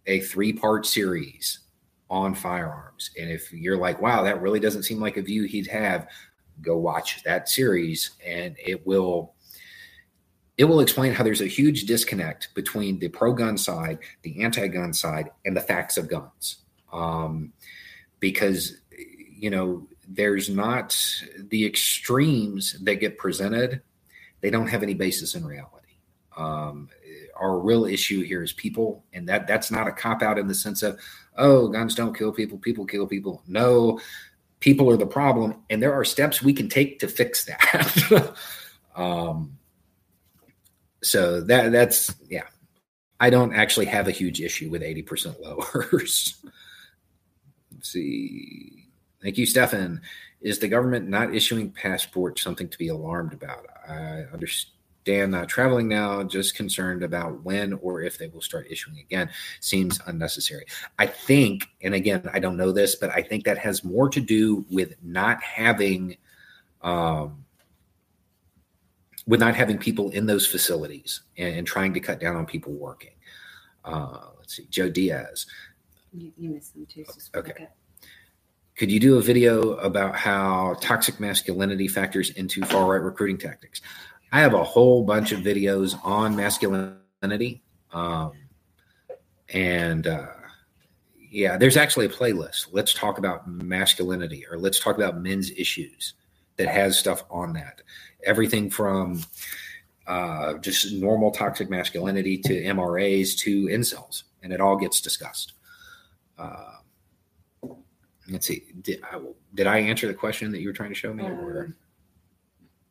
[0.07, 1.61] a three part series
[2.09, 3.11] on firearms.
[3.21, 6.09] And if you're like, wow, that really doesn't seem like a view he'd have,
[6.63, 9.35] go watch that series, and it will
[10.59, 14.67] it will explain how there's a huge disconnect between the pro gun side, the anti
[14.69, 16.59] gun side, and the facts of guns.
[16.93, 17.53] Um,
[18.21, 20.97] because you know there's not
[21.39, 23.83] the extremes that get presented;
[24.41, 25.79] they don't have any basis in reality.
[26.37, 26.89] Um,
[27.37, 30.55] our real issue here is people, and that that's not a cop out in the
[30.55, 31.01] sense of,
[31.37, 33.43] oh, guns don't kill people, people kill people.
[33.47, 34.01] No,
[34.61, 38.37] people are the problem, and there are steps we can take to fix that.
[38.97, 39.59] um,
[41.03, 42.45] so that that's yeah.
[43.21, 46.45] I don't actually have a huge issue with 80% lowers.
[47.81, 48.89] See.
[49.23, 50.01] Thank you, Stefan.
[50.41, 53.67] Is the government not issuing passports something to be alarmed about?
[53.89, 58.99] I understand uh, traveling now, just concerned about when or if they will start issuing
[58.99, 59.31] again.
[59.61, 60.65] Seems unnecessary.
[60.99, 64.21] I think, and again, I don't know this, but I think that has more to
[64.21, 66.17] do with not having,
[66.83, 67.42] um,
[69.27, 72.73] with not having people in those facilities and, and trying to cut down on people
[72.73, 73.13] working.
[73.85, 75.47] Uh, let's see, Joe Diaz.
[76.13, 77.05] You, you missed them too.
[77.07, 77.69] So okay.
[78.77, 83.81] Could you do a video about how toxic masculinity factors into far right recruiting tactics?
[84.33, 87.63] I have a whole bunch of videos on masculinity.
[87.93, 88.33] Um,
[89.51, 90.27] and uh,
[91.31, 92.69] yeah, there's actually a playlist.
[92.73, 96.15] Let's talk about masculinity or let's talk about men's issues
[96.57, 97.83] that has stuff on that.
[98.25, 99.23] Everything from
[100.07, 105.55] uh, just normal toxic masculinity to MRAs to incels, and it all gets discussed.
[106.39, 106.77] Uh,
[108.31, 108.65] let's see.
[108.83, 109.21] Did I,
[109.55, 111.25] did I answer the question that you were trying to show me?
[111.25, 111.75] Um,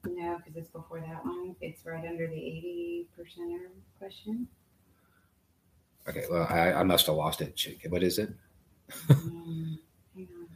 [0.06, 1.56] no, because it's before that one.
[1.62, 3.68] It's right under the eighty percenter
[4.00, 4.48] question.
[6.10, 7.60] Okay, well, I, I must have lost it.
[7.90, 8.34] What is it?
[9.10, 9.80] Um,
[10.16, 10.48] hang on.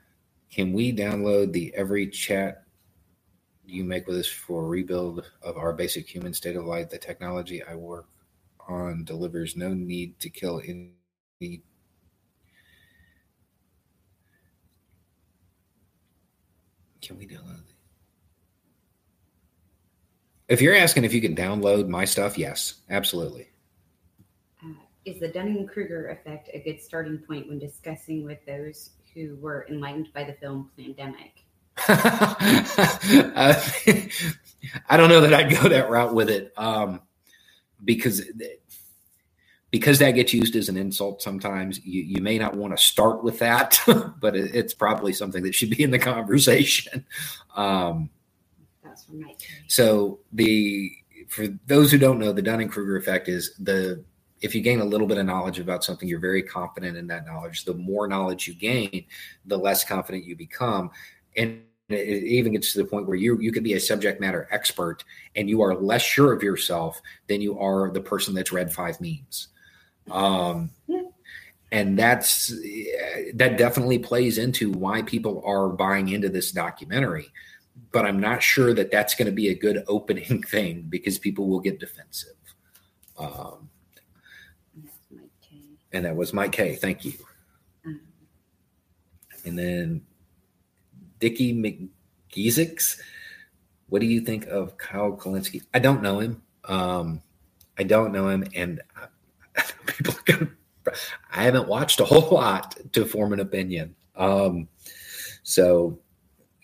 [0.52, 2.65] Can we download the every chat
[3.68, 6.90] you make with us for a rebuild of our basic human state of life?
[6.90, 8.08] The technology I work
[8.68, 11.62] on delivers no need to kill any.
[17.02, 17.62] Can we download?
[20.48, 23.50] If you're asking if you can download my stuff, yes, absolutely.
[24.64, 24.74] Uh,
[25.04, 29.66] is the Dunning Kruger effect a good starting point when discussing with those who were
[29.70, 31.45] enlightened by the film Plandemic?
[34.90, 37.02] I don't know that I'd go that route with it um,
[37.84, 38.22] because
[39.72, 41.84] because that gets used as an insult sometimes.
[41.86, 43.78] You, you may not want to start with that,
[44.20, 47.06] but it, it's probably something that should be in the conversation.
[47.56, 48.10] Um,
[49.68, 50.92] So the
[51.28, 54.04] for those who don't know, the Dunning Kruger effect is the
[54.42, 57.26] if you gain a little bit of knowledge about something, you're very confident in that
[57.26, 57.66] knowledge.
[57.66, 59.06] The more knowledge you gain,
[59.46, 60.92] the less confident you become.
[61.36, 64.48] And it even gets to the point where you you could be a subject matter
[64.52, 65.04] expert
[65.36, 69.00] and you are less sure of yourself than you are the person that's read five
[69.00, 69.50] memes.
[70.10, 70.72] Um
[71.72, 72.54] and that's
[73.34, 77.28] that definitely plays into why people are buying into this documentary
[77.92, 81.48] but i'm not sure that that's going to be a good opening thing because people
[81.48, 82.32] will get defensive.
[83.18, 83.70] Um
[85.92, 86.76] and that was mike k.
[86.76, 87.14] Thank you.
[89.46, 90.02] And then
[91.20, 93.00] Dickie McGeezix.
[93.90, 95.62] What do you think of Kyle Kulinski?
[95.74, 96.42] I don't know him.
[96.66, 97.22] Um,
[97.78, 100.16] I don't know him, and I, people
[101.32, 103.96] I haven't watched a whole lot to form an opinion.
[104.16, 104.68] Um,
[105.44, 106.00] so,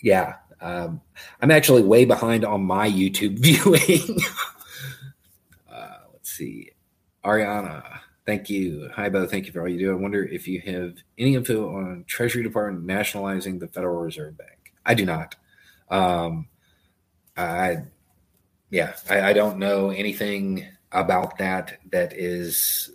[0.02, 1.02] yeah, um,
[1.42, 4.18] I'm actually way behind on my YouTube viewing.
[5.72, 6.72] uh, let's see,
[7.24, 8.00] Ariana.
[8.32, 8.90] Thank you.
[8.96, 9.28] Hi, Beau.
[9.28, 9.92] Thank you for all you do.
[9.92, 14.72] I wonder if you have any info on Treasury Department nationalizing the Federal Reserve Bank.
[14.86, 15.36] I do not.
[15.90, 16.48] Um,
[17.36, 17.80] I,
[18.70, 21.80] yeah, I, I don't know anything about that.
[21.92, 22.92] That is,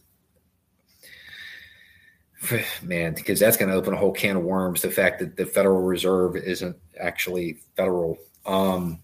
[2.82, 4.80] man, because that's going to open a whole can of worms.
[4.80, 8.16] The fact that the Federal Reserve isn't actually federal.
[8.46, 9.00] Um,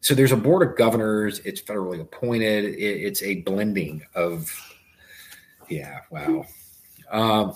[0.00, 1.40] so there's a board of governors.
[1.40, 2.64] It's federally appointed.
[2.64, 4.50] It, it's a blending of
[5.72, 6.44] yeah, wow.
[7.10, 7.54] Um,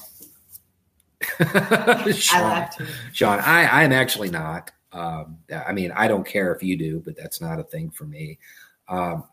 [2.12, 2.70] Sean, I
[3.12, 4.70] Sean, I, I'm actually not.
[4.92, 8.04] Um, I mean, I don't care if you do, but that's not a thing for
[8.04, 8.38] me.
[8.88, 9.24] Um,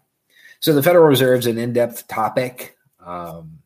[0.60, 3.60] so the Federal Reserve is an in-depth topic um,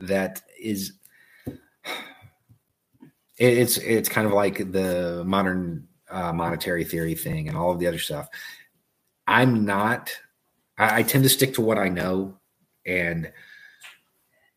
[0.00, 0.94] that is
[3.38, 7.86] it's it's kind of like the modern uh, monetary theory thing and all of the
[7.86, 8.28] other stuff.
[9.26, 10.10] I'm not.
[10.76, 12.38] I, I tend to stick to what I know,
[12.84, 13.32] and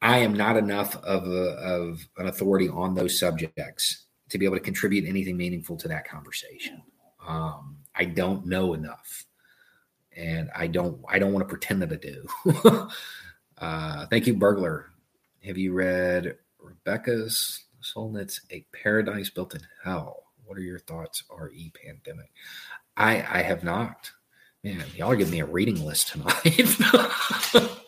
[0.04, 4.58] I am not enough of, a, of an authority on those subjects to be able
[4.58, 6.82] to contribute anything meaningful to that conversation.
[7.26, 9.24] Um, I don't know enough,
[10.16, 12.90] and I don't I don't want to pretend that I do.
[13.60, 14.90] uh, thank you, burglar.
[15.46, 20.24] Have you read Rebecca's Solnit's A Paradise Built in Hell?
[20.44, 21.24] What are your thoughts?
[21.34, 22.30] Re pandemic.
[22.98, 24.12] I I have not.
[24.66, 26.78] Man, y'all are giving me a reading list tonight.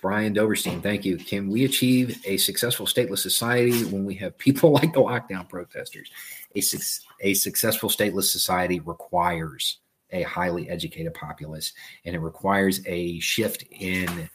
[0.00, 1.16] Brian Doverstein, thank you.
[1.16, 6.10] Can we achieve a successful stateless society when we have people like the lockdown protesters?
[6.54, 9.78] A, su- a successful stateless society requires
[10.10, 11.72] a highly educated populace,
[12.04, 14.28] and it requires a shift in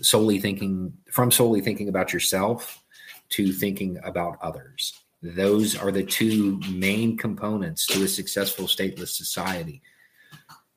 [0.00, 2.82] solely thinking from solely thinking about yourself
[3.28, 4.94] to thinking about others.
[5.22, 9.82] Those are the two main components to a successful stateless society.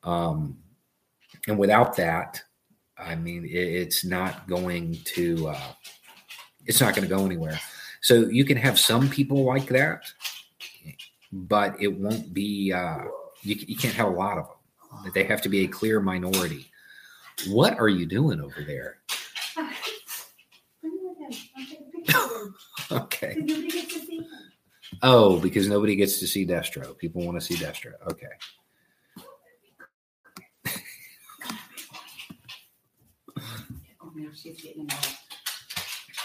[0.02, 0.58] Um,
[1.46, 2.42] and without that,
[2.98, 5.72] I mean, it, it's not going to uh,
[6.66, 7.58] it's not going to go anywhere.
[8.00, 10.02] So you can have some people like that,
[11.32, 12.72] but it won't be.
[12.72, 13.04] Uh,
[13.42, 15.12] you, you can't have a lot of them.
[15.14, 16.66] They have to be a clear minority.
[17.48, 18.98] What are you doing over there?
[22.92, 23.36] okay.
[25.02, 26.96] Oh, because nobody gets to see Destro.
[26.98, 27.92] People want to see Destro.
[28.10, 28.26] Okay.
[34.18, 35.16] Now she's getting involved.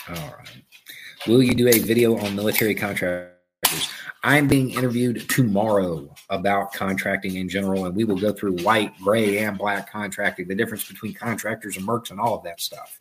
[0.10, 0.64] All right.
[1.28, 3.30] Will you do a video on military contractors?
[4.24, 9.40] I'm being interviewed tomorrow about contracting in general, and we will go through white, gray,
[9.40, 12.99] and black contracting, the difference between contractors and mercs, and all of that stuff.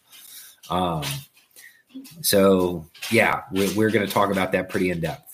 [0.69, 1.05] Um,
[2.21, 5.32] so, yeah, we're, we're going to talk about that pretty in depth.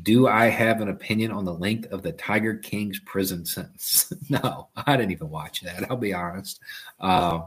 [0.00, 4.12] Do I have an opinion on the length of the Tiger King's prison sentence?
[4.30, 5.90] no, I didn't even watch that.
[5.90, 6.60] I'll be honest.
[6.98, 7.42] Uh,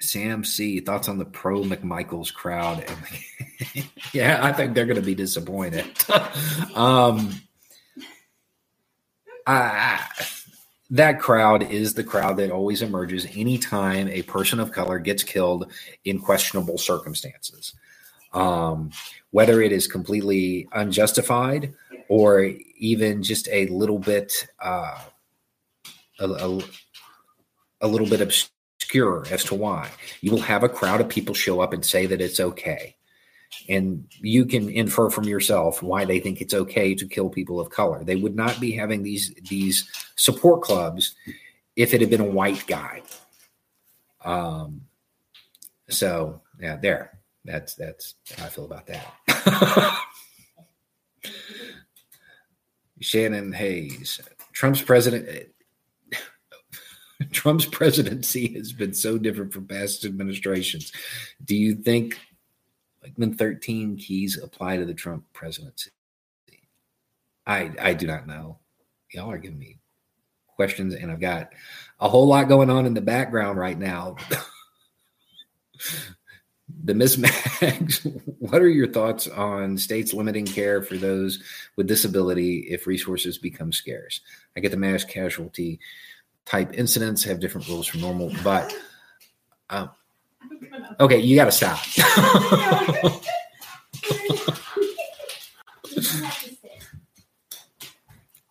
[0.00, 0.80] Sam C.
[0.80, 2.84] Thoughts on the pro McMichaels crowd?
[4.12, 5.86] yeah, I think they're going to be disappointed.
[6.74, 7.40] um,
[9.46, 10.04] I,
[10.92, 15.72] that crowd is the crowd that always emerges anytime a person of color gets killed
[16.04, 17.72] in questionable circumstances.
[18.34, 18.90] Um,
[19.30, 21.72] whether it is completely unjustified
[22.08, 24.98] or even just a little bit uh,
[26.20, 26.60] a, a,
[27.80, 29.90] a little bit obscure as to why
[30.20, 32.96] you will have a crowd of people show up and say that it's okay
[33.68, 37.70] and you can infer from yourself why they think it's okay to kill people of
[37.70, 38.02] color.
[38.04, 41.14] They would not be having these these support clubs
[41.76, 43.02] if it had been a white guy.
[44.24, 44.82] Um,
[45.88, 47.18] so yeah, there.
[47.44, 49.98] That's that's how I feel about that.
[53.00, 54.20] Shannon Hayes,
[54.52, 55.48] Trump's president.
[57.32, 60.92] Trump's presidency has been so different from past administrations.
[61.44, 62.18] Do you think
[63.02, 65.90] like the 13 keys apply to the Trump presidency?
[67.46, 68.58] I I do not know.
[69.12, 69.78] Y'all are giving me
[70.56, 71.52] questions, and I've got
[72.00, 74.16] a whole lot going on in the background right now.
[76.84, 78.06] the mismatch.
[78.38, 81.42] what are your thoughts on states limiting care for those
[81.76, 84.20] with disability if resources become scarce?
[84.56, 85.80] I get the mass casualty
[86.44, 88.74] type incidents have different rules from normal, but
[89.70, 89.90] um,
[91.00, 91.78] okay, you got to stop.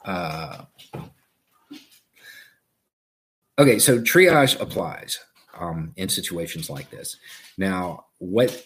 [0.06, 0.64] uh,
[3.60, 5.20] okay, so triage applies
[5.60, 7.18] um, in situations like this.
[7.58, 8.66] Now, what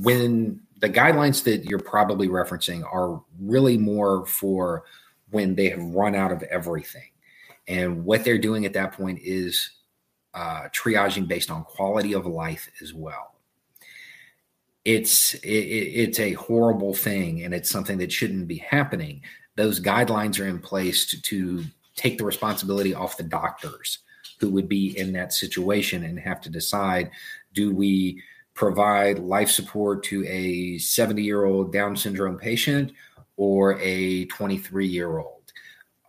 [0.00, 4.84] when the guidelines that you're probably referencing are really more for
[5.30, 7.08] when they have run out of everything.
[7.66, 9.70] And what they're doing at that point is
[10.34, 13.34] uh, triaging based on quality of life as well.
[14.84, 19.22] It's it, it's a horrible thing, and it's something that shouldn't be happening.
[19.56, 21.64] Those guidelines are in place to, to
[21.96, 24.00] take the responsibility off the doctors
[24.40, 27.10] who would be in that situation and have to decide:
[27.54, 28.22] Do we
[28.54, 32.92] provide life support to a 70 year old Down syndrome patient
[33.36, 35.52] or a 23 year old?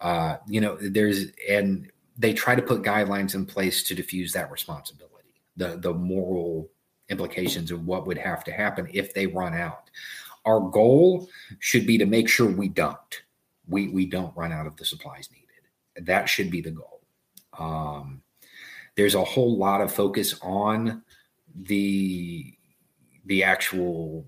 [0.01, 4.51] Uh, you know, there's and they try to put guidelines in place to diffuse that
[4.51, 6.69] responsibility, the the moral
[7.09, 9.89] implications of what would have to happen if they run out.
[10.45, 11.29] Our goal
[11.59, 12.97] should be to make sure we don't.
[13.67, 16.05] We we don't run out of the supplies needed.
[16.07, 17.01] That should be the goal.
[17.57, 18.21] Um,
[18.95, 21.03] there's a whole lot of focus on
[21.53, 22.53] the
[23.25, 24.25] the actual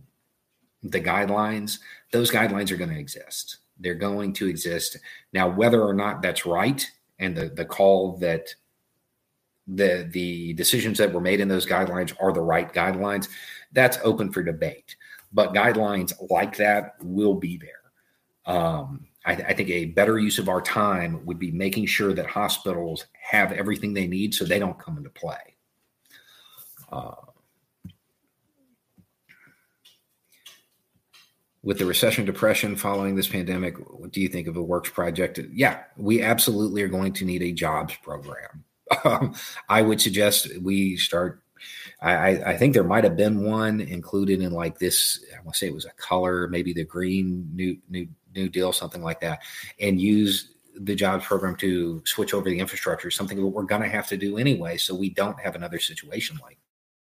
[0.84, 1.80] the guidelines.
[2.11, 3.57] Those guidelines are going to exist.
[3.80, 4.97] They're going to exist.
[5.34, 6.89] Now, whether or not that's right
[7.19, 8.48] and the, the call that
[9.68, 13.27] the the decisions that were made in those guidelines are the right guidelines,
[13.73, 14.95] that's open for debate.
[15.34, 18.56] But guidelines like that will be there.
[18.56, 22.27] Um, I, I, think a better use of our time would be making sure that
[22.27, 25.57] hospitals have everything they need so they don't come into play.
[26.89, 27.11] Uh,
[31.68, 35.38] with the recession depression following this pandemic, what do you think of a works project?
[35.52, 38.64] Yeah, we absolutely are going to need a jobs program.
[39.03, 39.35] Um,
[39.68, 41.41] I would suggest we start.
[42.02, 45.26] I, I think there might have been one included in like this.
[45.38, 48.72] I want to say it was a color, maybe the green new new new deal,
[48.72, 49.39] something like that,
[49.81, 53.11] and use the jobs program to switch over the infrastructure.
[53.11, 56.39] Something that we're going to have to do anyway, so we don't have another situation
[56.41, 56.60] like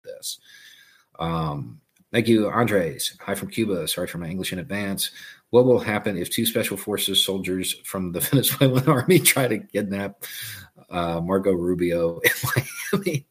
[0.05, 0.39] this.
[1.19, 1.81] Um,
[2.13, 3.17] Thank you, Andres.
[3.21, 3.87] Hi from Cuba.
[3.87, 5.09] Sorry for my English in advance.
[5.49, 10.23] What will happen if two special forces soldiers from the Venezuelan army try to kidnap
[10.91, 12.31] uh, Marco Rubio in
[13.03, 13.25] Miami?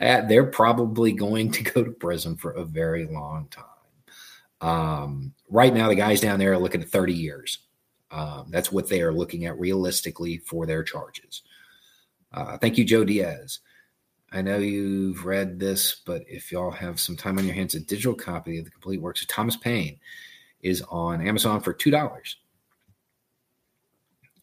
[0.00, 3.64] Uh, they're probably going to go to prison for a very long time.
[4.60, 7.58] Um, right now, the guys down there are looking at 30 years.
[8.10, 11.42] Um, that's what they are looking at realistically for their charges.
[12.32, 13.60] Uh, thank you, Joe Diaz.
[14.30, 17.80] I know you've read this, but if y'all have some time on your hands, a
[17.80, 19.98] digital copy of the complete works of Thomas Paine
[20.60, 22.36] is on Amazon for two dollars.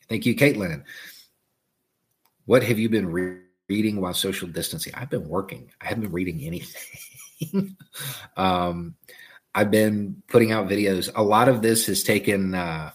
[0.10, 0.84] Thank you, Caitlin.
[2.46, 3.40] What have you been re-
[3.70, 4.94] reading while social distancing?
[4.96, 5.72] I've been working.
[5.82, 7.76] I haven't been reading anything.
[8.38, 8.96] um,
[9.54, 11.10] I've been putting out videos.
[11.16, 12.92] A lot of this has taken uh,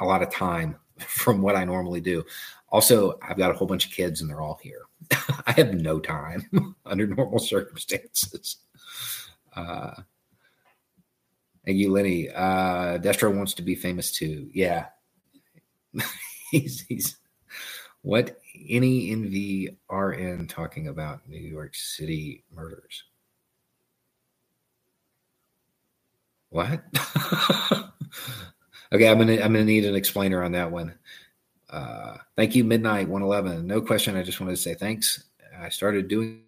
[0.00, 2.24] a lot of time from what I normally do.
[2.70, 4.82] Also, I've got a whole bunch of kids and they're all here.
[5.46, 8.58] I have no time under normal circumstances.
[9.54, 9.94] Uh,
[11.66, 14.50] and you, Lenny, uh, Destro wants to be famous too.
[14.52, 14.86] Yeah.
[16.50, 17.16] he's, he's,
[18.02, 18.38] what
[18.68, 23.04] any NVRN talking about New York City murders?
[26.50, 26.82] What?
[28.92, 30.94] okay, I'm gonna I'm gonna need an explainer on that one.
[31.70, 33.66] Uh, thank you, Midnight 111.
[33.66, 34.16] No question.
[34.16, 35.24] I just wanted to say thanks.
[35.58, 36.42] I started doing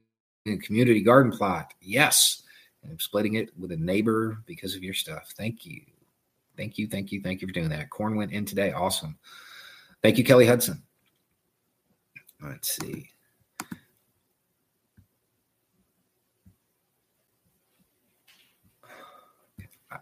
[0.46, 1.74] a community garden plot.
[1.80, 2.42] Yes.
[2.82, 5.34] And I'm splitting it with a neighbor because of your stuff.
[5.36, 5.82] Thank you.
[6.56, 6.88] Thank you.
[6.88, 7.20] Thank you.
[7.20, 7.90] Thank you for doing that.
[7.90, 8.72] Corn went in today.
[8.72, 9.18] Awesome.
[10.02, 10.82] Thank you, Kelly Hudson.
[12.42, 13.10] Let's see.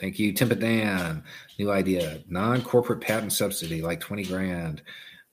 [0.00, 1.24] Thank you, Dan.
[1.58, 4.82] New idea non corporate patent subsidy, like 20 grand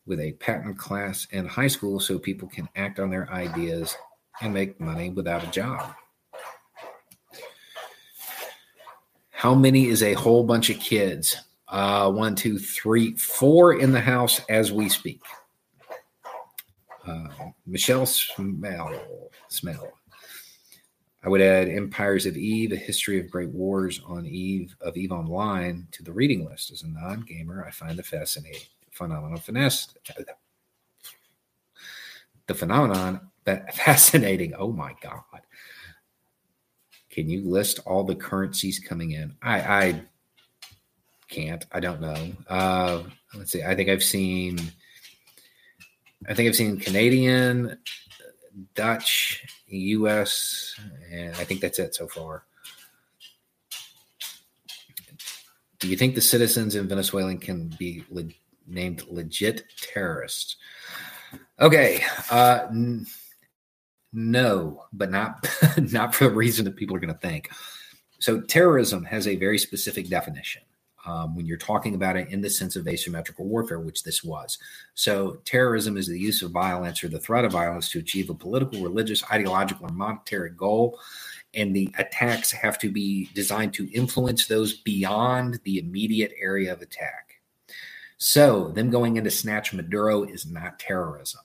[0.05, 3.95] with a patent class in high school so people can act on their ideas
[4.41, 5.93] and make money without a job.
[9.31, 11.35] How many is a whole bunch of kids?
[11.67, 15.21] Uh, one, two, three, four in the house as we speak.
[17.05, 17.27] Uh,
[17.65, 18.93] Michelle Smell.
[19.49, 19.91] Smell.
[21.23, 25.11] I would add Empires of Eve, a history of great wars on Eve of Eve
[25.11, 26.71] Online to the reading list.
[26.71, 29.87] As a non-gamer, I find the fascinating phenomenon finesse
[32.47, 34.53] the phenomenon that fascinating.
[34.57, 35.21] Oh my God.
[37.09, 39.35] Can you list all the currencies coming in?
[39.41, 40.01] I, I
[41.29, 41.63] can't.
[41.71, 42.31] I don't know.
[42.49, 43.03] Uh,
[43.35, 43.61] let's see.
[43.63, 44.59] I think I've seen.
[46.27, 47.77] I think I've seen Canadian,
[48.75, 50.79] Dutch, U.S.,
[51.11, 52.45] and I think that's it so far.
[55.79, 58.23] Do you think the citizens in Venezuela can be le-
[58.67, 60.55] named legit terrorists?
[61.59, 62.03] Okay.
[62.31, 63.05] Uh, n-
[64.13, 65.45] no, but not
[65.91, 67.49] not for the reason that people are going to think.
[68.19, 70.61] So terrorism has a very specific definition
[71.05, 74.57] um, when you're talking about it in the sense of asymmetrical warfare, which this was.
[74.93, 78.33] So terrorism is the use of violence or the threat of violence to achieve a
[78.33, 80.99] political, religious, ideological, or monetary goal.
[81.53, 86.81] And the attacks have to be designed to influence those beyond the immediate area of
[86.81, 87.41] attack.
[88.17, 91.41] So, them going into snatch Maduro is not terrorism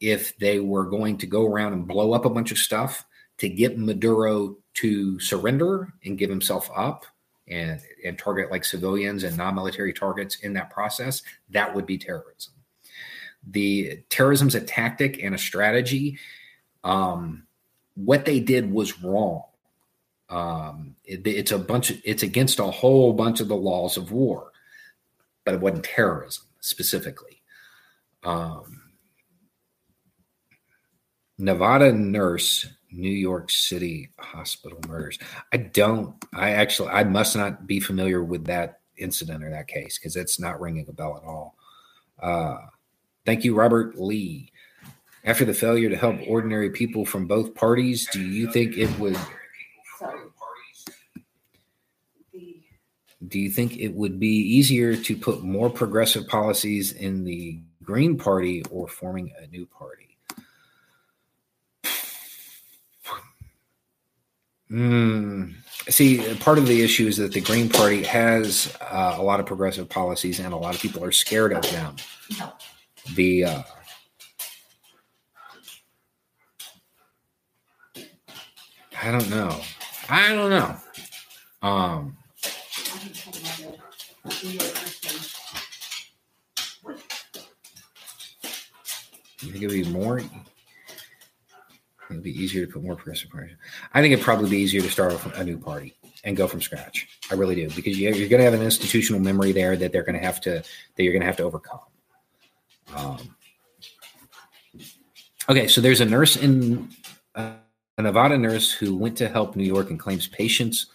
[0.00, 3.04] if they were going to go around and blow up a bunch of stuff
[3.38, 7.04] to get Maduro to surrender and give himself up
[7.50, 11.98] and, and target like civilians and non military targets in that process, that would be
[11.98, 12.54] terrorism.
[13.46, 16.18] The terrorism's a tactic and a strategy.
[16.84, 17.46] Um,
[17.94, 19.44] what they did was wrong.
[20.28, 24.12] Um, it, it's a bunch of, it's against a whole bunch of the laws of
[24.12, 24.52] war,
[25.44, 27.42] but it wasn't terrorism specifically.
[28.24, 28.82] Um,
[31.38, 35.18] Nevada nurse, New York City hospital murders.
[35.52, 39.98] I don't, I actually, I must not be familiar with that incident or that case
[39.98, 41.56] because it's not ringing a bell at all.
[42.20, 42.58] Uh,
[43.24, 44.52] thank you, Robert Lee.
[45.24, 49.16] After the failure to help ordinary people from both parties, do you think it would?
[53.26, 58.16] Do you think it would be easier to put more progressive policies in the Green
[58.16, 60.07] Party or forming a new party?
[64.70, 65.54] Mm,
[65.88, 69.46] see, part of the issue is that the Green Party has uh, a lot of
[69.46, 71.96] progressive policies, and a lot of people are scared of them.
[73.14, 73.62] The uh,
[79.02, 79.58] I don't know.
[80.10, 80.76] I don't know.
[81.62, 82.16] Um,
[89.40, 90.20] you think it'd be more?
[92.10, 93.56] It'd be easier to put more progressive parties.
[93.92, 95.94] I think it'd probably be easier to start a new party
[96.24, 97.06] and go from scratch.
[97.30, 100.02] I really do because you, are going to have an institutional memory there that they're
[100.02, 101.80] going to have to that you're going to have to overcome.
[102.94, 103.36] Um,
[105.48, 106.88] okay, so there's a nurse in
[107.34, 107.52] uh,
[107.98, 110.86] a Nevada nurse who went to help New York and claims patients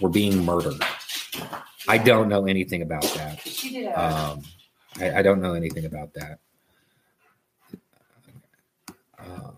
[0.00, 0.82] were being murdered.
[1.88, 3.40] I don't know anything about that.
[3.94, 4.42] Um,
[5.00, 6.38] I, I, don't know anything about that.
[9.18, 9.53] Um,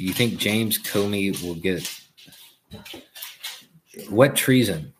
[0.00, 1.86] do you think James Comey will get
[4.08, 4.94] what treason?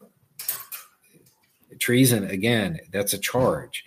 [1.78, 3.86] Treason again, that's a charge.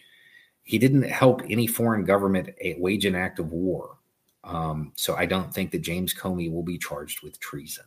[0.64, 2.49] He didn't help any foreign government
[2.80, 3.99] wage an act of war.
[4.44, 7.85] Um, so I don't think that James Comey will be charged with treason.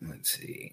[0.00, 0.72] Let's see.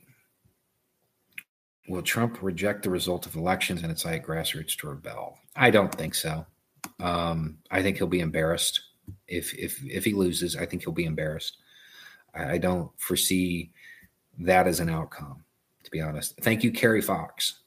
[1.90, 5.40] Will Trump reject the result of elections and incite grassroots to rebel?
[5.58, 6.46] I don't think so.
[7.00, 8.82] Um, I think he'll be embarrassed
[9.28, 10.56] if if if he loses.
[10.56, 11.58] I think he'll be embarrassed.
[12.34, 13.72] I, I don't foresee
[14.40, 15.44] that as an outcome,
[15.84, 16.40] to be honest.
[16.42, 17.62] Thank you, Carrie Fox.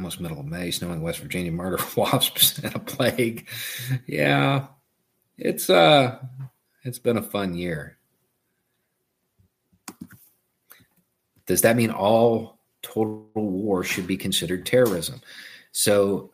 [0.00, 3.46] almost middle of May, snowing West Virginia, murder, wasps, and a plague.
[4.06, 4.68] Yeah,
[5.36, 6.18] it's uh,
[6.84, 7.98] it's been a fun year.
[11.46, 15.20] Does that mean all total war should be considered terrorism?
[15.72, 16.30] So,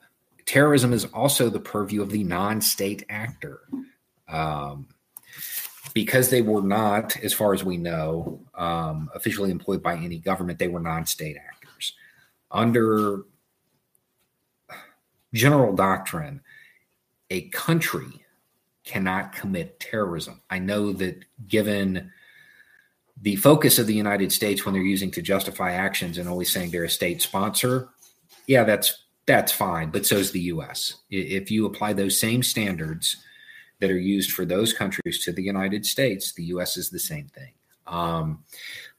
[0.46, 3.60] terrorism is also the purview of the non state actor.
[4.28, 4.88] Um,
[5.94, 10.58] because they were not, as far as we know, um, officially employed by any government,
[10.58, 11.94] they were non state actors.
[12.50, 13.22] Under
[15.32, 16.42] general doctrine,
[17.30, 18.26] a country
[18.84, 20.40] cannot commit terrorism.
[20.48, 22.12] I know that given
[23.20, 26.70] the focus of the United States when they're using to justify actions and always saying
[26.70, 27.88] they're a state sponsor,
[28.46, 29.90] yeah, that's that's fine.
[29.90, 30.96] But so is the U.S.
[31.10, 33.16] If you apply those same standards
[33.80, 36.76] that are used for those countries to the United States, the U.S.
[36.76, 37.52] is the same thing.
[37.86, 38.44] Um,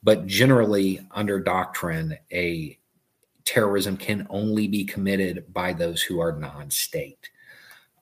[0.04, 2.78] but generally, under doctrine, a
[3.46, 7.30] terrorism can only be committed by those who are non-state.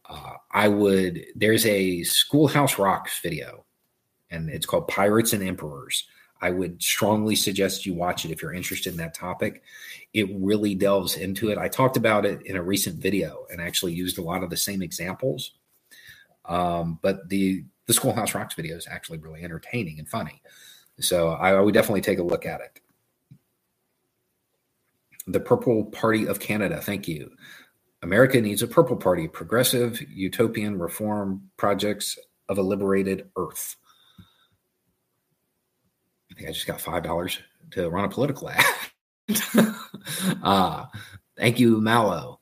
[0.07, 1.25] Uh, I would.
[1.35, 3.64] There's a Schoolhouse Rocks video,
[4.29, 6.07] and it's called "Pirates and Emperors."
[6.41, 9.63] I would strongly suggest you watch it if you're interested in that topic.
[10.13, 11.57] It really delves into it.
[11.57, 14.57] I talked about it in a recent video and actually used a lot of the
[14.57, 15.53] same examples.
[16.43, 20.41] Um, but the the Schoolhouse Rocks video is actually really entertaining and funny.
[20.99, 22.81] So I, I would definitely take a look at it.
[25.27, 27.31] The Purple Party of Canada, thank you.
[28.01, 32.17] America needs a purple party, progressive, utopian reform projects
[32.49, 33.75] of a liberated earth.
[36.35, 37.39] I think I just got five dollars
[37.71, 38.65] to run a political ad.
[40.43, 40.85] uh,
[41.37, 42.41] thank you, Mallow.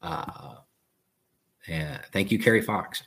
[0.00, 0.54] Uh,
[1.66, 3.02] and thank you, Carrie Fox.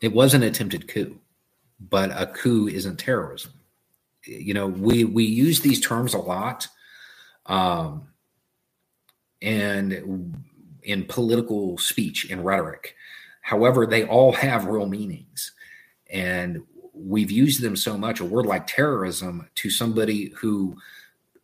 [0.00, 1.18] It was an attempted coup,
[1.80, 3.52] but a coup isn't terrorism.
[4.24, 6.66] You know, we we use these terms a lot,
[7.46, 8.08] um,
[9.40, 10.34] and
[10.82, 12.96] in political speech and rhetoric.
[13.44, 15.52] However, they all have real meanings,
[16.10, 16.62] and
[16.94, 18.20] we've used them so much.
[18.20, 20.78] A word like terrorism to somebody who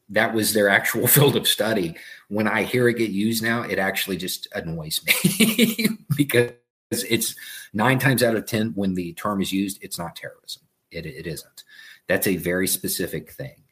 [0.09, 1.95] that was their actual field of study.
[2.29, 6.53] When I hear it get used now, it actually just annoys me because
[6.91, 7.37] it's
[7.75, 10.63] nine times out of 10 when the term is used, it's not terrorism.
[10.91, 11.65] It, it isn't.
[12.09, 13.63] That's a very specific thing.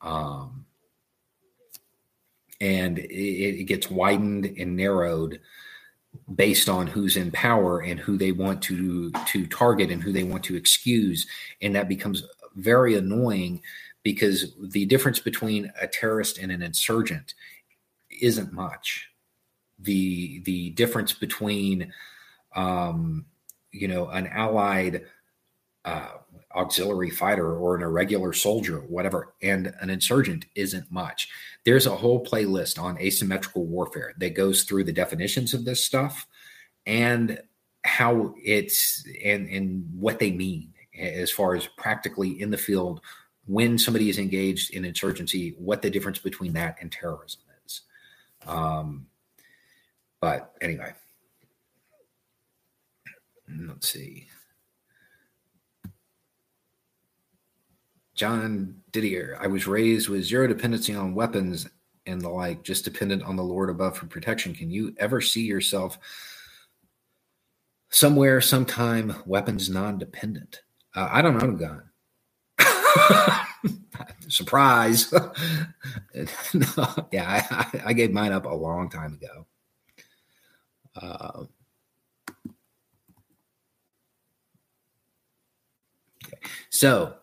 [0.00, 0.64] Um,
[2.62, 5.40] and it, it gets widened and narrowed
[6.34, 10.24] based on who's in power and who they want to to target and who they
[10.24, 11.26] want to excuse.
[11.60, 12.22] And that becomes
[12.56, 13.62] very annoying
[14.02, 17.34] because the difference between a terrorist and an insurgent
[18.20, 19.08] isn't much.
[19.78, 21.92] The the difference between
[22.54, 23.26] um,
[23.70, 25.04] you know, an allied
[25.88, 26.08] uh,
[26.54, 31.28] auxiliary fighter or an irregular soldier, whatever, and an insurgent isn't much.
[31.64, 36.26] There's a whole playlist on asymmetrical warfare that goes through the definitions of this stuff
[36.84, 37.40] and
[37.84, 43.00] how it's and and what they mean as far as practically in the field
[43.46, 47.80] when somebody is engaged in insurgency, what the difference between that and terrorism is.
[48.46, 49.06] Um,
[50.20, 50.92] but anyway.
[53.50, 54.28] Let's see.
[58.18, 61.68] John Didier, I was raised with zero dependency on weapons
[62.04, 64.54] and the like, just dependent on the Lord above for protection.
[64.54, 65.98] Can you ever see yourself
[67.90, 70.62] somewhere, sometime, weapons non dependent?
[70.96, 71.84] Uh, I don't a gun.
[74.28, 75.14] Surprise.
[77.12, 79.46] yeah, I, I, gave mine up a long time ago.
[80.96, 81.44] Uh,
[86.70, 87.14] So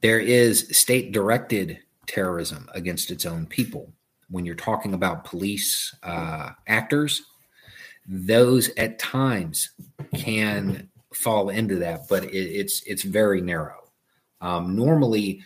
[0.00, 3.92] there is state directed terrorism against its own people.
[4.28, 7.22] When you're talking about police uh, actors,
[8.06, 9.70] those at times
[10.14, 13.90] can fall into that, but it, it's it's very narrow.
[14.40, 15.42] Um, normally,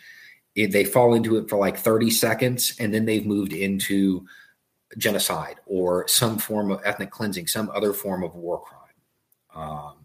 [0.55, 4.27] it, they fall into it for like 30 seconds, and then they've moved into
[4.99, 8.81] genocide or some form of ethnic cleansing, some other form of war crime.
[9.55, 10.04] Um,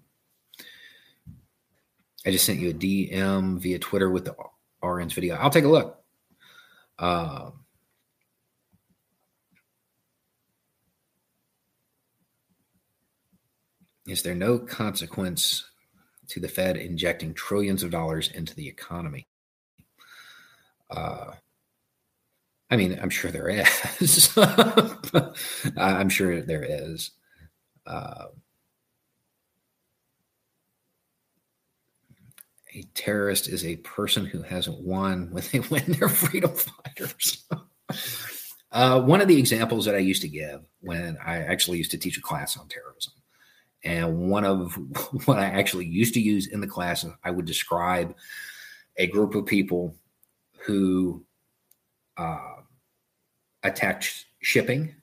[2.29, 4.35] I just sent you a DM via Twitter with the
[4.83, 5.33] RN's video.
[5.33, 5.99] I'll take a look.
[6.99, 7.65] Um,
[14.07, 15.67] is there no consequence
[16.27, 19.27] to the Fed injecting trillions of dollars into the economy?
[20.91, 21.31] Uh,
[22.69, 24.37] I mean, I'm sure there is.
[25.77, 27.09] I'm sure there is.
[27.87, 28.25] Uh,
[32.79, 37.45] a terrorist is a person who hasn't won when they win their freedom fighters.
[38.71, 41.97] uh, one of the examples that I used to give when I actually used to
[41.97, 43.13] teach a class on terrorism,
[43.83, 44.73] and one of
[45.25, 48.15] what I actually used to use in the class, I would describe
[48.97, 49.95] a group of people
[50.65, 51.25] who
[52.17, 52.55] uh,
[53.63, 54.93] attacked shipping,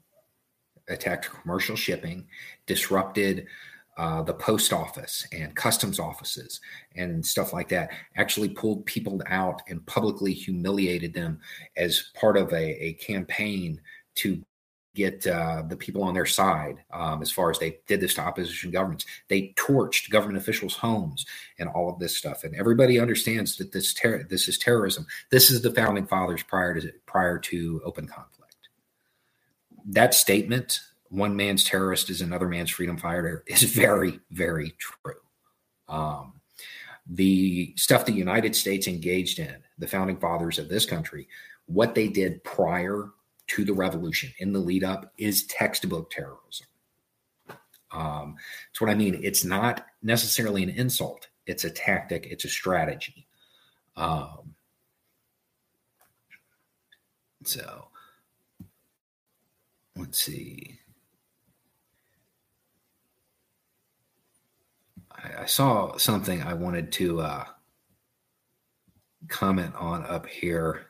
[0.89, 2.27] attacked commercial shipping,
[2.67, 3.47] disrupted
[3.97, 6.61] uh, the post office and customs offices
[6.97, 11.41] and stuff like that actually pulled people out and publicly humiliated them
[11.77, 13.81] as part of a, a campaign
[14.17, 14.43] to
[14.95, 18.23] get uh, the people on their side um, as far as they did this to
[18.23, 19.07] opposition governments.
[19.29, 21.27] They torched government officials homes
[21.59, 22.45] and all of this stuff.
[22.45, 25.07] And everybody understands that this ter- this is terrorism.
[25.31, 28.57] This is the founding fathers prior to prior to open conflict.
[29.87, 35.15] That statement one man's terrorist is another man's freedom fighter is very, very true.
[35.89, 36.41] Um,
[37.09, 41.29] the stuff the United States engaged in, the founding fathers of this country,
[41.67, 43.11] what they did prior
[43.49, 46.67] to the revolution in the lead up is textbook terrorism.
[47.93, 48.37] Um,
[48.69, 49.21] that's what I mean.
[49.23, 53.27] It's not necessarily an insult, it's a tactic, it's a strategy.
[53.97, 54.55] Um,
[57.45, 57.89] so
[59.97, 60.81] let's see.
[65.23, 67.45] I, I saw something I wanted to uh,
[69.29, 70.87] comment on up here.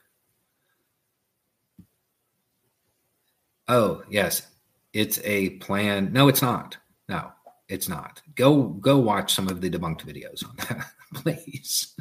[3.69, 4.47] Oh, yes.
[4.93, 6.12] It's a plan.
[6.12, 6.77] No, it's not.
[7.09, 7.32] No,
[7.69, 8.23] it's not.
[8.35, 11.94] Go go watch some of the debunked videos on that, please.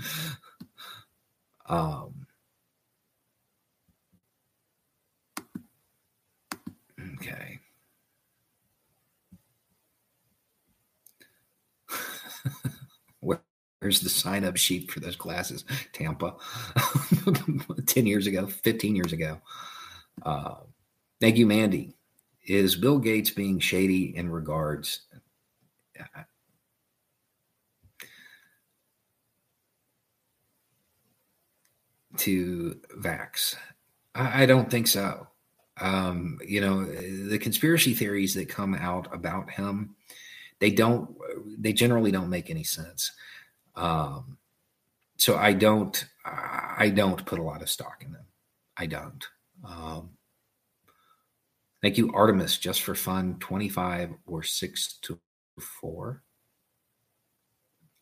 [1.68, 2.26] Um
[7.16, 7.55] Okay.
[13.20, 15.64] Where's the sign up sheet for those classes?
[15.94, 16.36] Tampa,
[17.86, 19.40] 10 years ago, 15 years ago.
[20.24, 20.56] Uh,
[21.22, 21.94] thank you, Mandy.
[22.48, 25.02] Is Bill Gates being shady in regards?
[32.18, 33.56] To vax,
[34.16, 35.28] I, I don't think so.
[35.80, 39.96] Um, you know, the conspiracy theories that come out about him,
[40.60, 41.16] they don't,
[41.58, 43.12] they generally don't make any sense.
[43.76, 44.38] Um,
[45.18, 48.26] so I don't, I don't put a lot of stock in them.
[48.78, 49.26] I don't.
[49.64, 50.10] Um,
[51.82, 53.38] thank you, Artemis, just for fun.
[53.40, 55.20] Twenty-five or six to
[55.60, 56.24] four.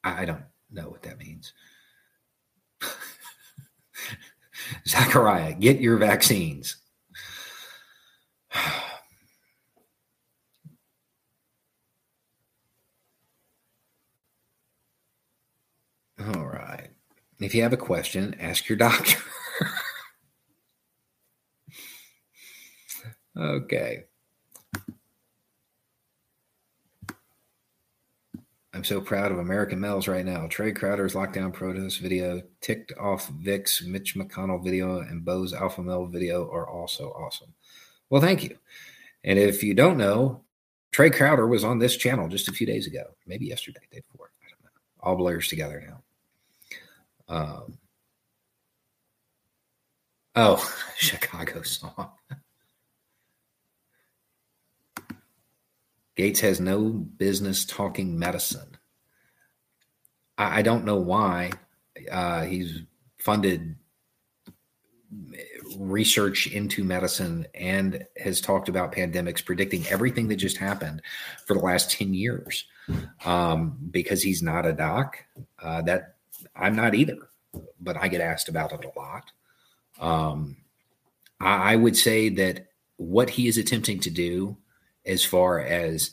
[0.03, 1.53] I, I don't know what that means.
[4.87, 6.77] Zachariah, get your vaccines.
[16.27, 16.89] All right.
[17.39, 19.19] If you have a question, ask your doctor.
[23.37, 24.05] okay.
[28.73, 30.47] I'm so proud of American males right now.
[30.47, 36.05] Trae Crowder's lockdown protest video, ticked off Vic's Mitch McConnell video, and Beau's alpha male
[36.05, 37.53] video are also awesome.
[38.09, 38.57] Well, thank you.
[39.23, 40.43] And if you don't know,
[40.91, 44.31] Trey Crowder was on this channel just a few days ago, maybe yesterday, day before.
[44.43, 44.69] I don't know.
[45.01, 46.01] All blurs together now.
[47.27, 47.77] Um,
[50.35, 52.11] oh, Chicago song.
[56.15, 58.77] Gates has no business talking medicine.
[60.37, 61.51] I, I don't know why
[62.11, 62.81] uh, he's
[63.17, 63.75] funded
[65.77, 71.01] research into medicine and has talked about pandemics, predicting everything that just happened
[71.45, 72.65] for the last 10 years
[73.25, 75.17] um, because he's not a doc.
[75.61, 76.12] Uh, that
[76.55, 77.17] I'm not either,
[77.79, 79.31] but I get asked about it a lot.
[79.99, 80.57] Um,
[81.39, 82.67] I, I would say that
[82.97, 84.57] what he is attempting to do
[85.05, 86.11] as far as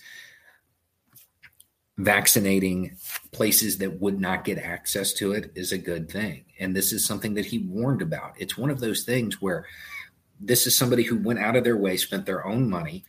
[1.98, 2.96] vaccinating
[3.30, 6.44] places that would not get access to it is a good thing.
[6.58, 8.32] And this is something that he warned about.
[8.38, 9.66] It's one of those things where
[10.40, 13.04] this is somebody who went out of their way, spent their own money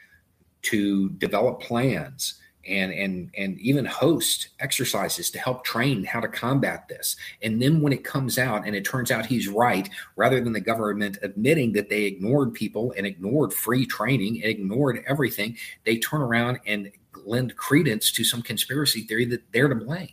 [0.63, 6.87] to develop plans and and and even host exercises to help train how to combat
[6.87, 7.15] this.
[7.41, 10.61] And then when it comes out and it turns out he's right rather than the
[10.61, 16.21] government admitting that they ignored people and ignored free training and ignored everything they turn
[16.21, 16.91] around and
[17.25, 20.09] lend credence to some conspiracy theory that they're to blame.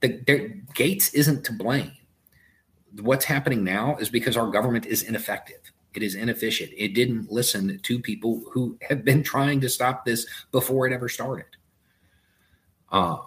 [0.00, 1.92] The, gates isn't to blame.
[3.00, 6.70] What's happening now is because our government is ineffective it is inefficient.
[6.76, 11.08] It didn't listen to people who have been trying to stop this before it ever
[11.08, 11.46] started.
[12.90, 13.20] Um,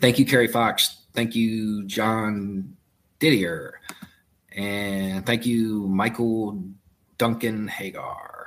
[0.00, 1.02] thank you, Kerry Fox.
[1.12, 2.76] Thank you, John
[3.18, 3.80] Didier.
[4.52, 6.62] And thank you, Michael
[7.18, 8.46] Duncan Hagar.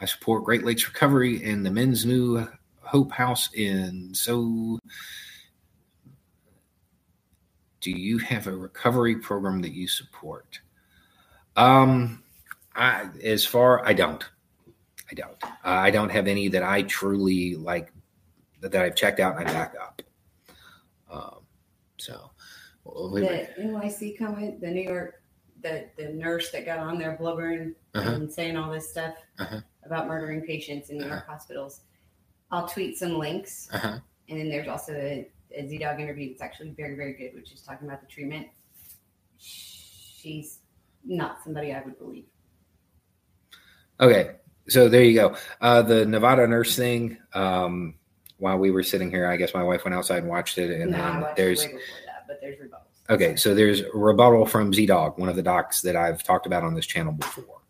[0.00, 2.48] I support Great Lakes Recovery and the Men's New
[2.80, 4.78] Hope House in so
[7.80, 10.60] do you have a recovery program that you support?
[11.56, 12.22] Um,
[12.74, 14.24] I, as far I don't,
[15.10, 15.36] I don't.
[15.42, 17.92] Uh, I don't have any that I truly like
[18.60, 20.02] that, that I've checked out and I back up.
[21.10, 21.40] Um,
[21.96, 22.30] so
[22.84, 25.22] well, the NYC comment, the New York,
[25.62, 28.10] the the nurse that got on there blubbering uh-huh.
[28.10, 29.60] and saying all this stuff uh-huh.
[29.84, 31.32] about murdering patients in New York uh-huh.
[31.32, 31.80] hospitals.
[32.50, 33.98] I'll tweet some links, uh-huh.
[34.28, 37.60] and then there's also a, a ZDogg interview that's actually very very good, which is
[37.62, 38.46] talking about the treatment.
[39.36, 40.59] She's
[41.04, 42.24] not somebody I would believe.
[44.00, 44.36] Okay.
[44.68, 45.36] so there you go.
[45.60, 47.18] Uh, the Nevada nurse thing.
[47.34, 47.94] Um,
[48.38, 50.90] while we were sitting here, I guess my wife went outside and watched it, and
[50.90, 53.10] no, then there's it way before that, but there's rebuttals.
[53.14, 53.36] okay.
[53.36, 56.74] So there's a rebuttal from ZDogg, one of the docs that I've talked about on
[56.74, 57.60] this channel before.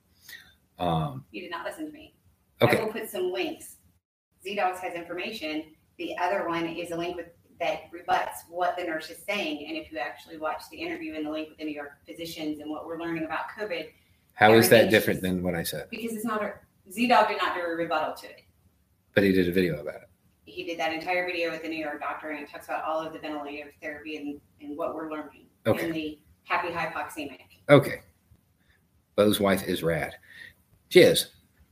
[0.78, 2.14] Um, You did not listen to me.
[2.62, 2.78] Okay.
[2.78, 3.76] I will put some links.
[4.46, 5.64] ZDogs has information.
[5.98, 7.26] The other one is a link with
[7.60, 9.66] that rebuts what the nurse is saying.
[9.68, 12.60] And if you actually watch the interview and the link with the New York physicians
[12.60, 13.88] and what we're learning about COVID,
[14.34, 15.86] how is that different than what I said?
[15.90, 16.54] because it's not a
[16.90, 18.42] ZDogg did not do a rebuttal to it.
[19.14, 20.08] But he did a video about it.
[20.46, 23.00] He did that entire video with the New York doctor and it talks about all
[23.00, 25.86] of the ventilator therapy and, and what we're learning Okay.
[25.86, 27.40] in the happy hypoxemic.
[27.68, 28.00] Okay.
[29.16, 30.14] Beau's wife is rad.
[30.88, 31.28] She is.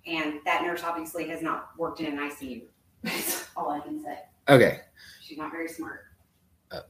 [0.06, 2.62] And that nurse obviously has not worked in an ICU.
[3.02, 4.19] That's all I can say.
[4.48, 4.81] Okay.
[5.29, 6.05] She's not very smart.
[6.71, 6.81] Uh.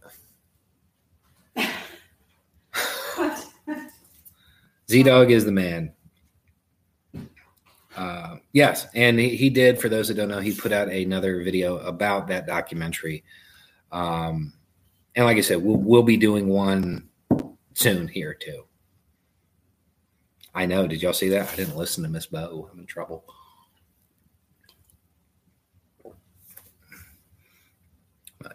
[4.89, 5.93] ZDogg is the man.
[7.97, 9.81] Uh, yes, and he, he did.
[9.81, 13.25] For those that don't know, he put out another video about that documentary.
[13.91, 14.53] Um,
[15.17, 17.09] and like I said, we'll, we'll be doing one
[17.75, 18.67] soon here too.
[20.55, 20.87] I know.
[20.87, 21.53] Did y'all see that?
[21.53, 22.71] I didn't listen to Miss Beau.
[22.73, 23.25] I'm in trouble.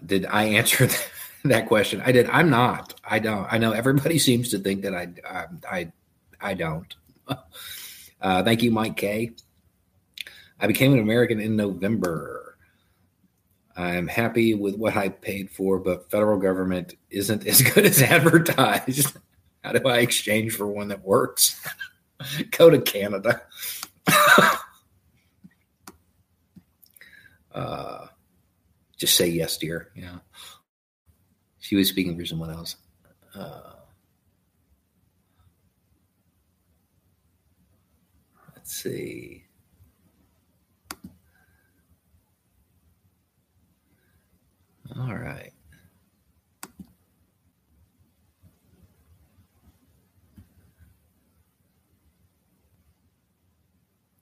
[0.06, 1.10] Did I answer that,
[1.46, 2.02] that question?
[2.06, 2.30] I did.
[2.30, 3.00] I'm not.
[3.04, 3.48] I don't.
[3.52, 5.10] I know everybody seems to think that I.
[5.28, 5.46] I.
[5.70, 5.92] I,
[6.42, 6.94] I don't.
[8.22, 9.32] Uh, thank you, Mike K.
[10.58, 12.58] I became an American in November.
[13.76, 19.18] I'm happy with what I paid for, but federal government isn't as good as advertised.
[19.62, 21.60] How do I exchange for one that works?
[22.52, 23.42] Go to Canada.
[27.54, 28.08] uh,
[28.98, 29.90] just say yes, dear.
[29.96, 30.20] Yeah.
[31.60, 32.76] She was speaking for someone else.
[33.34, 33.74] Uh,
[38.56, 39.46] let's see.
[44.96, 45.52] All right.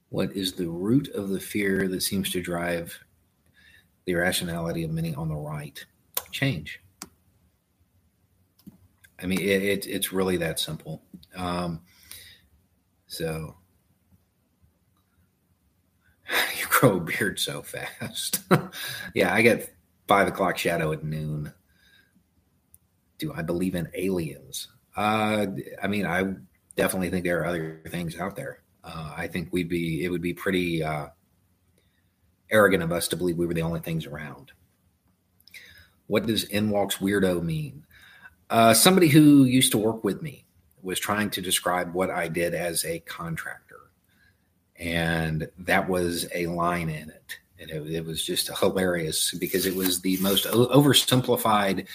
[0.10, 3.00] What is the root of the fear that seems to drive
[4.06, 5.84] the irrationality of many on the right?
[6.32, 6.82] Change.
[9.22, 11.04] I mean, it, it, it's really that simple.
[11.36, 11.82] Um,
[13.08, 13.56] so
[16.60, 18.42] you grow a beard so fast.
[19.14, 19.76] yeah, I get
[20.08, 21.54] five o'clock shadow at noon.
[23.20, 24.68] Do I believe in aliens?
[24.96, 25.46] Uh,
[25.82, 26.34] I mean, I
[26.76, 28.64] definitely think there are other things out there.
[28.84, 31.08] Uh, I think we'd be, it would be pretty uh,
[32.52, 34.52] arrogant of us to believe we were the only things around.
[36.08, 37.86] What does NWalks weirdo mean?
[38.50, 40.46] Uh, somebody who used to work with me
[40.84, 43.80] was trying to describe what I did as a contractor.
[44.76, 47.38] And that was a line in it.
[47.60, 51.88] And it, it was just hilarious because it was the most o- oversimplified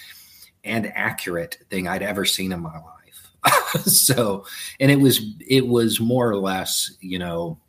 [0.63, 3.83] and accurate thing I'd ever seen in my life.
[3.85, 4.45] so,
[4.79, 7.59] and it was, it was more or less, you know,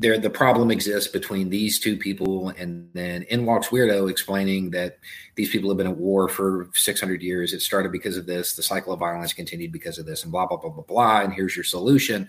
[0.00, 4.98] there the problem exists between these two people and then in walks weirdo explaining that
[5.34, 7.52] these people have been at war for 600 years.
[7.52, 8.54] It started because of this.
[8.54, 11.22] The cycle of violence continued because of this and blah blah blah blah blah.
[11.22, 12.28] And here's your solution.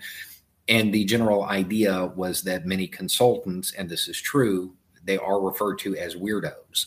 [0.66, 4.74] And the general idea was that many consultants and this is true
[5.04, 6.86] they are referred to as weirdos.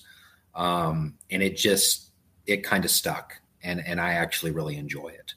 [0.53, 2.09] Um, and it just
[2.45, 3.39] it kind of stuck.
[3.63, 5.33] And and i actually really enjoy it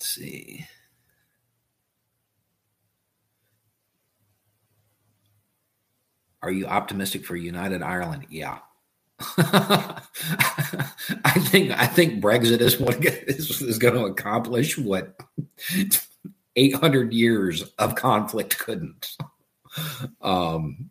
[0.00, 0.66] Let's see.
[6.42, 8.26] Are you optimistic for United Ireland?
[8.30, 8.60] Yeah.
[9.36, 10.00] I
[11.40, 15.20] think I think Brexit is what is, is going to accomplish what
[16.56, 19.16] 800 years of conflict couldn't.
[20.20, 20.90] Um,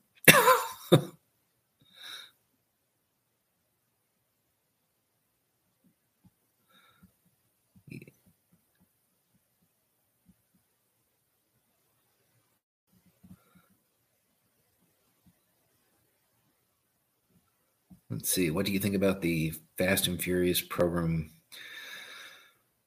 [18.20, 18.52] Let's see.
[18.52, 21.32] What do you think about the Fast and Furious program?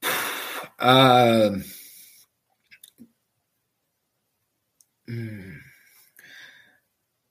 [0.79, 1.59] Uh,
[5.09, 5.57] mm,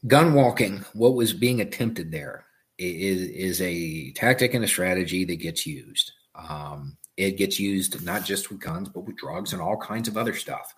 [0.08, 2.46] gun walking, what was being attempted there
[2.78, 6.14] is, is a tactic and a strategy that gets used.
[6.34, 10.16] Um, it gets used not just with guns, but with drugs and all kinds of
[10.16, 10.74] other stuff.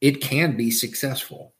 [0.00, 1.54] it can be successful.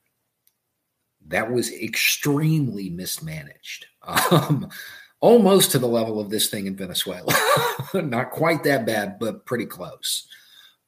[1.26, 4.68] That was extremely mismanaged, um,
[5.20, 7.32] almost to the level of this thing in Venezuela.
[7.94, 10.26] Not quite that bad, but pretty close.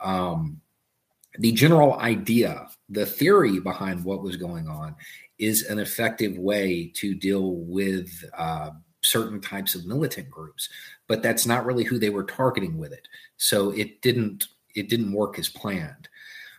[0.01, 0.60] Um,
[1.39, 4.97] the general idea, the theory behind what was going on,
[5.39, 8.70] is an effective way to deal with uh,
[9.02, 10.68] certain types of militant groups,
[11.09, 13.09] but that's not really who they were targeting with it.
[13.36, 16.09] So it didn't it didn't work as planned.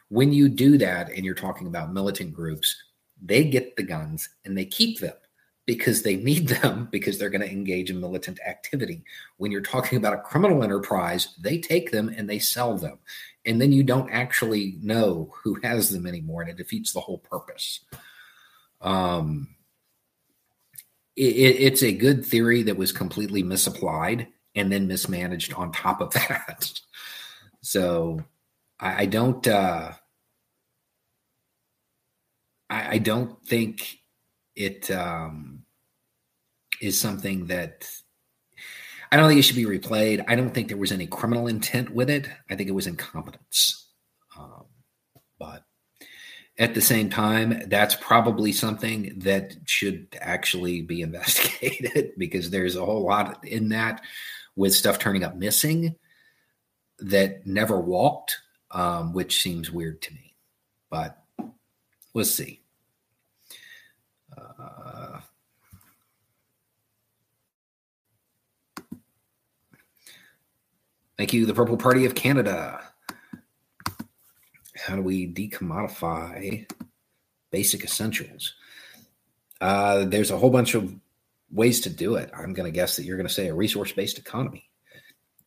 [0.10, 2.76] When you do that and you're talking about militant groups,
[3.20, 5.16] they get the guns and they keep them
[5.66, 9.04] because they need them because they're going to engage in militant activity.
[9.38, 13.00] When you're talking about a criminal enterprise, they take them and they sell them.
[13.46, 17.18] And then you don't actually know who has them anymore and it defeats the whole
[17.18, 17.82] purpose.
[18.82, 19.56] Um,
[21.16, 26.14] it, it's a good theory that was completely misapplied and then mismanaged on top of
[26.14, 26.80] that.
[27.62, 28.24] so
[28.80, 29.94] I, I don't uh,
[32.70, 34.00] I, I, don't think
[34.56, 35.64] it um,
[36.82, 37.90] is something that
[39.12, 40.26] I don't think it should be replayed.
[40.28, 42.28] I don't think there was any criminal intent with it.
[42.50, 43.90] I think it was incompetence.
[44.38, 44.66] Um,
[45.38, 45.64] but
[46.58, 52.84] at the same time, that's probably something that should actually be investigated because there's a
[52.84, 54.02] whole lot in that
[54.56, 55.96] with stuff turning up missing
[57.00, 58.40] that never walked,
[58.72, 60.36] um, which seems weird to me.
[60.90, 61.24] But
[62.16, 62.63] we'll see.
[71.18, 72.82] Thank you, the Purple Party of Canada.
[74.76, 76.70] How do we decommodify
[77.52, 78.56] basic essentials?
[79.62, 80.94] Uh, there's a whole bunch of
[81.52, 82.32] ways to do it.
[82.36, 84.70] I'm going to guess that you're going to say a resource based economy.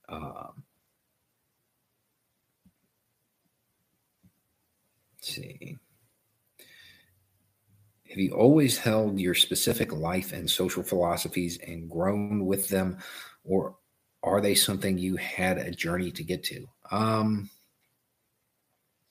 [0.08, 0.62] Um,
[5.20, 5.76] see.
[8.16, 12.96] Have you always held your specific life and social philosophies and grown with them,
[13.44, 13.76] or
[14.22, 16.66] are they something you had a journey to get to?
[16.90, 17.50] Um,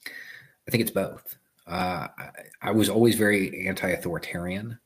[0.07, 1.37] I think it's both.
[1.67, 2.29] Uh, I,
[2.63, 4.79] I, was always very anti-authoritarian,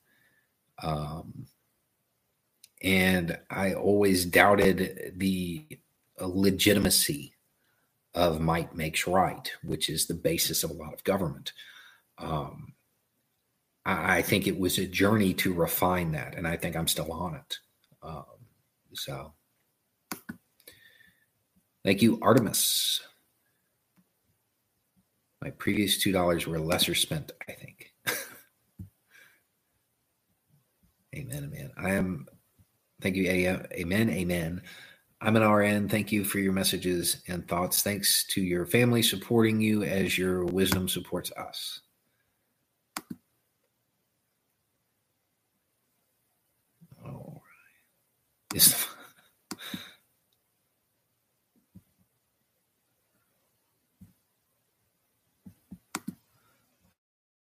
[0.84, 1.48] um,
[2.84, 5.66] and I always doubted the
[6.20, 7.36] legitimacy
[8.14, 11.54] of might makes right, which is the basis of a lot of government.
[12.18, 12.74] Um,
[13.90, 17.36] I, think it was a journey to refine that, and I think I'm still on
[17.36, 17.58] it.
[18.04, 18.26] Um,
[18.94, 19.34] so,
[21.84, 23.02] thank you, Artemis.
[25.42, 27.94] My previous two dollars were lesser spent, I think.
[31.16, 31.72] amen, amen.
[31.78, 32.28] I am.
[33.02, 34.62] Thank you, amen, amen.
[35.22, 35.90] I'm an RN.
[35.90, 37.82] Thank you for your messages and thoughts.
[37.82, 41.82] Thanks to your family supporting you as your wisdom supports us.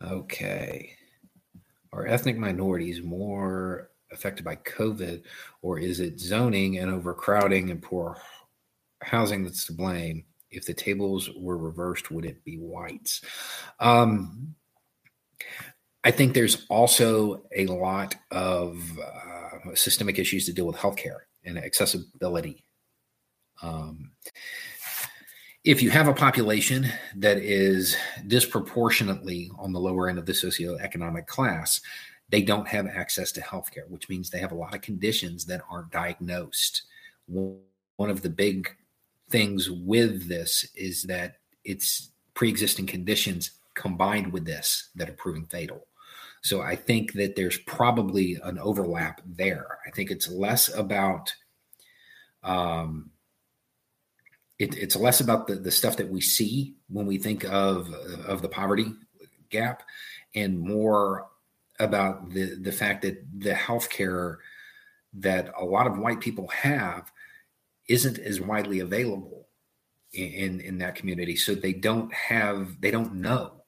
[0.06, 0.92] Okay.
[1.92, 5.22] Are ethnic minorities more affected by COVID,
[5.62, 8.16] or is it zoning and overcrowding and poor
[9.02, 10.24] housing that's to blame?
[10.50, 13.22] If the tables were reversed, would it be whites?
[13.80, 14.54] Um,
[16.04, 21.58] I think there's also a lot of uh, systemic issues to deal with healthcare and
[21.58, 22.64] accessibility.
[23.62, 24.10] Um,
[25.64, 26.86] if you have a population
[27.16, 31.80] that is disproportionately on the lower end of the socioeconomic class,
[32.28, 35.62] they don't have access to healthcare, which means they have a lot of conditions that
[35.70, 36.82] aren't diagnosed.
[37.26, 38.68] One of the big
[39.28, 45.86] things with this is that it's pre-existing conditions combined with this that are proving fatal.
[46.42, 49.78] So I think that there's probably an overlap there.
[49.86, 51.32] I think it's less about
[52.42, 53.10] um,
[54.58, 57.92] it, it's less about the, the stuff that we see when we think of
[58.26, 58.86] of the poverty
[59.50, 59.82] gap
[60.34, 61.26] and more
[61.78, 64.36] about the the fact that the healthcare
[65.12, 67.10] that a lot of white people have
[67.88, 69.48] isn't as widely available
[70.12, 73.62] in in that community so they don't have they don't know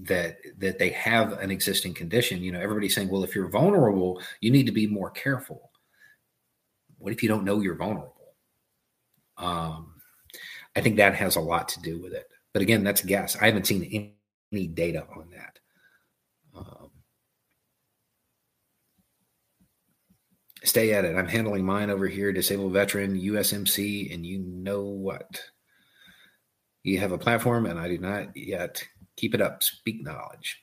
[0.00, 4.20] that that they have an existing condition you know everybody's saying well if you're vulnerable
[4.40, 5.70] you need to be more careful
[6.98, 8.22] what if you don't know you're vulnerable
[9.36, 9.92] um,
[10.76, 12.26] I think that has a lot to do with it.
[12.52, 13.36] But again, that's a guess.
[13.36, 14.14] I haven't seen any,
[14.52, 15.58] any data on that.
[16.54, 16.90] Um,
[20.64, 21.16] stay at it.
[21.16, 25.42] I'm handling mine over here, disabled veteran, USMC, and you know what?
[26.82, 28.82] You have a platform, and I do not yet.
[29.22, 29.62] Keep it up.
[29.62, 30.60] Speak knowledge.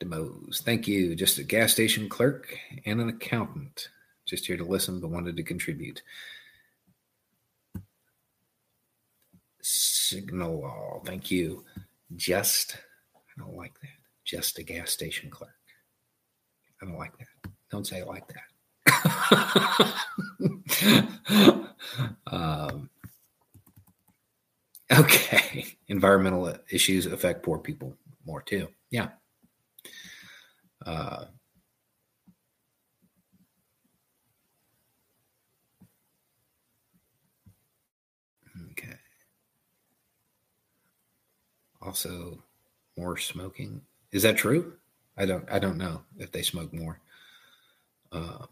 [0.00, 1.14] DeMose, thank you.
[1.14, 2.56] Just a gas station clerk
[2.86, 3.90] and an accountant.
[4.24, 6.00] Just here to listen, but wanted to contribute.
[9.60, 11.66] Signal law, thank you.
[12.16, 12.78] Just,
[13.14, 13.90] I don't like that.
[14.24, 15.50] Just a gas station clerk.
[16.80, 17.50] I don't like that.
[17.70, 18.38] Don't say it like that.
[22.28, 22.88] um,
[24.98, 25.66] okay.
[25.88, 28.68] Environmental issues affect poor people more too.
[28.90, 29.08] Yeah.
[30.84, 31.26] Uh,
[38.72, 38.96] okay.
[41.82, 42.42] Also,
[42.96, 43.82] more smoking.
[44.12, 44.78] Is that true?
[45.16, 45.50] I don't.
[45.50, 47.00] I don't know if they smoke more.
[48.12, 48.48] Um,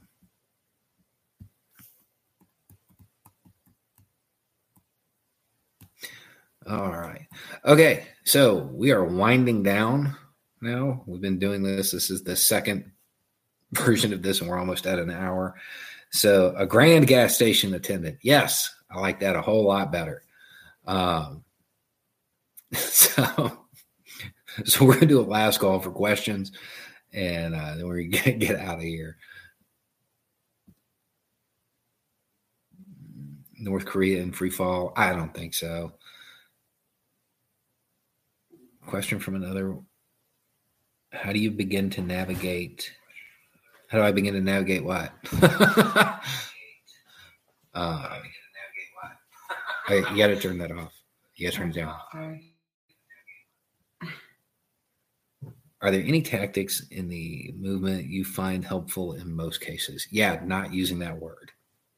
[6.69, 7.27] all right.
[7.65, 8.07] Okay.
[8.25, 10.17] So we are winding down
[10.61, 11.03] now.
[11.07, 11.91] We've been doing this.
[11.91, 12.91] This is the second
[13.73, 15.55] version of this, and we're almost at an hour.
[16.11, 18.19] So, a grand gas station attendant.
[18.23, 20.25] Yes, I like that a whole lot better.
[20.87, 21.45] Um,
[22.73, 23.65] so,
[24.65, 26.53] so we're gonna do a last call for questions,
[27.13, 29.17] and uh, then we're gonna get out of here.
[33.61, 34.93] North Korea in free fall?
[34.97, 35.93] I don't think so.
[38.91, 39.77] Question from another
[41.13, 42.93] how do you begin to navigate?
[43.87, 45.13] How do I begin to navigate what?
[47.73, 48.19] uh,
[49.89, 50.93] you got to turn that off.
[51.37, 51.95] You got to turn it down.
[55.81, 60.09] Are there any tactics in the movement you find helpful in most cases?
[60.11, 61.53] Yeah, not using that word.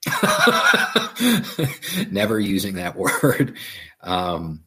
[2.12, 3.56] Never using that word.
[4.02, 4.64] Um,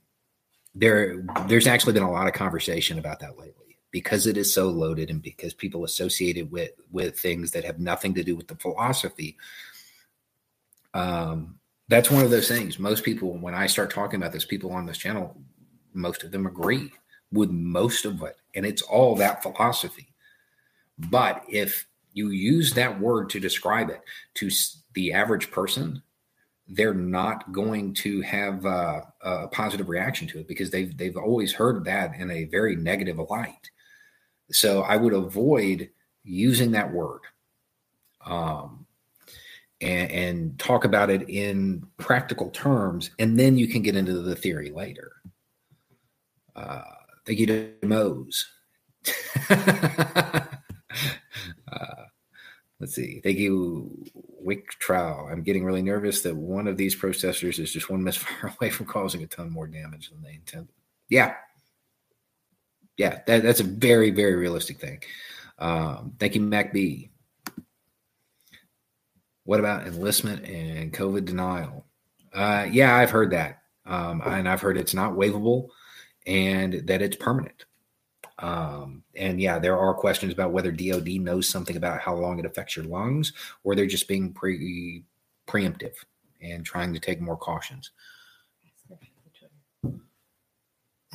[0.75, 3.65] there, there's actually been a lot of conversation about that lately
[3.95, 7.79] because it is so loaded and because people associate it with with things that have
[7.79, 9.37] nothing to do with the philosophy.
[10.93, 12.77] Um that's one of those things.
[12.77, 15.37] Most people when i start talking about this people on this channel
[15.93, 16.91] most of them agree
[17.31, 20.13] with most of it and it's all that philosophy.
[20.97, 24.01] But if you use that word to describe it
[24.33, 24.49] to
[24.93, 26.03] the average person
[26.67, 31.53] they're not going to have uh, a positive reaction to it because they've they've always
[31.53, 33.69] heard that in a very negative light
[34.51, 35.89] so I would avoid
[36.23, 37.21] using that word
[38.25, 38.85] um,
[39.81, 44.35] and, and talk about it in practical terms, and then you can get into the
[44.35, 45.13] theory later.
[46.55, 46.81] Uh,
[47.25, 48.47] thank you to Mose.
[49.49, 50.41] uh,
[52.79, 53.19] let's see.
[53.21, 54.05] Thank you,
[54.45, 55.27] Wick Trial.
[55.29, 58.85] I'm getting really nervous that one of these processors is just one misfire away from
[58.85, 60.73] causing a ton more damage than they intended.
[61.09, 61.35] Yeah,
[62.97, 65.01] yeah, that, that's a very, very realistic thing.
[65.59, 67.09] Um, thank you, Mac B.
[69.43, 71.85] What about enlistment and COVID denial?
[72.33, 73.61] Uh, yeah, I've heard that.
[73.85, 75.69] Um, and I've heard it's not waivable
[76.25, 77.65] and that it's permanent.
[78.39, 82.45] Um, and yeah, there are questions about whether DOD knows something about how long it
[82.45, 83.33] affects your lungs
[83.63, 85.03] or they're just being pre
[85.47, 85.93] preemptive
[86.41, 87.91] and trying to take more cautions.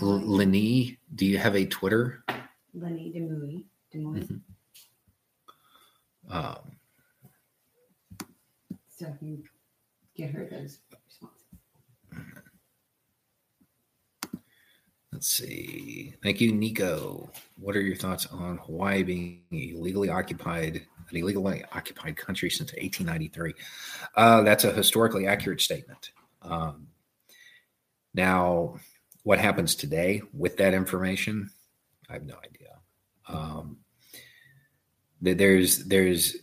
[0.00, 2.24] Lenny, do you have a Twitter?
[2.72, 3.64] Lenny Demouy.
[3.94, 4.36] Mm-hmm.
[6.32, 6.58] Um,
[8.88, 9.42] so can
[10.16, 10.78] get her those
[15.30, 16.12] Let's see.
[16.24, 17.30] Thank you, Nico.
[17.56, 23.54] What are your thoughts on Hawaii being illegally occupied, an illegally occupied country since 1893?
[24.16, 26.10] Uh, that's a historically accurate statement.
[26.42, 26.88] Um,
[28.12, 28.80] now,
[29.22, 31.50] what happens today with that information,
[32.08, 32.80] I have no idea.
[33.28, 33.76] Um,
[35.20, 36.38] there's there's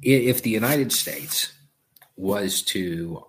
[0.00, 1.52] if the United States
[2.16, 3.26] was to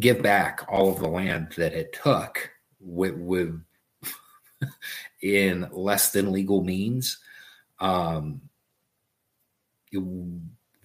[0.00, 2.50] give back all of the land that it took
[2.80, 3.60] with, with
[5.22, 7.18] in less than legal means,
[7.80, 8.40] um,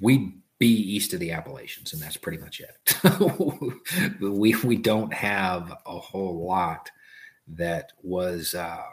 [0.01, 4.19] we be east of the Appalachians, and that's pretty much it.
[4.19, 6.89] we we don't have a whole lot
[7.47, 8.83] that was uh,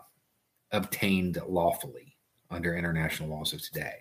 [0.71, 2.17] obtained lawfully
[2.51, 3.97] under international laws of today.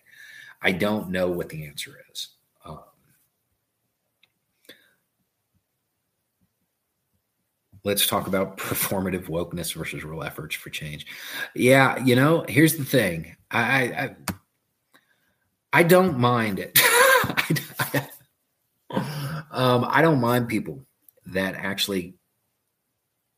[0.62, 2.30] I don't know what the answer is.
[2.64, 2.80] Um,
[7.86, 11.06] let's talk about performative wokeness versus real efforts for change.
[11.56, 13.38] Yeah, you know, here's the thing.
[13.49, 14.16] I I,
[15.72, 16.78] I don't mind it.
[19.56, 20.86] Um, I don't mind people
[21.28, 22.16] that actually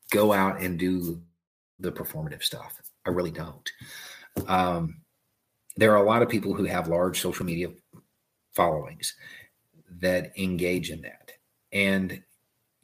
[0.09, 1.21] go out and do
[1.79, 2.81] the performative stuff.
[3.05, 3.71] I really don't.
[4.47, 5.01] Um,
[5.75, 7.69] there are a lot of people who have large social media
[8.55, 9.13] followings
[9.99, 11.33] that engage in that.
[11.71, 12.23] And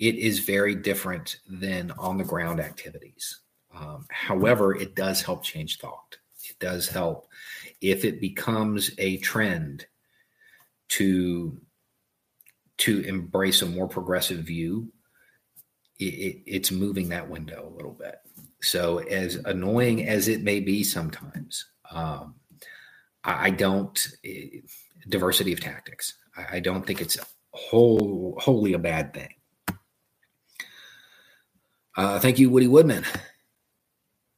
[0.04, 3.40] it is very different than on the ground activities.
[3.74, 6.18] Um, however, it does help change thought.
[6.50, 7.30] It does help
[7.80, 9.86] if it becomes a trend
[10.90, 11.58] to
[12.80, 14.92] to embrace a more progressive view.
[16.00, 18.16] It, it, it's moving that window a little bit.
[18.62, 22.36] So, as annoying as it may be sometimes, um,
[23.24, 24.60] I, I, don't eh,
[25.08, 26.16] diversity of tactics.
[26.36, 27.18] I, I don't think it's
[27.52, 29.30] whole wholly a bad thing.
[31.96, 33.06] Uh, thank you, Woody Woodman.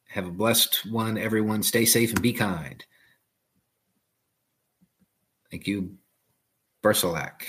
[0.09, 1.63] Have a blessed one, everyone.
[1.63, 2.83] Stay safe and be kind.
[5.51, 5.97] Thank you,
[6.83, 7.43] Bersalak.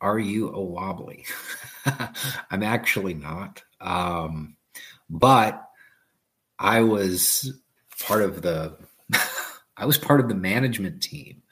[0.00, 1.26] Are you a wobbly?
[2.50, 3.62] I'm actually not.
[3.80, 4.56] Um,
[5.08, 5.62] but
[6.58, 7.52] I was
[8.00, 8.76] part of the
[9.76, 11.42] I was part of the management team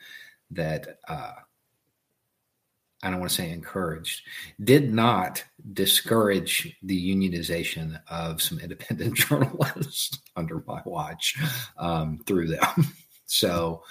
[0.51, 1.33] that uh,
[3.03, 4.23] I don't want to say encouraged,
[4.63, 11.37] did not discourage the unionization of some independent journalists under my watch
[11.77, 12.87] um, through them.
[13.31, 13.83] So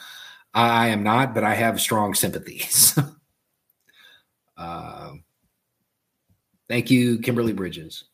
[0.52, 2.98] I am not, but I have strong sympathies.
[4.58, 5.12] uh,
[6.68, 8.06] thank you, Kimberly Bridges.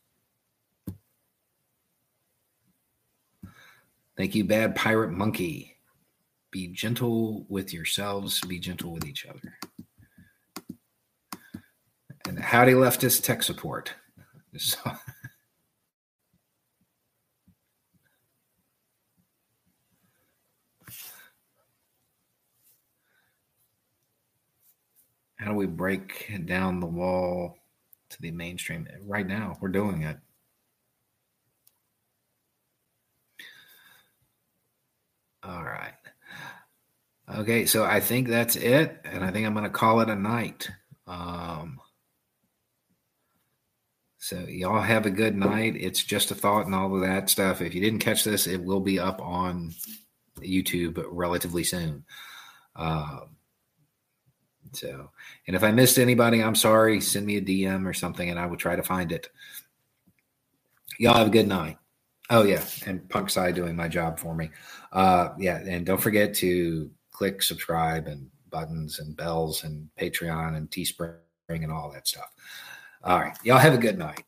[4.18, 5.78] Thank you, Bad Pirate Monkey.
[6.52, 9.58] Be gentle with yourselves, be gentle with each other.
[12.28, 13.94] And howdy leftist tech support.
[14.56, 14.78] So,
[25.38, 27.58] how do we break down the wall
[28.10, 28.88] to the mainstream?
[29.02, 30.18] Right now, we're doing it.
[35.44, 35.94] All right.
[37.28, 40.16] Okay, so I think that's it, and I think I'm going to call it a
[40.16, 40.70] night.
[41.08, 41.80] Um,
[44.24, 45.76] so y'all have a good night.
[45.76, 47.62] It's just a thought and all of that stuff.
[47.62, 49.74] If you didn't catch this, it will be up on
[50.40, 52.06] YouTube relatively soon.
[52.78, 53.36] Um,
[54.72, 55.10] so,
[55.46, 57.02] and if I missed anybody, I'm sorry.
[57.02, 59.28] Send me a DM or something, and I will try to find it.
[60.98, 61.78] Y'all have a good night.
[62.30, 64.52] Oh yeah, and Punk Side doing my job for me.
[64.94, 70.72] Uh, yeah, and don't forget to click subscribe and buttons and bells and Patreon and
[70.72, 71.18] Teespring
[71.50, 72.32] and all that stuff.
[73.04, 73.38] All right.
[73.44, 74.24] Y'all have a good night.